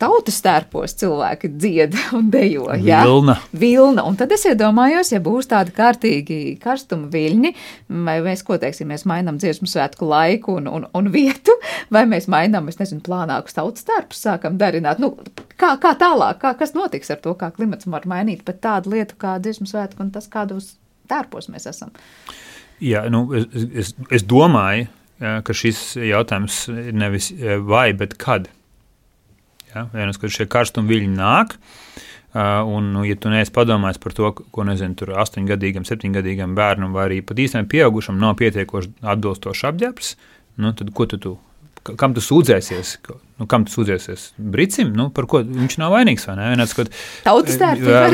tautas 0.00 0.38
stērpos 0.40 0.96
cilvēki 1.00 1.50
dzied 1.54 1.96
un 2.18 2.30
dejo. 2.32 2.68
Ja? 2.82 3.02
Vilna. 3.06 3.36
Vilna. 3.60 4.04
Un 4.08 4.18
tad 4.20 4.32
es 4.34 4.46
iedomājos, 4.48 5.12
ja 5.14 5.20
būs 5.24 5.50
tādi 5.50 5.74
kārtīgi 5.76 6.38
karstuma 6.62 7.10
viļņi, 7.12 7.52
vai 8.06 8.18
mēs, 8.24 8.44
ko 8.46 8.58
teiksim, 8.60 8.90
mēs 8.92 9.06
mainām 9.10 9.38
dziesmu 9.42 9.68
svētku 9.70 10.08
laiku 10.10 10.58
un, 10.60 10.70
un, 10.70 10.88
un 10.94 11.10
vietu, 11.14 11.56
vai 11.94 12.04
mēs 12.10 12.28
mainām, 12.32 12.68
es 12.72 12.80
nezinu, 12.80 13.04
plānākus 13.04 13.56
tautas 13.56 13.84
stērpus 13.86 14.24
sākam 14.26 14.58
darināt. 14.60 15.02
Nu, 15.02 15.14
kā, 15.60 15.74
kā 15.82 15.94
tālāk, 16.00 16.40
kā, 16.42 16.54
kas 16.58 16.74
notiks 16.76 17.12
ar 17.14 17.22
to, 17.24 17.36
kā 17.38 17.52
klimats 17.54 17.88
var 17.90 18.08
mainīt, 18.10 18.44
bet 18.46 18.62
tādu 18.64 18.96
lietu 18.96 19.18
kā 19.20 19.36
dziesmu 19.42 19.68
svētku 19.70 20.04
un 20.04 20.12
tas, 20.14 20.30
kādos 20.30 20.74
tērpos 21.10 21.50
mēs 21.52 21.68
esam. 21.70 21.94
Jā, 22.82 23.04
nu, 23.12 23.26
es, 23.36 23.48
es, 23.70 23.94
es 24.12 24.24
domāju, 24.26 24.88
ka 25.20 25.54
šis 25.56 25.94
jautājums 26.00 26.64
ir 26.72 26.94
nevis 26.96 27.30
vai, 27.68 27.92
bet 27.96 28.18
kad. 28.20 28.50
Ja? 29.74 29.86
Vienas, 29.94 30.20
kad 30.20 30.32
šie 30.34 30.46
karstumi 30.50 30.92
viļņi 30.92 31.16
nāk, 31.18 31.56
un, 32.34 32.92
nu, 32.94 33.04
ja 33.06 33.16
tu 33.20 33.32
neesi 33.32 33.54
padomājis 33.54 34.00
par 34.02 34.16
to, 34.16 34.30
ko 34.34 34.66
nezinu, 34.66 34.96
tur 34.98 35.14
astoņgadīgam, 35.22 35.86
septiņgadīgam 35.88 36.56
bērnam, 36.58 36.94
vai 36.96 37.08
arī 37.08 37.22
pat 37.26 37.42
īstenībā 37.42 37.70
pieaugušam 37.70 38.18
nav 38.20 38.36
pietiekoši 38.40 38.94
atbilstošs 39.14 39.66
apģērbs, 39.70 40.14
nu, 40.62 40.74
tad 40.78 40.94
ko 40.96 41.08
tu, 41.10 41.20
tu 41.22 41.36
kam 42.00 42.14
tu 42.16 42.22
sūdzēsies? 42.24 42.94
Nu, 43.40 43.46
kam 43.50 43.66
tu 43.66 43.74
sūdzēsies? 43.74 44.26
Brīcim, 44.38 44.94
nu, 44.96 45.08
par 45.14 45.26
ko 45.30 45.42
viņš 45.44 45.76
nav 45.82 45.92
vainīgs. 45.92 46.24
Vai 46.30 46.36
vienāds, 46.38 46.72
kad, 46.76 46.90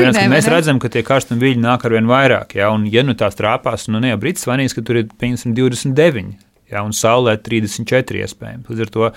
vienāds, 0.01 0.19
kad 0.19 0.31
mēs 0.33 0.49
redzam, 0.51 0.81
ka 0.81 0.91
tie 0.91 1.05
karstumi 1.07 1.43
viļņi 1.45 1.63
nāk 1.63 1.85
ar 1.87 1.95
vien 1.95 2.09
vairāk, 2.09 2.57
ja, 2.59 2.71
un 2.75 2.87
ja 2.91 3.05
nu 3.07 3.15
tās 3.17 3.37
trāpās, 3.39 3.87
nu, 3.93 4.01
ne 4.03 4.11
jau 4.11 4.19
brīcis 4.21 4.49
vainīgs, 4.49 4.75
ka 4.75 4.83
tur 4.85 5.03
ir 5.03 5.11
529 5.21 6.33
ja, 6.71 6.83
un 6.83 6.95
saulē 6.95 7.37
34 7.43 8.25
iespējams. 8.25 8.67
Līdz 8.71 8.85
ar 8.85 8.91
to 8.95 9.11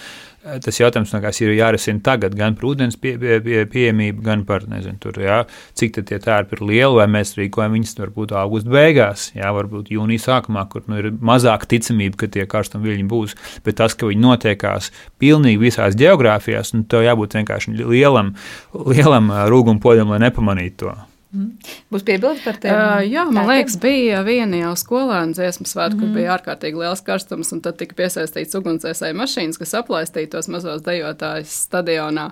tas 0.65 0.79
jautājums 0.81 1.13
ir 1.41 1.55
jārisina 1.57 2.03
tagad, 2.05 2.35
gan 2.37 2.57
par 2.59 2.69
ūdens 2.71 2.99
pie, 3.01 3.15
pie, 3.21 3.39
pie, 3.45 3.63
pieejamību, 3.71 4.23
gan 4.25 4.45
par 4.49 4.67
nezinu, 4.69 4.99
tur, 5.01 5.19
ja, 5.23 5.43
cik 5.79 6.03
tie 6.05 6.19
tērpi 6.21 6.59
ir 6.59 6.65
lieli, 6.69 6.99
vai 6.99 7.07
mēs 7.17 7.35
rīkojam 7.39 7.77
viņus 7.79 7.97
varbūt 8.01 8.35
augusta 8.37 8.75
beigās, 8.75 9.31
ja, 9.37 9.53
varbūt 9.57 9.93
jūnija 9.95 10.27
sākumā, 10.27 10.67
kur 10.73 10.85
nu, 10.91 11.01
ir 11.01 11.11
mazāk 11.25 11.67
ticamība, 11.71 12.25
ka 12.25 12.31
tie 12.37 12.47
karstumi 12.51 12.91
viļņi 12.91 13.09
būs. 13.11 13.39
Bet 13.65 13.81
tas, 13.81 13.97
ka 13.97 14.11
viņi 14.11 14.25
notiekās 14.25 14.93
pilnīgi 15.23 15.63
visās 15.63 15.97
geogrāfijās, 15.99 16.75
nu, 16.77 16.85
tev 16.89 17.07
jābūt 17.07 17.41
vienkārši 17.41 17.79
lielam, 17.81 18.35
lielam 18.75 19.33
eh, 19.33 19.49
rūgumpoļam, 19.53 20.15
lai 20.15 20.23
nepamanītu 20.29 20.85
to. 20.85 20.97
Mm. 21.35 21.73
Būs 21.91 22.05
piebildi 22.07 22.43
par 22.45 22.59
tiem? 22.63 22.75
Uh, 22.79 23.01
jā, 23.11 23.25
man 23.35 23.49
liekas, 23.51 23.75
bija 23.83 24.21
viena 24.27 24.61
jau 24.61 24.73
skolēna 24.79 25.35
dziesmu 25.35 25.67
svētku, 25.67 25.97
mm. 25.97 26.01
kur 26.01 26.09
mhm. 26.09 26.19
bija 26.21 26.35
ārkārtīgi 26.37 26.79
liels 26.79 27.03
karstums, 27.07 27.51
un 27.57 27.63
tad 27.65 27.79
tika 27.81 27.97
piesaistīts 27.99 28.55
ugunsdzēsēju 28.61 29.19
mašīnas, 29.19 29.59
kas 29.59 29.75
aplaistīja 29.81 30.31
tos 30.37 30.51
mazos 30.53 30.85
dejotājus 30.87 31.57
stadionā. 31.67 32.29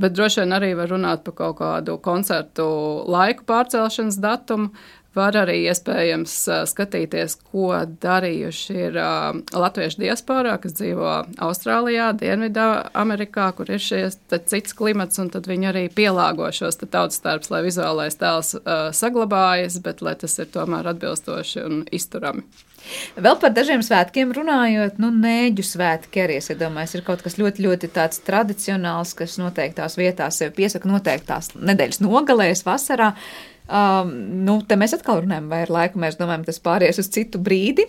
Bet 0.00 0.16
droši 0.16 0.42
vien 0.42 0.56
arī 0.58 0.72
var 0.76 0.92
runāt 0.92 1.24
par 1.24 1.38
kaut 1.38 1.58
kādu 1.62 1.96
koncertu 2.04 2.66
laiku 3.12 3.48
pārcelšanas 3.48 4.20
datumu. 4.20 4.72
Var 5.12 5.36
arī 5.36 5.58
iespējams 5.68 6.34
skatīties, 6.70 7.34
ko 7.50 7.74
darījuši 8.00 8.76
ir 8.86 8.96
latviešu 9.52 10.00
diasporā, 10.00 10.54
kas 10.62 10.72
dzīvo 10.78 11.10
Austrālijā, 11.44 12.08
Dienvidā, 12.16 12.68
Amerikā, 12.96 13.50
kur 13.58 13.68
ir 13.68 13.82
šis 13.82 14.16
cits 14.48 14.72
klimats, 14.78 15.20
un 15.20 15.28
tad 15.34 15.50
viņi 15.50 15.68
arī 15.68 15.84
pielāgo 15.92 16.48
šos 16.56 16.80
tautas 16.86 17.20
starpus, 17.20 17.52
lai 17.52 17.60
vizuālais 17.68 18.16
tēls 18.16 18.54
saglabājas, 18.96 19.82
bet 19.84 20.00
lai 20.00 20.16
tas 20.16 20.38
ir 20.40 20.48
tomēr 20.54 20.94
atbilstoši 20.94 21.66
un 21.66 21.84
izturami. 21.92 22.46
Vēl 23.14 23.36
par 23.38 23.52
dažiem 23.54 23.84
svētkiem 23.84 24.32
runājot, 24.34 24.96
nu, 24.98 25.12
nēģu 25.14 25.62
svētki 25.68 26.24
arī, 26.24 26.40
es 26.40 26.50
domāju, 26.58 26.96
ir 26.98 27.04
kaut 27.06 27.22
kas 27.22 27.36
ļoti, 27.38 27.62
ļoti 27.68 27.92
tāds 27.94 28.18
tradicionāls, 28.26 29.12
kas 29.14 29.36
noteiktās 29.38 29.94
vietās 30.00 30.40
sev 30.40 30.56
piesaka 30.56 30.90
noteiktās 30.90 31.52
nedēļas 31.54 32.02
nogalēs 32.02 32.64
vasarā. 32.66 33.12
Uh, 33.12 33.51
Um, 33.70 34.10
nu, 34.46 34.58
te 34.66 34.76
mēs 34.78 34.94
atkal 34.96 35.22
runājam, 35.22 35.46
vai 35.52 35.62
ar 35.64 35.70
laiku 35.72 36.00
mēs 36.02 36.18
domājam, 36.18 36.46
tas 36.48 36.58
pāries 36.62 36.98
uz 36.98 37.10
citu 37.14 37.40
brīdi 37.42 37.86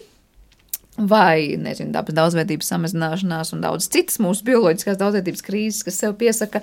vai 0.98 1.56
nezinu, 1.58 1.91
dabas 1.94 2.14
daudzveidības 2.18 2.68
samazināšanās 2.70 3.54
un 3.56 3.64
daudz 3.64 3.88
citas 3.94 4.20
mūsu 4.22 4.46
bioloģiskās 4.48 5.00
daudzveidības 5.00 5.46
krīzes, 5.46 5.82
kas 5.88 5.98
sev 6.04 6.14
piesaka, 6.20 6.62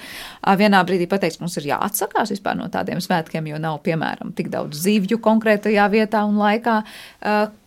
vienā 0.60 0.82
brīdī 0.86 1.08
pateiks, 1.10 1.40
mums 1.42 1.56
ir 1.58 1.70
jāatsakās 1.72 2.30
vispār 2.34 2.58
no 2.58 2.68
tādiem 2.72 3.00
svētkiem, 3.02 3.48
jo 3.50 3.58
nav, 3.62 3.80
piemēram, 3.86 4.30
tik 4.38 4.52
daudz 4.52 4.78
zivju 4.84 5.18
konkrētajā 5.24 5.86
vietā 5.92 6.22
un 6.28 6.38
laikā. 6.40 6.76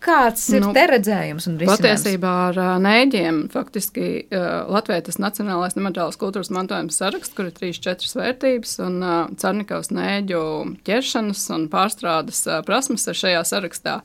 Kāds 0.04 0.46
ir 0.54 0.64
nu, 0.64 0.72
te 0.76 0.86
redzējums 0.88 1.48
un 1.50 1.58
risinājums? 1.60 1.84
Patiesībā 1.84 2.32
ar 2.48 2.60
nēģiem 2.84 3.42
faktiski 3.52 4.06
Latvijai 4.32 5.02
tas 5.06 5.20
Nacionālais 5.20 5.76
nemateriālās 5.78 6.20
kultūras 6.20 6.52
mantojums 6.54 6.96
saraksts, 7.00 7.36
kur 7.36 7.50
ir 7.50 7.56
trīs, 7.56 7.82
četras 7.84 8.16
vērtības, 8.18 8.78
un 8.84 9.00
Carnikavas 9.40 9.92
nēģu 9.94 10.40
ķeršanas 10.86 11.44
un 11.56 11.68
pārstrādes 11.72 12.46
prasmes 12.64 13.04
ir 13.10 13.20
šajā 13.20 13.44
sarakstā. 13.52 14.00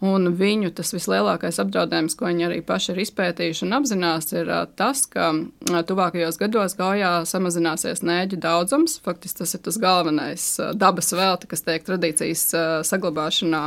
Un 0.00 0.30
viņu 0.32 0.70
tas 0.72 0.94
vislielākais 0.94 1.58
apdraudējums, 1.60 2.14
ko 2.16 2.30
viņi 2.30 2.46
arī 2.46 2.60
paši 2.64 2.94
ir 2.94 3.02
izpētījuši 3.02 3.66
un 3.66 3.74
apzinās, 3.76 4.30
ir 4.32 4.48
tas, 4.80 5.02
ka 5.12 5.26
tuvākajos 5.68 6.40
gados 6.40 6.72
gaujā 6.78 7.10
samazināsies 7.28 8.00
nēģu 8.00 8.38
daudzums. 8.40 8.96
Faktiski 9.04 9.42
tas 9.42 9.52
ir 9.58 9.60
tas 9.66 9.76
galvenais 9.82 10.46
dabas 10.80 11.12
velti, 11.12 11.50
kas 11.52 11.66
tiek 11.66 11.84
tradīcijas 11.84 12.46
saglabāšanā 12.88 13.66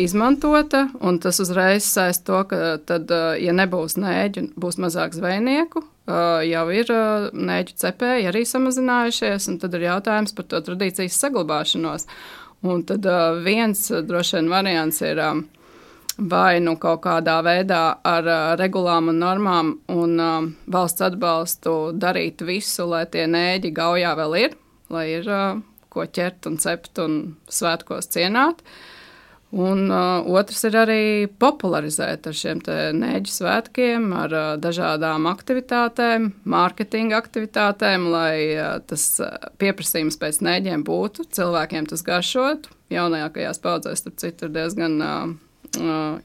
izmantota, 0.00 0.86
tas 1.20 1.42
uzreiz 1.44 1.84
saist 1.84 2.24
to, 2.24 2.40
ka 2.48 2.78
tad, 2.88 3.12
ja 3.36 3.52
nebūs 3.52 3.98
nēģu, 4.00 4.46
būs 4.56 4.80
mazāk 4.80 5.12
zvejnieku, 5.18 5.84
jau 6.48 6.64
ir 6.72 6.94
nēģu 7.36 7.76
cepēji 7.84 8.30
arī 8.32 8.46
samazinājušies, 8.48 9.50
un 9.52 9.60
tad 9.60 9.76
ir 9.76 9.84
jautājums 9.90 10.32
par 10.32 10.48
to 10.48 10.64
tradīcijas 10.70 11.20
saglabāšanos. 11.20 12.08
Un 12.66 12.82
tad 12.88 13.06
uh, 13.06 13.36
viens 13.44 13.78
uh, 13.92 14.02
droši 14.02 14.40
vien 14.40 14.50
variants 14.50 14.98
ir 15.06 15.20
um, 15.22 15.44
vai 16.16 16.58
nu 16.64 16.76
kaut 16.80 17.02
kādā 17.04 17.36
veidā 17.44 17.82
ar 18.04 18.26
uh, 18.26 18.56
regulām 18.58 19.12
un 19.12 19.20
normām 19.20 19.72
un 19.92 20.20
uh, 20.20 20.50
valsts 20.72 21.04
atbalstu 21.10 21.76
darīt 21.94 22.42
visu, 22.46 22.88
lai 22.90 23.04
tie 23.12 23.26
nēģi 23.30 23.72
gaujā 23.76 24.14
vēl 24.18 24.38
ir, 24.40 24.58
lai 24.90 25.06
ir 25.18 25.28
uh, 25.28 25.60
ko 25.92 26.06
ķert 26.06 26.48
un 26.50 26.58
cept 26.60 27.00
un 27.02 27.18
svētkos 27.48 28.10
cienāt. 28.12 28.62
Un 29.56 29.86
uh, 29.88 30.26
otrs 30.36 30.66
ir 30.68 30.74
arī 30.76 31.02
popularizēt 31.40 32.26
ar 32.28 32.36
šiem 32.36 32.60
nēģu 32.98 33.32
svētkiem, 33.32 34.10
ar 34.12 34.34
uh, 34.36 34.48
dažādām 34.60 35.28
aktivitātēm, 35.30 36.28
mārketinga 36.44 37.16
aktivitātēm, 37.22 38.04
lai 38.12 38.36
uh, 38.52 38.76
tas 38.84 39.06
pieprasījums 39.62 40.20
pēc 40.20 40.42
nēģiem 40.44 40.84
būtu, 40.84 41.28
cilvēkiem 41.38 41.88
tas 41.88 42.04
garšotu. 42.04 42.74
Jaunākajās 42.92 43.62
paudzēs, 43.64 44.04
starp 44.04 44.20
citu, 44.20 44.50
ir 44.50 44.56
diezgan 44.58 45.00
uh, 45.00 45.32
uh, 45.80 46.18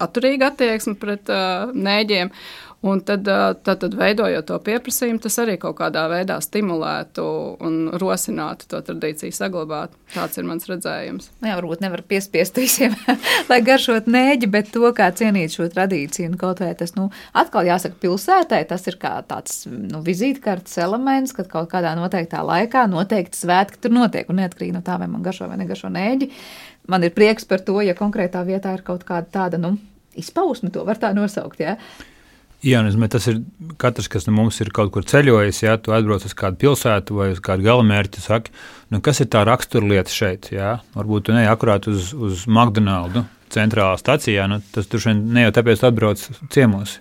atturīga 0.00 0.50
attieksme 0.50 0.96
pret 1.00 1.28
uh, 1.32 1.70
nēģiem. 1.74 2.32
Un 2.80 3.02
tad, 3.04 3.26
tad, 3.60 3.76
tad 3.82 3.92
veidojot 3.92 4.46
to 4.48 4.56
pieprasījumu, 4.64 5.20
tas 5.20 5.34
arī 5.42 5.58
kaut 5.60 5.76
kādā 5.76 6.06
veidā 6.08 6.38
stimulētu 6.40 7.24
un 7.60 7.74
rosinātu 8.00 8.70
to 8.70 8.78
tradīciju 8.86 9.36
saglabāt. 9.36 9.92
Tāds 10.14 10.40
ir 10.40 10.46
mans 10.48 10.64
redzējums. 10.64 11.28
Nu 11.42 11.50
jā, 11.50 11.58
varbūt 11.58 11.82
nevar 11.84 12.00
piespiest 12.08 12.56
visiem, 12.56 12.94
lai 13.50 13.58
garšot 13.66 14.08
nēģi, 14.08 14.48
bet 14.54 14.72
to, 14.72 14.86
kā 14.96 15.10
cienīt 15.12 15.52
šo 15.52 15.68
tradīciju. 15.74 16.30
Un 16.32 16.40
kaut 16.40 16.64
vai 16.64 16.72
tas, 16.78 16.94
nu, 16.96 17.10
atkal 17.36 17.68
jāsaka, 17.68 18.00
pilsētai 18.00 18.62
tas 18.70 18.88
ir 18.88 18.96
kā 19.02 19.12
tāds 19.28 19.66
nu, 19.68 20.00
vizītkartes 20.06 20.80
elements, 20.80 21.36
kad 21.36 21.52
kaut 21.52 21.68
kādā 21.74 21.92
noteiktā 21.98 22.40
laikā 22.48 22.86
noteikti 22.88 23.42
svētki 23.42 23.84
tur 23.84 23.92
notiek. 23.98 24.32
Un 24.32 24.40
neatkarīgi 24.40 24.78
no 24.78 24.80
tā, 24.86 24.96
vai 25.02 25.10
man 25.12 25.26
garšo 25.26 25.50
vai 25.52 25.60
negaršo 25.60 25.92
nēģi, 25.92 26.30
man 26.88 27.04
ir 27.04 27.12
prieks 27.12 27.44
par 27.44 27.60
to, 27.60 27.76
ja 27.84 27.92
konkrētā 27.98 28.40
vietā 28.48 28.72
ir 28.72 28.86
kaut 28.88 29.04
kāda 29.04 29.28
tāda, 29.36 29.60
nu, 29.60 29.76
izpausme, 30.16 30.72
to 30.72 30.88
var 30.88 30.96
tā 30.96 31.12
nosaukt. 31.12 31.60
Ja? 31.60 31.76
Jā, 32.60 32.82
nu, 32.84 33.08
tas 33.08 33.24
ir 33.30 33.38
katrs, 33.80 34.10
kas 34.12 34.26
no 34.28 34.34
mums 34.36 34.58
ir 34.60 34.68
kaut 34.76 34.90
kur 34.92 35.04
ceļojis. 35.08 35.62
Ja 35.62 35.78
tu 35.80 35.94
atbrauc 35.96 36.26
uz 36.28 36.34
kādu 36.36 36.60
pilsētu 36.60 37.16
vai 37.16 37.30
uz 37.32 37.40
kādu 37.40 37.64
galamērķi, 37.64 38.20
saka, 38.20 38.52
nu, 38.92 39.00
kas 39.04 39.22
ir 39.24 39.30
tā 39.32 39.46
raksturlieta 39.48 40.12
šeit? 40.12 40.50
Jā? 40.52 40.74
Varbūt 40.92 41.30
tu 41.30 41.36
neej 41.36 41.48
akurāt 41.48 41.88
uz, 41.88 42.10
uz 42.12 42.44
McDonald's 42.44 43.24
centrālā 43.50 43.96
stacijā. 44.00 44.44
Nu, 44.50 44.60
tas 44.74 44.90
tur 44.90 45.08
ne 45.16 45.46
jau 45.46 45.54
tāpēc 45.56 45.86
atbrauc 45.88 46.20
ciemos. 46.52 46.98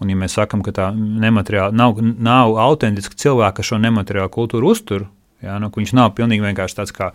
Un, 0.00 0.08
ja 0.08 0.16
mēs 0.16 0.38
sakām, 0.38 0.64
ka 0.64 0.72
tā 0.72 0.88
nemateriāla 0.96 1.76
nav, 1.76 2.00
nav 2.00 2.56
autentiska 2.64 3.18
cilvēka, 3.20 3.58
kas 3.60 3.68
šo 3.68 3.80
nemateriālu 3.82 4.32
kultūru 4.32 4.72
uztur, 4.72 5.04
jā, 5.44 5.58
nu, 5.60 5.68
viņš 5.74 5.92
nav 5.98 6.14
pilnīgi 6.16 6.46
vienkārši 6.46 6.78
tāds 6.78 6.96
kā 6.96 7.10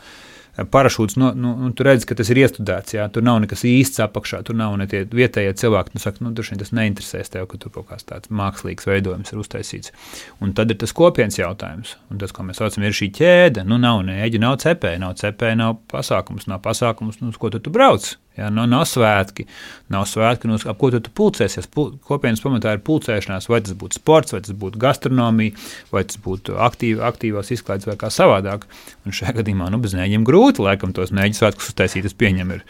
parašūts, 0.55 1.17
nu, 1.19 1.31
nu, 1.35 1.51
nu, 1.59 1.71
tur 1.75 1.89
redz, 1.89 2.05
ka 2.07 2.15
tas 2.15 2.29
ir 2.31 2.39
iestudēts. 2.39 2.95
Jā, 2.95 3.07
tur 3.11 3.25
nav 3.25 3.41
nekas 3.43 3.65
īsts 3.67 3.99
apakšā, 4.05 4.41
tur 4.47 4.55
nav 4.55 4.77
ne 4.79 4.87
tie 4.91 5.03
vietējie 5.03 5.51
cilvēki. 5.59 5.95
Nu, 5.95 6.03
saka, 6.03 6.23
nu, 6.23 6.31
tur 6.35 6.47
tas 6.61 6.71
neinteresēs 6.75 7.33
tev, 7.33 7.49
ka 7.51 7.59
tur 7.61 7.73
kaut 7.75 7.89
kāds 7.91 8.07
tāds 8.07 8.31
mākslīgs 8.31 8.87
veidojums 8.87 9.33
ir 9.33 9.41
uztaisīts. 9.43 9.91
Un 10.39 10.55
tad 10.55 10.71
ir 10.71 10.79
tas 10.79 10.95
kopienas 10.95 11.39
jautājums. 11.41 11.97
Un 12.11 12.21
tas, 12.21 12.31
ko 12.35 12.47
mēs 12.47 12.63
saucam, 12.63 12.87
ir 12.87 12.95
šī 12.95 13.11
ķēde. 13.19 13.65
Nu, 13.67 13.79
nav 13.81 14.05
nēģi, 14.07 14.43
nav 14.43 14.59
cepēji, 14.63 15.03
nav 15.03 15.17
cepēji, 15.19 15.59
nav 15.59 15.81
pasākums, 15.91 16.47
nav 16.51 16.63
pasākums, 16.63 17.19
nu, 17.19 17.33
uz 17.35 17.41
ko 17.41 17.51
tu, 17.51 17.59
tu 17.59 17.73
brauc. 17.75 18.15
Ja, 18.35 18.49
nav, 18.51 18.65
nav 18.67 18.81
svētki, 18.83 19.45
nav 19.91 20.03
svētki, 20.11 20.49
nu, 20.51 20.57
ap 20.59 20.79
ko 20.79 20.89
tu, 20.91 20.99
tu 20.99 21.11
pulcēsies. 21.15 21.69
Pul, 21.71 21.93
kopienas 22.03 22.43
pamatā 22.43 22.73
ir 22.75 22.81
pulcēšanās, 22.83 23.47
vai 23.47 23.61
tas 23.63 23.77
būtu 23.79 24.01
sports, 24.01 24.35
vai 24.35 24.41
tas 24.43 24.55
būtu 24.59 24.79
gastronomija, 24.81 25.55
vai 25.95 26.03
tas 26.03 26.19
būtu 26.19 26.57
aktīv, 26.67 26.99
aktīvās 27.07 27.53
izklaides 27.55 27.87
vai 27.87 27.95
kā 28.01 28.11
savādāk. 28.11 28.67
Un 29.07 29.15
šajā 29.15 29.37
gadījumā 29.39 29.69
nu, 29.71 29.79
bez 29.83 29.95
nēģiem 29.95 30.27
grūti, 30.27 30.44
laikam, 30.61 30.93
tos 30.95 31.11
nēģu 31.15 31.39
svētkus 31.39 31.71
uztaisīt, 31.71 32.07
es 32.09 32.15
pieņemu. 32.17 32.57
Ir. 32.57 32.63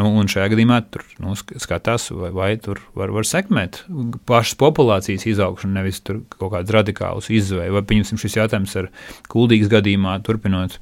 Nu, 0.00 0.08
un 0.20 0.30
šajā 0.30 0.48
gadījumā 0.54 0.80
tur 0.92 1.04
nu, 1.22 1.36
skatās, 1.36 2.08
vai, 2.14 2.32
vai 2.34 2.50
tur 2.62 2.80
var, 2.98 3.12
var 3.14 3.28
sekmēt 3.28 3.82
pašas 4.28 4.58
populācijas 4.60 5.28
izaugšanu, 5.28 5.76
nevis 5.76 6.02
kaut 6.02 6.50
kādus 6.54 6.74
radikālus 6.76 7.30
izvēles. 7.30 7.74
Vai, 7.76 7.84
pieņemsim, 7.86 8.20
šis 8.22 8.40
jautājums 8.40 8.76
ar 8.80 8.90
kuldīgas 9.32 9.72
gadījumā 9.76 10.18
turpinot 10.26 10.80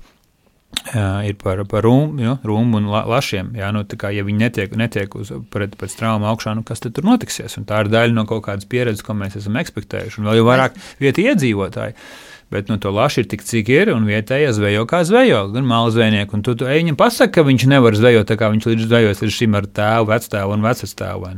ir 1.24 1.36
par, 1.40 1.62
par 1.70 1.84
rūmu, 1.86 2.20
jo, 2.22 2.34
rūmu 2.46 2.80
un 2.80 2.88
la, 2.92 3.04
lašiem. 3.08 3.52
Jā, 3.58 3.70
nu, 3.74 3.84
kā, 3.98 4.10
ja 4.14 4.24
viņi 4.26 4.42
netiek, 4.42 4.76
netiek 4.78 5.14
uz, 5.18 5.32
pret, 5.52 5.76
pēc 5.80 5.96
traumu 5.98 6.28
augšā, 6.30 6.54
nu, 6.58 6.64
kas 6.66 6.82
tad 6.82 6.96
tur 6.96 7.06
notiksies? 7.06 7.56
Un 7.60 7.66
tā 7.68 7.84
ir 7.84 7.90
daļa 7.92 8.16
no 8.16 8.26
kaut 8.28 8.44
kādas 8.48 8.68
pieredzes, 8.68 9.04
ko 9.06 9.16
mēs 9.18 9.38
esam 9.40 9.58
ekspektējuši. 9.60 10.20
Un 10.20 10.30
vēl 10.30 10.40
jau 10.40 10.46
vairāk 10.50 10.78
vietu 11.02 11.24
iedzīvotāji. 11.24 11.96
Bet 12.52 12.68
nu, 12.68 12.76
to 12.78 12.92
laši 12.94 13.22
ir 13.22 13.28
tik, 13.30 13.42
cik 13.46 13.70
ir, 13.72 13.90
un 13.94 14.04
vietējais 14.08 14.58
zvejo 14.58 14.84
kā 14.90 15.02
zvejo, 15.08 15.46
gan. 15.54 15.70
Un 16.34 16.42
tu, 16.44 16.54
tu 16.58 16.68
ej, 16.68 16.82
viņam 16.82 16.98
pasaka, 16.98 17.32
ka 17.38 17.46
viņš 17.46 17.66
nevar 17.70 17.96
zvejot 17.96 18.28
tā, 18.28 18.36
kā 18.38 18.50
viņš 18.52 18.68
līdz 18.70 18.88
zvejos 18.88 19.22
līdz 19.24 19.36
šim 19.38 19.56
ar 19.58 19.66
tēvu, 19.66 20.10
vectēvu 20.12 20.54
un 20.56 20.66
vecastāvu? 20.66 21.32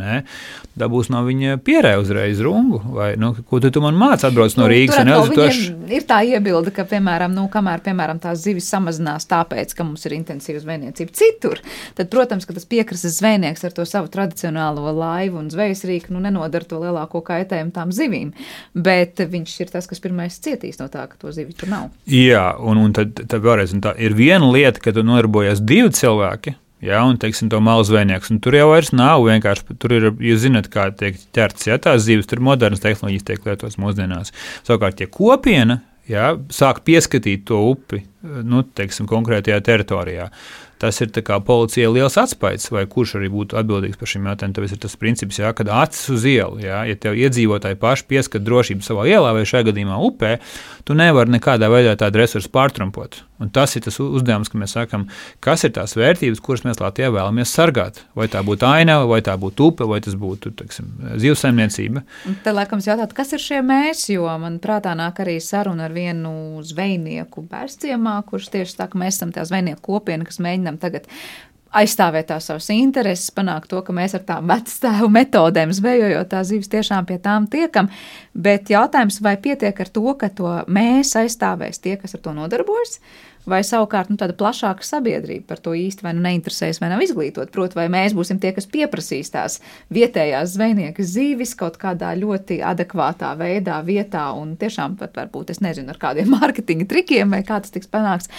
Dabūs 0.76 1.08
no 1.08 1.22
viņa 1.24 1.56
pierē 1.64 1.94
uzreiz 1.96 2.40
rungu, 2.44 2.82
vai, 2.92 3.14
nu, 3.16 3.30
ko 3.48 3.62
tu, 3.64 3.70
tu 3.72 3.80
man 3.80 3.96
māc 3.96 4.26
atbrauc 4.28 4.52
no 4.58 4.66
nu, 4.66 4.68
Rīgas 4.74 4.98
un 5.00 5.10
Elzitoš? 5.14 5.60
Ir 5.88 6.04
tā 6.04 6.18
iebilde, 6.28 6.68
ka, 6.76 6.84
piemēram, 6.90 7.32
nu, 7.32 7.46
kamēr, 7.52 7.80
piemēram, 7.86 8.20
tās 8.20 8.42
zivis 8.44 8.68
samazinās 8.68 9.24
tāpēc, 9.30 9.72
ka 9.72 9.86
mums 9.88 10.04
ir 10.04 10.18
intensīva 10.18 10.60
zvejniecība 10.60 11.16
citur, 11.16 11.62
tad, 11.96 12.10
protams, 12.12 12.44
ka 12.44 12.56
tas 12.58 12.68
piekrastes 12.68 13.16
zvejnieks 13.22 13.64
ar 13.64 13.72
to 13.78 13.86
savu 13.88 14.12
tradicionālo 14.12 14.92
laivu 14.98 15.40
un 15.40 15.48
zvejas 15.54 15.86
rīku, 15.88 16.12
nu, 16.12 16.20
nenodara 16.24 16.68
to 16.68 16.82
lielāko 16.82 17.24
kaitējumu 17.24 17.72
tām 17.72 17.96
zivīm. 17.96 18.34
Bet 18.76 19.24
viņš 19.24 19.56
ir 19.64 19.72
tas, 19.72 19.88
kas 19.88 20.04
pirmais 20.04 20.36
cietīs 20.44 20.76
no 20.82 20.90
tā, 20.92 21.05
ka 21.10 21.18
to 21.22 21.32
zivju 21.34 21.56
tur 21.60 21.72
nav. 21.72 21.88
Jā, 22.10 22.50
un, 22.58 22.80
un 22.82 22.94
tad, 22.96 23.16
tad 23.18 23.42
vēlreiz, 23.44 23.74
un 23.76 23.82
tā 23.84 23.94
ir 24.02 24.16
viena 24.18 24.48
lieta, 24.52 24.82
ka 24.82 24.94
tu 24.96 25.04
nodarbojies 25.06 25.62
divi 25.64 25.92
cilvēki. 25.96 26.56
Jā, 26.84 27.00
un 27.08 27.16
teiksim, 27.18 27.48
to 27.50 27.58
malu 27.64 27.86
zvejnieks. 27.88 28.30
Tur 28.44 28.54
jau 28.54 28.66
vairs 28.68 28.92
nav 28.92 29.24
vienkārši. 29.24 29.76
Tur 29.80 29.94
ir, 29.96 30.10
jūs 30.20 30.42
zināt, 30.44 30.68
kā 30.70 30.90
tiek 30.94 31.16
ķerts, 31.34 31.70
ja 31.70 31.78
tās 31.82 32.04
zivis, 32.04 32.28
tur 32.28 32.42
modernas 32.44 32.84
tehnoloģijas 32.84 33.24
tiek 33.26 33.48
lietotas 33.48 33.78
mūsdienās. 33.80 34.34
Savukārt, 34.66 35.00
ja 35.00 35.08
kopiena 35.10 35.80
jā, 36.10 36.34
sāk 36.52 36.82
pieskatīt 36.86 37.46
to 37.48 37.62
upi, 37.72 38.02
nu, 38.22 38.62
teiksim, 38.76 39.08
konkrētajā 39.10 39.58
teritorijā, 39.66 40.28
tas 40.82 41.00
ir 41.00 41.12
policijai 41.46 41.92
liels 41.92 42.18
atspējs, 42.20 42.70
vai 42.74 42.86
kurš 42.90 43.16
arī 43.20 43.30
būtu 43.32 43.58
atbildīgs 43.60 44.00
par 44.00 44.10
šiem 44.10 44.28
jautājumiem. 44.30 44.56
Tāpēc 44.56 44.74
ir 44.76 44.82
tas 44.82 44.98
princips, 45.00 45.40
jā, 45.40 45.52
kad 45.56 45.70
acis 45.72 46.10
uz 46.12 46.26
ielu, 46.28 46.60
jā, 46.64 46.82
ja 46.90 46.98
tev 47.00 47.16
iedzīvotāji 47.18 47.80
paši 47.80 48.08
pieskat 48.10 48.44
drošību 48.46 48.86
savā 48.86 49.06
ielā 49.10 49.32
vai 49.36 49.46
šajā 49.48 49.70
gadījumā 49.70 50.00
upē, 50.10 50.36
tu 50.86 50.96
nevari 50.98 51.36
nekādā 51.38 51.70
veidā 51.72 51.96
tādu 51.98 52.22
resursu 52.22 52.52
pārtrumpot. 52.52 53.22
Un 53.36 53.50
tas 53.52 53.74
ir 53.76 53.82
tas 53.84 53.98
uzdevums, 54.00 54.48
ka 54.48 54.56
mēs 54.56 54.72
sakām, 54.78 55.02
kas 55.44 55.66
ir 55.66 55.74
tās 55.76 55.92
vērtības, 55.98 56.40
kuras 56.40 56.62
mēs 56.64 56.78
Latvijā 56.80 57.10
vēlamies 57.12 57.50
sargāt. 57.52 58.00
Vai 58.16 58.30
tā 58.32 58.40
būtu 58.46 58.64
ainava, 58.64 59.04
vai 59.10 59.18
tā 59.24 59.34
būtu 59.40 59.66
upe, 59.68 59.84
vai 59.88 59.98
tas 60.04 60.16
būtu 60.16 60.54
zivsaimniecība. 61.20 62.02
Te 62.44 62.54
laikam 62.56 62.80
jautāt, 62.80 63.12
kas 63.16 63.34
ir 63.36 63.42
šie 63.44 63.60
mēs, 63.66 64.06
jo 64.08 64.24
man 64.40 64.56
prātā 64.62 64.94
nāk 64.96 65.20
arī 65.24 65.36
saruna 65.44 65.84
ar 65.90 65.96
vienu 65.96 66.62
zvejnieku 66.64 67.44
bērciemā, 67.50 68.16
kurš 68.30 68.48
tieši 68.54 68.78
tā, 68.80 68.88
ka 68.88 69.02
mēs 69.04 69.18
esam 69.18 69.36
tā 69.36 69.44
zvejnieku 69.48 69.84
kopiena, 69.84 70.24
kas 70.24 70.40
mēģinām 70.66 70.80
tagad 70.80 71.06
aizstāvēt 71.76 72.30
tās 72.30 72.46
savas 72.48 72.70
intereses, 72.72 73.32
panākt 73.34 73.68
to, 73.68 73.82
ka 73.84 73.92
mēs 73.92 74.14
ar 74.16 74.22
tām 74.24 74.46
vecstāvu 74.48 75.10
metodēm 75.12 75.74
zvejojot 75.76 76.30
tās 76.30 76.48
zivis 76.48 76.70
tiešām 76.72 77.04
pie 77.04 77.18
tām 77.20 77.48
tiekam. 77.50 77.90
Bet 78.32 78.70
jautājums, 78.70 79.20
vai 79.20 79.36
pietiek 79.36 79.76
ar 79.76 79.88
to, 79.92 80.14
ka 80.16 80.30
to 80.30 80.62
mēs 80.68 81.12
aizstāvēs 81.18 81.82
tie, 81.82 81.96
kas 82.00 82.16
ar 82.16 82.22
to 82.22 82.32
nodarbojas, 82.32 83.00
vai 83.50 83.60
savukārt 83.66 84.08
nu, 84.08 84.16
tāda 84.16 84.32
plašāka 84.38 84.86
sabiedrība 84.86 85.50
par 85.50 85.60
to 85.60 85.74
īsti 85.76 86.06
vai 86.06 86.14
nu 86.16 86.22
neinteresēs, 86.24 86.80
vai 86.80 86.88
nav 86.94 87.02
izglītot. 87.04 87.50
Proti, 87.52 87.76
vai 87.76 87.90
mēs 87.92 88.14
būsim 88.16 88.40
tie, 88.40 88.54
kas 88.56 88.70
pieprasīs 88.70 89.34
tās 89.34 89.58
vietējās 89.92 90.54
zvejnieku 90.54 91.04
zīvis 91.04 91.52
kaut 91.58 91.76
kādā 91.82 92.14
ļoti 92.16 92.62
adekvātā 92.64 93.34
veidā, 93.36 93.82
vietā, 93.84 94.30
un 94.38 94.56
tiešām 94.56 94.96
pat 95.02 95.18
varbūt 95.18 95.52
es 95.52 95.60
nezinu 95.66 95.92
ar 95.92 96.00
kādiem 96.08 96.32
mārketinga 96.38 96.88
trikiem 96.88 97.36
vai 97.36 97.42
kā 97.44 97.60
tas 97.60 97.74
tiks 97.74 97.92
panāks. 97.92 98.32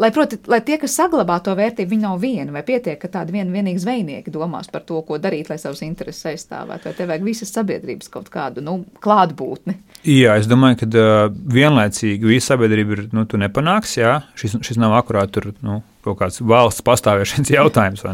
Lai, 0.00 0.08
proti, 0.10 0.38
lai 0.48 0.62
tie, 0.64 0.78
kas 0.80 0.94
saglabā 0.96 1.34
to 1.44 1.52
vērtību, 1.56 1.90
viņi 1.92 2.06
nav 2.06 2.20
vieni, 2.22 2.48
vai 2.54 2.62
pietiek, 2.64 2.96
ka 2.96 3.10
tādi 3.12 3.34
vien, 3.34 3.50
vienīgi 3.52 3.82
zvejnieki 3.82 4.32
domās 4.32 4.70
par 4.72 4.86
to, 4.88 5.02
ko 5.04 5.18
darīt, 5.20 5.50
lai 5.52 5.58
savus 5.60 5.82
intereses 5.84 6.30
aizstāvētu, 6.30 6.88
vai 6.88 6.94
te 6.96 7.06
vajag 7.10 7.26
visas 7.26 7.52
sabiedrības 7.52 8.08
kaut 8.14 8.30
kādu 8.32 8.64
nu, 8.64 8.78
klātbūtni. 9.04 9.76
Jā, 10.08 10.38
es 10.40 10.48
domāju, 10.48 10.80
ka 10.80 10.88
uh, 10.96 11.26
vienlaicīgi 11.28 12.24
visa 12.24 12.54
sabiedrība 12.54 12.96
ir, 12.96 13.04
nu, 13.12 13.26
tu 13.28 13.40
nepanāks, 13.40 13.98
jā, 14.00 14.22
šis, 14.40 14.56
šis 14.64 14.80
nav 14.80 14.96
akurāt 14.96 15.36
tur, 15.36 15.50
nu, 15.60 15.82
kaut 16.04 16.18
kāds 16.20 16.40
valsts 16.42 16.84
pastāvēšanas 16.86 17.52
jautājums. 17.58 18.04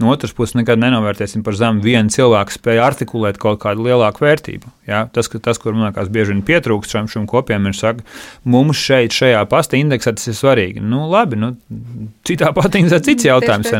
No 0.00 0.12
otras 0.12 0.34
puses, 0.36 0.56
nekad 0.58 0.80
nenovērtēsim 0.82 1.44
par 1.46 1.56
zemu 1.58 1.84
vienu 1.84 2.12
cilvēku 2.12 2.56
spēju 2.56 2.84
artikulēt 2.84 3.40
kaut 3.42 3.62
kādu 3.64 3.86
lielāku 3.88 4.26
vērtību. 4.26 4.72
Ja? 4.88 5.04
Tas, 5.12 5.30
ka, 5.32 5.40
tas, 5.42 5.60
kur 5.62 5.76
man 5.76 5.90
liekas, 5.90 6.10
bieži 6.12 6.34
vien 6.34 6.42
pietrūkst 6.46 6.96
šiem, 6.96 7.08
šiem 7.12 7.28
kopiem, 7.30 7.68
ir 7.70 7.78
saka, 7.78 8.04
mums 8.48 8.80
šeit, 8.80 9.14
šajā 9.16 9.44
pasta 9.50 9.78
indeksā 9.80 10.14
tas 10.18 10.28
ir 10.28 10.38
svarīgi. 10.38 10.82
Nu, 10.84 11.06
labi, 11.12 11.38
nu, 11.40 11.54
citā 12.28 12.52
pasta 12.56 12.80
indeksā 12.80 13.02
cits 13.08 13.30
jautājums. 13.30 13.72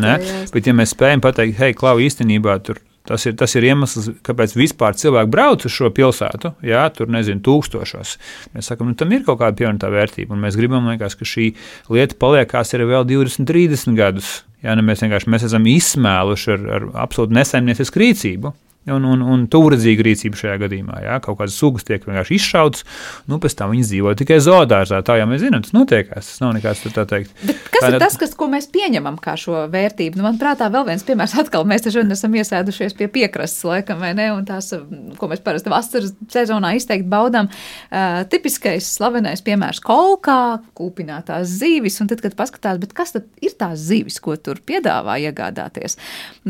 Bet, 0.52 0.64
ja 0.66 0.76
mēs 0.76 0.96
spējam 0.96 1.24
pateikt, 1.24 1.58
hei, 1.60 1.76
klau, 1.76 1.98
īstenībā 2.02 2.58
tur 2.66 2.80
Tas 3.08 3.24
ir, 3.26 3.34
tas 3.38 3.50
ir 3.58 3.66
iemesls, 3.66 4.12
kāpēc 4.22 4.54
vispār 4.54 4.94
cilvēki 4.98 5.30
brauc 5.32 5.64
uz 5.66 5.74
šo 5.74 5.90
pilsētu. 5.94 6.52
Jā, 6.66 6.84
tur 6.94 7.10
nezinu, 7.10 7.42
tūkstošos. 7.42 8.14
Mēs 8.54 8.70
sakām, 8.70 8.92
nu, 8.92 8.98
tam 8.98 9.10
ir 9.14 9.24
kaut 9.26 9.40
kāda 9.40 9.58
pievienotā 9.58 9.90
vērtība. 9.90 10.36
Un 10.36 10.44
mēs 10.44 10.58
gribam, 10.58 10.86
liekas, 10.92 11.18
ka 11.18 11.26
šī 11.26 11.50
lieta 11.90 12.18
paliekās 12.22 12.70
arī 12.78 12.86
vēl 12.92 13.08
20, 13.10 13.48
30 13.50 13.98
gadus. 13.98 14.32
Jā, 14.62 14.76
nu, 14.78 14.86
mēs 14.86 15.02
vienkārši 15.02 15.32
mēs 15.34 15.48
esam 15.48 15.66
izsmēluši 15.66 16.54
ar, 16.54 16.68
ar 16.76 16.86
absolūti 17.08 17.34
nesaimniecisku 17.40 18.04
rīcību. 18.04 18.54
Un, 18.90 19.04
un, 19.06 19.22
un 19.22 19.44
tuvredzīga 19.50 20.02
rīcība 20.06 20.38
šajā 20.38 20.56
gadījumā. 20.64 20.98
Jā, 21.04 21.18
kaut 21.22 21.38
kādas 21.38 21.54
sugas 21.58 21.86
tiek 21.86 22.02
vienkārši 22.02 22.34
izšautas, 22.34 22.86
nu, 23.30 23.38
pēc 23.42 23.54
tam 23.58 23.70
viņas 23.74 23.90
dzīvo 23.92 24.14
tikai 24.18 24.40
zoodārzā. 24.42 24.98
Tā 25.06 25.18
jau 25.20 25.28
mēs 25.30 25.44
zinām, 25.44 25.62
tas 25.62 25.74
notiekās. 25.76 26.30
Tas 26.32 26.42
nav 26.42 26.54
nekāds 26.56 26.82
tā 26.88 27.04
teikt. 27.08 27.30
Bet 27.46 27.60
kas 27.70 27.84
tā, 27.84 27.92
ir 27.92 27.98
tas, 28.02 28.16
kas, 28.18 28.34
ko 28.38 28.48
mēs 28.50 28.66
pieņemam 28.74 29.20
kā 29.22 29.36
šo 29.38 29.64
vērtību? 29.70 30.18
Nu, 30.18 30.26
manuprāt, 30.26 30.64
vēl 30.74 30.86
viens 30.88 31.06
piemērs 31.06 31.36
atkal 31.44 31.66
mēs 31.68 31.86
taču 31.86 32.02
esam 32.02 32.34
iesēdušies 32.40 32.96
pie 32.98 33.08
piekrastes, 33.12 33.62
laikam, 33.68 34.02
vai 34.02 34.12
ne? 34.18 34.28
Un 34.34 34.42
tās, 34.48 34.72
ko 35.20 35.30
mēs 35.30 35.44
parasti 35.44 35.70
vasaras 35.72 36.14
sezonā 36.32 36.74
izteikti 36.78 37.06
baudām, 37.12 37.50
uh, 37.52 38.22
tipiskais 38.32 38.90
slavenais 38.96 39.44
piemērs 39.46 39.82
kolkā, 39.84 40.40
kūpinātās 40.78 41.54
zīvis, 41.60 42.00
un 42.02 42.10
tad, 42.10 42.24
kad 42.24 42.34
paskatās, 42.38 42.82
bet 42.82 42.96
kas 42.96 43.14
tad 43.14 43.30
ir 43.44 43.54
tās 43.58 43.78
zīvis, 43.86 44.18
ko 44.22 44.34
tur 44.40 44.58
piedāvā 44.66 45.20
iegādāties? 45.28 45.98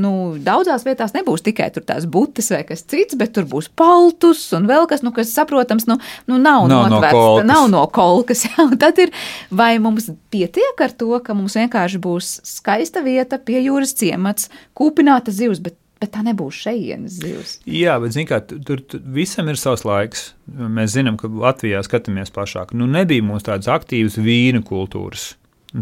Nu, 0.00 0.38
daudzās 0.40 0.86
vietās 0.88 1.12
nebūs 1.16 1.44
tikai 1.44 1.68
tur 1.74 1.84
tās 1.86 2.08
būtības 2.08 2.21
butes 2.22 2.52
vai 2.54 2.62
kas 2.68 2.84
cits, 2.86 3.18
bet 3.18 3.34
tur 3.36 3.48
būs 3.50 3.68
paltus 3.78 4.44
un 4.56 4.70
vēl 4.70 4.86
kas, 4.90 5.02
nu, 5.02 5.12
kas 5.16 5.34
saprotams, 5.34 5.88
nu, 5.90 5.98
nu 6.30 6.38
nav, 6.38 6.68
nav 6.70 6.88
notvērts, 6.92 7.18
no 7.18 7.26
kolkas. 7.26 7.50
nav 7.50 7.68
no 7.72 7.84
kolkas. 7.98 8.46
Jā, 8.52 8.66
tad 8.80 9.02
ir, 9.02 9.12
vai 9.50 9.74
mums 9.82 10.10
pietiek 10.32 10.86
ar 10.86 10.94
to, 10.94 11.12
ka 11.24 11.36
mums 11.36 11.58
vienkārši 11.58 12.02
būs 12.02 12.34
skaista 12.46 13.04
vieta, 13.04 13.40
pie 13.42 13.60
jūras 13.66 13.96
ciemats, 13.98 14.50
kūpināta 14.78 15.34
zivs, 15.34 15.62
bet 15.62 15.78
Bet 16.02 16.10
tā 16.16 16.24
nebūs 16.26 16.56
šejienes 16.64 17.20
zivs. 17.22 17.50
Jā, 17.62 17.92
bet 18.02 18.16
kā, 18.26 18.40
tur, 18.42 18.80
tur 18.82 19.02
visam 19.14 19.46
ir 19.52 19.58
savs 19.60 19.84
laiks. 19.86 20.32
Mēs 20.50 20.96
zinām, 20.96 21.14
ka 21.14 21.30
Latvijā 21.30 21.78
skatāmies 21.86 22.34
plašāk. 22.34 22.72
Nu, 22.74 22.88
nebija 22.90 23.22
mums 23.22 23.46
tādas 23.46 23.70
aktīvas 23.70 24.18
vīna 24.18 24.64
kultūras. 24.66 25.36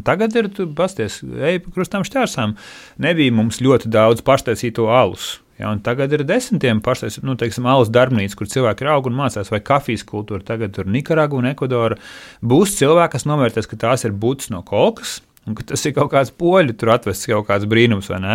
Tagad 0.04 0.36
ir 0.38 0.50
pasties, 0.78 1.22
ej 1.24 1.62
pa 1.64 1.72
krustām 1.74 2.04
šķērsām. 2.06 2.52
Nebija 3.02 3.32
mums 3.34 3.62
ļoti 3.64 3.88
daudz 3.90 4.20
paštaisīto 4.26 4.86
alus. 4.92 5.38
Ja, 5.60 5.70
tagad 5.84 6.12
ir 6.16 6.24
desmitiem 6.24 6.78
pašais, 6.80 7.18
nu, 7.26 7.34
teiksim, 7.36 7.66
alus 7.68 7.90
darbnīca, 7.92 8.38
kur 8.38 8.48
cilvēki 8.48 8.86
ir 8.86 8.92
augi 8.94 9.10
un 9.10 9.18
mācās, 9.18 9.50
vai 9.52 9.60
kafijas 9.60 10.06
kultūra. 10.08 10.40
Tagad 10.46 10.72
tur 10.76 10.88
Nikaragva 10.88 11.36
un 11.36 11.50
Ekvadora 11.50 11.98
būs 12.40 12.78
cilvēki, 12.78 13.12
kas 13.18 13.28
novērtēs, 13.28 13.68
ka 13.68 13.76
tās 13.84 14.06
ir 14.08 14.16
būtis 14.16 14.48
no 14.54 14.62
kolkas 14.64 15.18
Un 15.48 15.56
tas 15.56 15.80
ir 15.88 15.94
kaut 15.96 16.10
kāds 16.12 16.28
poļu, 16.36 16.74
tur 16.76 16.90
atvests 16.92 17.24
kaut 17.30 17.46
kāds 17.48 17.64
brīnums, 17.68 18.10
vai 18.12 18.18
ne? 18.20 18.34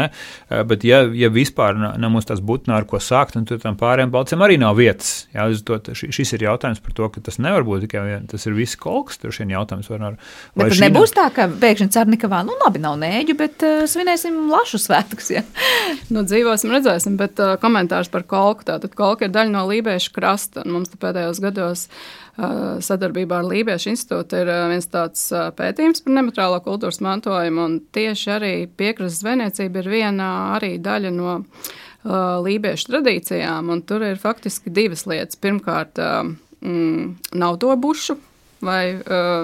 Eh, 0.50 0.64
bet, 0.66 0.82
ja, 0.88 1.04
ja 1.14 1.30
vispār 1.30 1.78
nav, 1.78 2.00
mums 2.10 2.26
tas 2.26 2.42
būtnē, 2.42 2.74
ar 2.80 2.88
ko 2.90 2.98
sākt, 2.98 3.38
tad 3.46 3.62
tam 3.62 3.78
pārējiem 3.78 4.10
balciem 4.14 4.42
arī 4.42 4.58
nav 4.62 4.74
vietas. 4.80 5.28
Jā, 5.36 5.46
to, 5.68 5.78
šis 5.94 6.34
ir 6.34 6.48
jautājums 6.48 6.82
par 6.82 6.96
to, 6.98 7.12
ka 7.14 7.22
tas 7.28 7.38
nevar 7.38 7.68
būt 7.68 7.86
tikai 7.86 8.04
tas 8.32 8.50
ir 8.50 8.58
viss 8.58 8.80
kolks. 8.82 9.22
Tur 9.22 9.36
šiem 9.36 9.54
jautājums 9.54 9.92
var 9.94 10.08
ar. 10.10 10.18
Bet 10.58 10.74
tur 10.74 10.82
nebūs 10.82 11.14
tā, 11.14 11.28
ka 11.36 11.46
pēkšņi 11.62 11.94
Cernikavā, 11.94 12.42
nu 12.48 12.58
labi, 12.64 12.82
nav 12.82 12.98
nēģu, 13.06 13.38
bet 13.38 13.68
uh, 13.68 13.86
svinēsim 13.90 14.42
lašu 14.50 14.82
svētkus. 14.82 15.30
Ja? 15.38 15.46
nu, 16.14 16.26
dzīvosim, 16.26 16.74
redzēsim, 16.74 17.22
bet 17.22 17.38
uh, 17.38 17.54
komentārs 17.62 18.10
par 18.10 18.26
kolku. 18.26 18.66
Tātad 18.66 18.98
kolka 18.98 19.30
ir 19.30 19.36
daļa 19.36 19.54
no 19.54 19.68
Lībiešu 19.70 20.10
krasta, 20.18 20.66
un 20.66 20.80
mums 20.80 20.98
pēdējos 20.98 21.44
gados. 21.46 21.86
Uh, 21.86 22.25
sadarbībā 22.36 23.40
ar 23.40 23.48
Lībiešu 23.48 23.94
institūtu 23.94 24.42
ir 24.42 24.52
viens 24.72 24.88
tāds 24.92 25.28
pētījums 25.56 26.04
par 26.04 26.16
nemateriālo 26.18 26.60
kultūras 26.66 27.00
mantojumu, 27.06 27.68
un 27.70 27.78
tieši 27.96 28.32
arī 28.36 28.54
piekrastes 28.68 29.22
zvejniecība 29.24 29.84
ir 29.84 29.92
viena 29.94 30.30
arī 30.58 30.76
daļa 30.84 31.14
no 31.16 31.38
lībiešu 32.46 32.92
tradīcijām, 32.92 33.72
un 33.72 33.82
tur 33.88 34.04
ir 34.06 34.20
faktiski 34.22 34.74
divas 34.74 35.06
lietas. 35.10 35.40
Pirmkārt, 35.42 36.02
mm, 36.62 37.16
nav 37.40 37.58
to 37.64 37.72
bušu 37.80 38.18
vai 38.66 38.98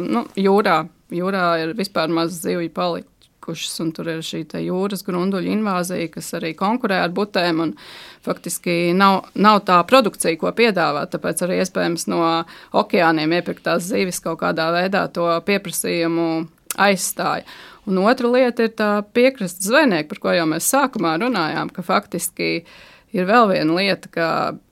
nu, 0.05 0.25
jūrā. 0.35 0.83
Jūrā 1.11 1.47
ir 1.63 1.73
vispār 1.75 2.11
maz 2.11 2.37
zivju 2.43 2.69
palikuši 2.75 3.10
palikušas, 3.41 3.79
un 3.79 3.91
tur 3.91 4.07
ir 4.07 4.21
šī 4.21 4.45
jūras 4.61 5.03
grunduļu 5.03 5.51
invāzija, 5.51 6.09
kas 6.13 6.33
arī 6.33 6.53
konkurē 6.55 7.01
ar 7.03 7.09
butēm. 7.09 7.59
Un, 7.61 7.73
faktiski 8.21 8.93
nav, 8.93 9.25
nav 9.35 9.63
tā 9.65 9.83
produkcija, 9.83 10.37
ko 10.37 10.51
piedāvāt. 10.51 11.11
Tāpēc 11.11 11.43
arī 11.43 11.61
iespējams 11.61 12.07
no 12.07 12.45
okeāniem 12.73 13.31
iepirktās 13.33 13.83
zivis 13.89 14.21
kaut 14.21 14.41
kādā 14.41 14.71
veidā 14.71 15.07
to 15.11 15.27
pieprasījumu 15.45 16.47
aizstāja. 16.77 17.45
Un 17.87 17.97
otra 17.97 18.29
lieta 18.29 18.63
ir 18.63 18.75
tā 18.77 19.01
piekrastes 19.13 19.67
zvejnieki, 19.67 20.09
par 20.09 20.19
ko 20.19 20.33
jau 20.35 20.45
mēs 20.45 20.69
sākumā 20.69 21.17
runājām, 21.17 21.71
ka 21.73 21.81
faktiski 21.81 22.63
ir 23.11 23.25
vēl 23.25 23.49
viena 23.49 23.73
lieta, 23.73 24.07
ka 24.07 24.27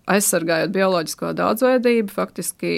aizsargājot 0.09 0.71
bioloģisko 0.73 1.33
daudzveidību, 1.37 2.13
faktiski 2.13 2.75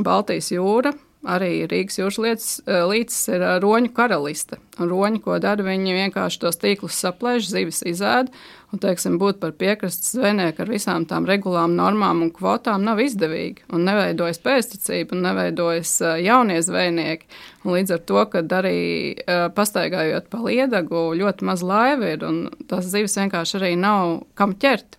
Baltijas 0.00 0.50
jūra 0.52 0.94
arī 1.24 1.64
Rīgas 1.68 1.98
jūras 1.98 2.48
eh, 2.64 2.82
līcis 2.88 3.30
ir 3.32 3.42
eh, 3.42 3.56
roņu 3.62 3.92
karaliste. 3.96 4.60
Un 4.80 4.90
roņi, 4.90 5.20
ko 5.24 5.38
dara, 5.42 5.64
viņi 5.64 5.94
vienkārši 5.96 6.40
tos 6.42 6.58
tīklus 6.60 6.98
saplēš, 6.98 7.46
zivis 7.52 7.82
izēd, 7.86 8.32
un, 8.72 8.80
teiksim, 8.82 9.16
būt 9.22 9.38
par 9.42 9.54
piekrastes 9.58 10.16
zvejnieku 10.16 10.64
ar 10.64 10.72
visām 10.72 11.06
tām 11.10 11.28
regulām, 11.30 11.76
normām 11.78 12.24
un 12.26 12.32
kvotām 12.34 12.82
nav 12.86 13.02
izdevīgi. 13.04 13.68
Un 13.74 13.86
neveidojas 13.86 14.42
pēsticība, 14.44 15.14
un 15.14 15.24
neveidojas 15.28 15.94
eh, 16.02 16.18
jaunie 16.26 16.58
zvejnieki. 16.64 17.30
Un 17.64 17.76
līdz 17.78 17.94
ar 17.96 18.02
to, 18.04 18.24
kad 18.28 18.50
arī 18.52 18.80
pastaigājot 19.56 20.26
pa 20.28 20.42
liedagu, 20.44 21.06
ļoti 21.16 21.46
maz 21.48 21.62
laiva 21.64 22.10
ir, 22.12 22.26
un 22.28 22.42
tās 22.68 22.90
zivis 22.92 23.16
vienkārši 23.16 23.56
arī 23.56 23.70
nav 23.80 24.18
kam 24.36 24.52
ķert. 24.60 24.98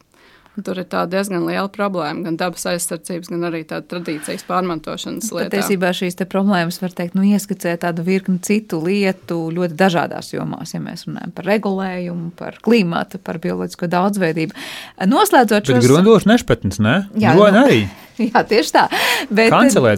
Tur 0.63 0.79
ir 0.79 0.87
diezgan 1.11 1.43
liela 1.49 1.67
problēma, 1.71 2.23
gan 2.29 2.37
dabas 2.39 2.63
aizsardzības, 2.71 3.27
gan 3.33 3.43
arī 3.49 3.63
tāda 3.67 3.83
tradīcijas 3.91 4.45
pārmantošanas 4.47 5.27
lieta. 5.35 5.49
Patiesībā 5.51 5.91
šīs 5.97 6.15
problēmas 6.31 6.79
var 6.79 6.95
teikt, 6.95 7.17
nu, 7.17 7.25
ieskicē 7.27 7.75
tādu 7.81 8.05
virkni 8.07 8.39
citu 8.45 8.79
lietu 8.85 9.41
ļoti 9.55 9.75
dažādās 9.79 10.31
jomās, 10.31 10.71
ja 10.71 10.79
mēs 10.83 11.07
runājam 11.09 11.35
par 11.35 11.49
regulējumu, 11.51 12.31
par 12.39 12.61
klimatu, 12.63 13.19
par 13.19 13.41
bioloģisko 13.43 13.91
daudzveidību. 13.91 14.55
Noslēdzot 15.11 15.67
šo. 15.67 15.77
Bet 15.79 15.89
grundoši 15.89 16.31
nešpatns, 16.31 16.81
ne? 16.83 16.97
Jā, 17.19 17.35
Groņi 17.35 17.59
nu, 17.59 17.67
arī. 17.67 17.85
Jā, 18.29 18.41
tieši 18.47 18.71
tā. 18.71 18.85
Bet 19.33 19.51
noslē, 19.51 19.95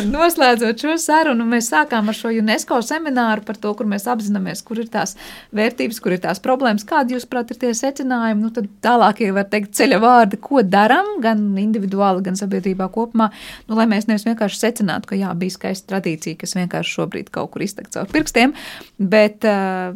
noslēdzot 0.14 0.84
šo 0.84 0.94
sarunu, 1.02 1.46
mēs 1.48 1.70
sākām 1.72 2.10
ar 2.10 2.16
šo 2.16 2.30
UNESCO 2.38 2.78
semināru 2.86 3.42
par 3.46 3.58
to, 3.58 3.72
kur 3.78 3.88
mēs 3.90 4.06
apzināmies, 4.10 4.62
kur 4.66 4.78
ir 4.82 4.90
tās 4.92 5.16
vērtības, 5.56 5.98
kur 6.04 6.14
ir 6.14 6.22
tās 6.22 6.42
problēmas. 6.44 6.86
Kādi, 6.88 7.16
jūsuprāt, 7.16 7.50
ir 7.50 7.60
tie 7.62 7.72
secinājumi? 7.74 8.44
Nu, 8.44 8.52
tad 8.54 8.70
tālākie 8.84 9.32
var 9.34 9.48
teikt 9.50 9.74
ceļa 9.78 9.98
vārdi, 10.04 10.40
ko 10.42 10.62
darām 10.62 11.16
gan 11.24 11.42
individuāli, 11.58 12.22
gan 12.28 12.38
sabiedrībā 12.38 12.90
kopumā, 12.94 13.30
nu, 13.66 13.78
lai 13.78 13.88
mēs 13.90 14.06
nevis 14.10 14.26
vienkārši 14.28 14.62
secinātu, 14.62 15.10
ka 15.10 15.18
jā, 15.18 15.34
bija 15.38 15.56
skaista 15.58 15.94
tradīcija, 15.96 16.38
kas 16.38 16.54
vienkārši 16.60 16.96
šobrīd 17.00 17.34
kaut 17.34 17.52
kur 17.54 17.66
iztek 17.66 17.90
caur 17.94 18.06
pirkstiem, 18.12 18.54
bet, 18.98 19.46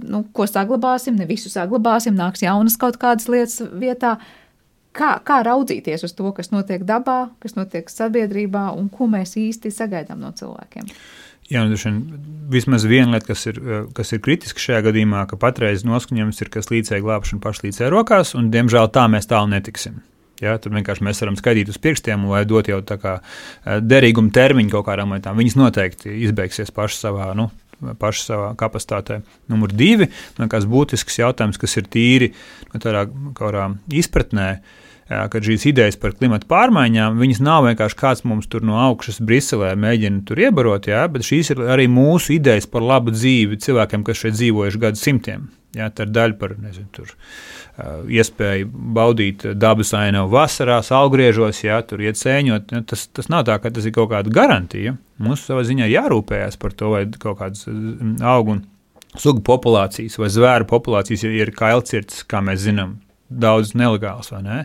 nu, 0.03 0.25
ko 0.35 0.51
saglabāsim, 0.51 1.15
ne 1.21 1.31
visu 1.31 1.53
saglabāsim, 1.53 2.19
nāks 2.19 2.43
jaunas 2.43 2.79
kaut 2.81 2.99
kādas 3.03 3.31
lietas 3.31 3.61
vietā 3.71 4.17
kā, 4.97 5.17
kā 5.25 5.41
raudzīties 5.47 6.07
uz 6.07 6.15
to, 6.17 6.31
kas 6.37 6.53
notiek 6.53 6.85
dabā, 6.89 7.33
kas 7.43 7.57
notiek 7.59 7.91
sabiedrībā 7.91 8.71
un 8.77 8.89
ko 8.93 9.09
mēs 9.11 9.37
īsti 9.41 9.73
sagaidām 9.75 10.23
no 10.23 10.33
cilvēkiem. 10.37 10.89
Jā, 11.53 11.65
nu, 11.69 11.77
šen, 11.77 11.99
vismaz 12.53 12.87
viena 12.89 13.17
lieta, 13.17 13.33
kas 13.33 13.45
ir, 13.51 13.59
kas 13.97 14.15
ir 14.15 14.23
kritiska 14.25 14.63
šajā 14.63 14.85
gadījumā, 14.87 15.27
ka 15.29 15.37
patreiz 15.41 15.83
noskaņojums 15.85 16.39
ir, 16.45 16.51
kas 16.55 16.71
līdzēja 16.73 17.05
glābšana 17.05 17.43
pašlīdzē 17.45 17.91
rokās, 17.93 18.33
un 18.39 18.49
diemžēl 18.55 18.89
tā 18.95 19.09
mēs 19.13 19.29
tālu 19.29 19.51
netiksim. 19.53 20.01
Ja, 20.43 20.57
tur 20.59 20.73
vienkārši 20.75 21.05
mēs 21.07 21.21
varam 21.23 21.37
skaidīt 21.39 21.69
uz 21.71 21.77
pirkstiem, 21.83 22.25
vai 22.31 22.41
dot 22.49 22.71
jau 22.71 22.81
tā 22.87 22.97
kā 22.99 23.19
eh, 23.21 23.83
derīguma 23.83 24.33
termiņu 24.35 24.73
kaut 24.73 24.89
kādām 24.89 25.13
lietām. 25.15 25.37
Viņas 25.39 25.59
noteikti 25.59 26.15
izbeigsies 26.25 26.73
pašas 26.75 27.05
savā 27.05 27.29
nu, 27.39 27.51
paši 28.01 28.25
savā 28.31 28.49
kapacitātē. 28.59 29.21
Numur 29.53 29.75
divi, 29.75 30.09
man 30.39 30.49
liekas, 30.49 30.67
būtisks 30.71 31.21
jautājums, 31.21 31.61
kas 31.63 31.77
ir 31.79 31.91
tīri 31.91 32.33
nu, 32.73 32.81
tādā 32.83 33.05
izpratnē. 34.03 34.49
Uh, 34.57 34.82
kad 35.33 35.47
šīs 35.47 35.67
idejas 35.71 35.99
par 36.01 36.15
klimatu 36.17 36.49
pārmaiņām, 36.51 37.19
viņas 37.21 37.41
nav 37.45 37.67
vienkārši 37.69 37.99
kāds 37.99 38.25
mums 38.29 38.49
tur 38.51 38.65
no 38.67 38.79
augšas 38.83 39.21
Briselē 39.25 39.73
mēģina 39.79 40.23
tur 40.29 40.43
iebarot, 40.43 40.89
jā, 40.91 41.03
bet 41.13 41.27
šīs 41.27 41.55
ir 41.55 41.65
arī 41.75 41.89
mūsu 41.91 42.37
idejas 42.37 42.69
par 42.71 42.85
labu 42.87 43.15
dzīvi 43.15 43.61
cilvēkiem, 43.63 44.07
kas 44.07 44.23
šeit 44.23 44.39
dzīvojuši 44.39 44.83
gadsimtiem. 44.87 45.51
Jā, 45.73 45.87
tā 45.89 46.05
ir 46.05 46.11
daļa 46.13 46.37
par 46.37 46.51
nezinu, 46.61 46.91
tur, 46.93 47.09
uh, 47.09 48.03
iespēju 48.13 48.67
baudīt 48.97 49.47
dabas 49.57 49.95
ainavu 49.97 50.35
vasarās, 50.35 50.91
augriežos, 50.93 51.63
jā, 51.65 51.79
tur 51.89 52.03
iet 52.05 52.21
sēņot. 52.21 52.75
Jā, 52.77 52.83
tas, 52.91 53.07
tas 53.09 53.31
nav 53.33 53.47
tā, 53.49 53.57
ka 53.63 53.73
tas 53.73 53.87
ir 53.89 53.95
kaut 53.97 54.11
kāda 54.13 54.33
garantija. 54.33 54.99
Mums 55.23 55.47
savā 55.49 55.65
ziņā 55.65 55.89
jārūpējas 55.89 56.61
par 56.61 56.77
to, 56.77 56.93
vai 56.93 57.07
kaut 57.17 57.41
kādas 57.41 57.65
augu 58.35 58.59
un 58.59 58.61
sugu 59.17 59.41
populācijas 59.45 60.19
vai 60.21 60.29
zvēru 60.33 60.69
populācijas 60.69 61.25
ir 61.29 61.53
kailcirts, 61.57 62.21
kā 62.29 62.45
mēs 62.45 62.67
zinām, 62.67 62.99
daudz 63.41 63.73
nelegāls. 63.79 64.33
Ne? 64.45 64.63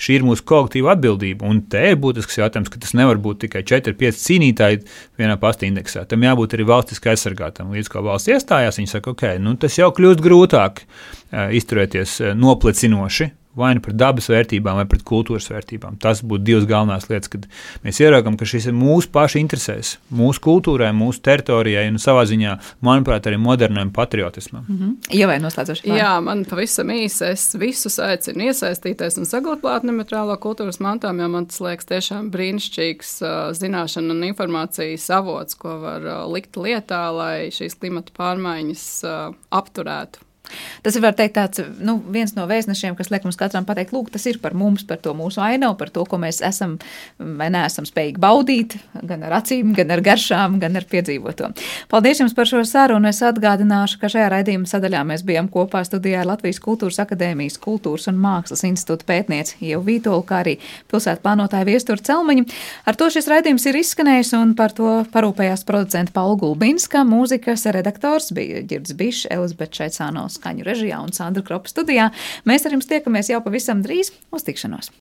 Šī 0.00 0.18
ir 0.18 0.26
mūsu 0.26 0.44
kolektīva 0.48 0.94
atbildība. 0.96 1.48
Un 1.48 1.62
te 1.72 1.82
ir 1.92 1.98
būtisks 2.00 2.40
jautājums, 2.40 2.70
ka 2.72 2.82
tas 2.82 2.94
nevar 2.98 3.20
būt 3.22 3.44
tikai 3.46 3.64
4-5 3.66 4.22
cīnītāji 4.26 4.82
vienā 5.20 5.38
pasta 5.40 5.68
indeksā. 5.68 6.04
Tam 6.10 6.24
jābūt 6.26 6.58
arī 6.58 6.68
valstiski 6.68 7.14
aizsargātam. 7.14 7.72
Līdz 7.74 7.92
kā 7.92 8.04
valsts 8.04 8.32
iestājās, 8.34 8.80
viņi 8.80 8.94
saka, 8.94 9.16
ok, 9.16 9.26
nu, 9.42 9.56
tas 9.60 9.80
jau 9.80 9.90
kļūst 9.96 10.24
grūtāk 10.24 10.84
uh, 10.84 11.50
izturēties 11.56 12.20
uh, 12.24 12.32
noplecinoši 12.38 13.32
vai 13.54 13.72
nu 13.74 13.82
pret 13.82 13.96
dabas 13.98 14.28
vērtībām, 14.30 14.78
vai 14.78 14.86
pret 14.88 15.02
kultūras 15.06 15.48
vērtībām. 15.50 15.96
Tas 16.02 16.22
būtu 16.22 16.44
divas 16.46 16.66
galvenās 16.70 17.08
lietas, 17.10 17.30
kad 17.32 17.48
mēs 17.84 17.98
ieraugām, 18.02 18.36
ka 18.38 18.46
šis 18.46 18.68
ir 18.70 18.76
mūsu 18.78 19.10
pašu 19.10 19.40
interesēs, 19.40 19.96
mūsu 20.14 20.42
kultūrai, 20.44 20.92
mūsu 20.94 21.22
teritorijai 21.26 21.88
un 21.90 21.98
savā 22.02 22.22
ziņā, 22.30 22.54
manuprāt, 22.86 23.26
arī 23.26 23.40
modernam 23.42 23.90
patriotismam. 23.94 24.64
Mm 24.68 24.78
-hmm. 24.78 25.18
Jā, 25.18 25.26
vai 25.26 25.38
noslēdzoši? 25.42 25.90
Jā, 25.98 26.12
man 26.22 26.44
pavisam 26.44 26.94
īsi 26.94 27.32
es 27.32 27.56
visus 27.58 27.98
aicinu 27.98 28.46
iesaistīties 28.50 29.18
un 29.18 29.26
saglabāt 29.26 29.82
nemateriālo 29.82 30.38
kultūras 30.38 30.80
mantojumu, 30.80 31.22
jo 31.22 31.28
man 31.28 31.46
tas 31.46 31.60
liekas 31.60 31.86
tiešām 31.86 32.30
brīnišķīgs 32.30 33.12
uh, 33.22 33.52
zināšanu 33.52 34.10
un 34.10 34.24
informācijas 34.30 35.10
avots, 35.10 35.54
ko 35.54 35.78
var 35.78 36.00
uh, 36.06 36.32
likt 36.32 36.56
lietā, 36.56 37.10
lai 37.10 37.50
šīs 37.50 37.78
klimata 37.80 38.12
pārmaiņas 38.16 39.04
uh, 39.04 39.34
apturētu. 39.50 40.29
Tas 40.84 40.96
ir 40.96 41.06
teikt, 41.16 41.36
tāds, 41.36 41.62
nu, 41.80 41.98
viens 42.12 42.34
no 42.36 42.46
vēstnešiem, 42.50 42.96
kas 42.98 43.10
liek 43.12 43.26
mums 43.26 43.38
katram 43.40 43.66
pateikt, 43.68 43.94
lūk, 43.96 44.10
tas 44.14 44.26
ir 44.30 44.40
par 44.42 44.54
mums, 44.58 44.84
par 44.86 45.00
to 45.02 45.14
mūsu 45.16 45.42
ainavu, 45.44 45.76
par 45.80 45.92
to, 45.94 46.04
ko 46.08 46.18
mēs 46.20 46.40
esam 46.46 46.78
vai 47.18 47.50
neesam 47.52 47.86
spējīgi 47.88 48.20
baudīt, 48.20 48.76
gan 49.06 49.24
ar 49.26 49.38
acīm, 49.40 49.74
gan 49.76 49.92
ar 49.94 50.02
garšām, 50.04 50.58
gan 50.62 50.78
ar 50.78 50.86
piedzīvoto. 50.90 51.52
Paldies 51.90 52.22
jums 52.22 52.34
par 52.36 52.48
šo 52.50 52.62
sarunu. 52.68 53.10
Es 53.10 53.22
atgādināšu, 53.26 53.98
ka 54.00 54.10
šajā 54.12 54.28
raidījuma 54.32 54.68
sadaļā 54.70 55.02
mēs 55.08 55.24
bijām 55.26 55.50
kopā 55.52 55.82
studijā 55.86 56.22
ar 56.22 56.30
Latvijas 56.30 56.60
Kultūras 56.62 57.00
Akadēmijas 57.02 57.58
Kultūras 57.62 58.08
un 58.10 58.20
Mākslas 58.20 58.64
institūta 58.68 59.06
pētnieci 59.08 59.58
Ievu 59.70 59.82
Vītolu, 59.88 60.24
kā 60.28 60.40
arī 60.44 60.56
pilsētu 60.90 61.24
plānotāju 61.24 61.68
viesturu 61.68 62.04
Celmaņu. 62.06 62.46
Ar 62.88 62.98
to 62.98 63.10
šis 63.12 63.28
raidījums 63.30 63.66
ir 63.68 63.80
izskanējis 63.80 64.32
un 64.38 64.54
par 64.58 64.74
to 64.76 64.92
parūpējās 65.14 65.64
producenta 65.68 66.14
Paula 66.16 66.38
Gulbinska, 66.40 67.04
mūzikas 67.08 67.66
redaktors 67.74 68.30
bija 68.36 68.64
Girds 68.66 68.94
Bišs, 68.96 69.28
Elizabete 69.32 69.82
Šaicānos 69.82 70.39
skaņu 70.40 70.66
režijā 70.66 70.98
un 71.04 71.14
Sandra 71.16 71.44
Kropa 71.46 71.70
studijā. 71.70 72.10
Mēs 72.48 72.66
ar 72.66 72.76
jums 72.76 72.90
tiekamies 72.90 73.30
jau 73.30 73.44
pavisam 73.44 73.84
drīz 73.86 74.14
uz 74.34 74.48
tikšanos! 74.48 74.90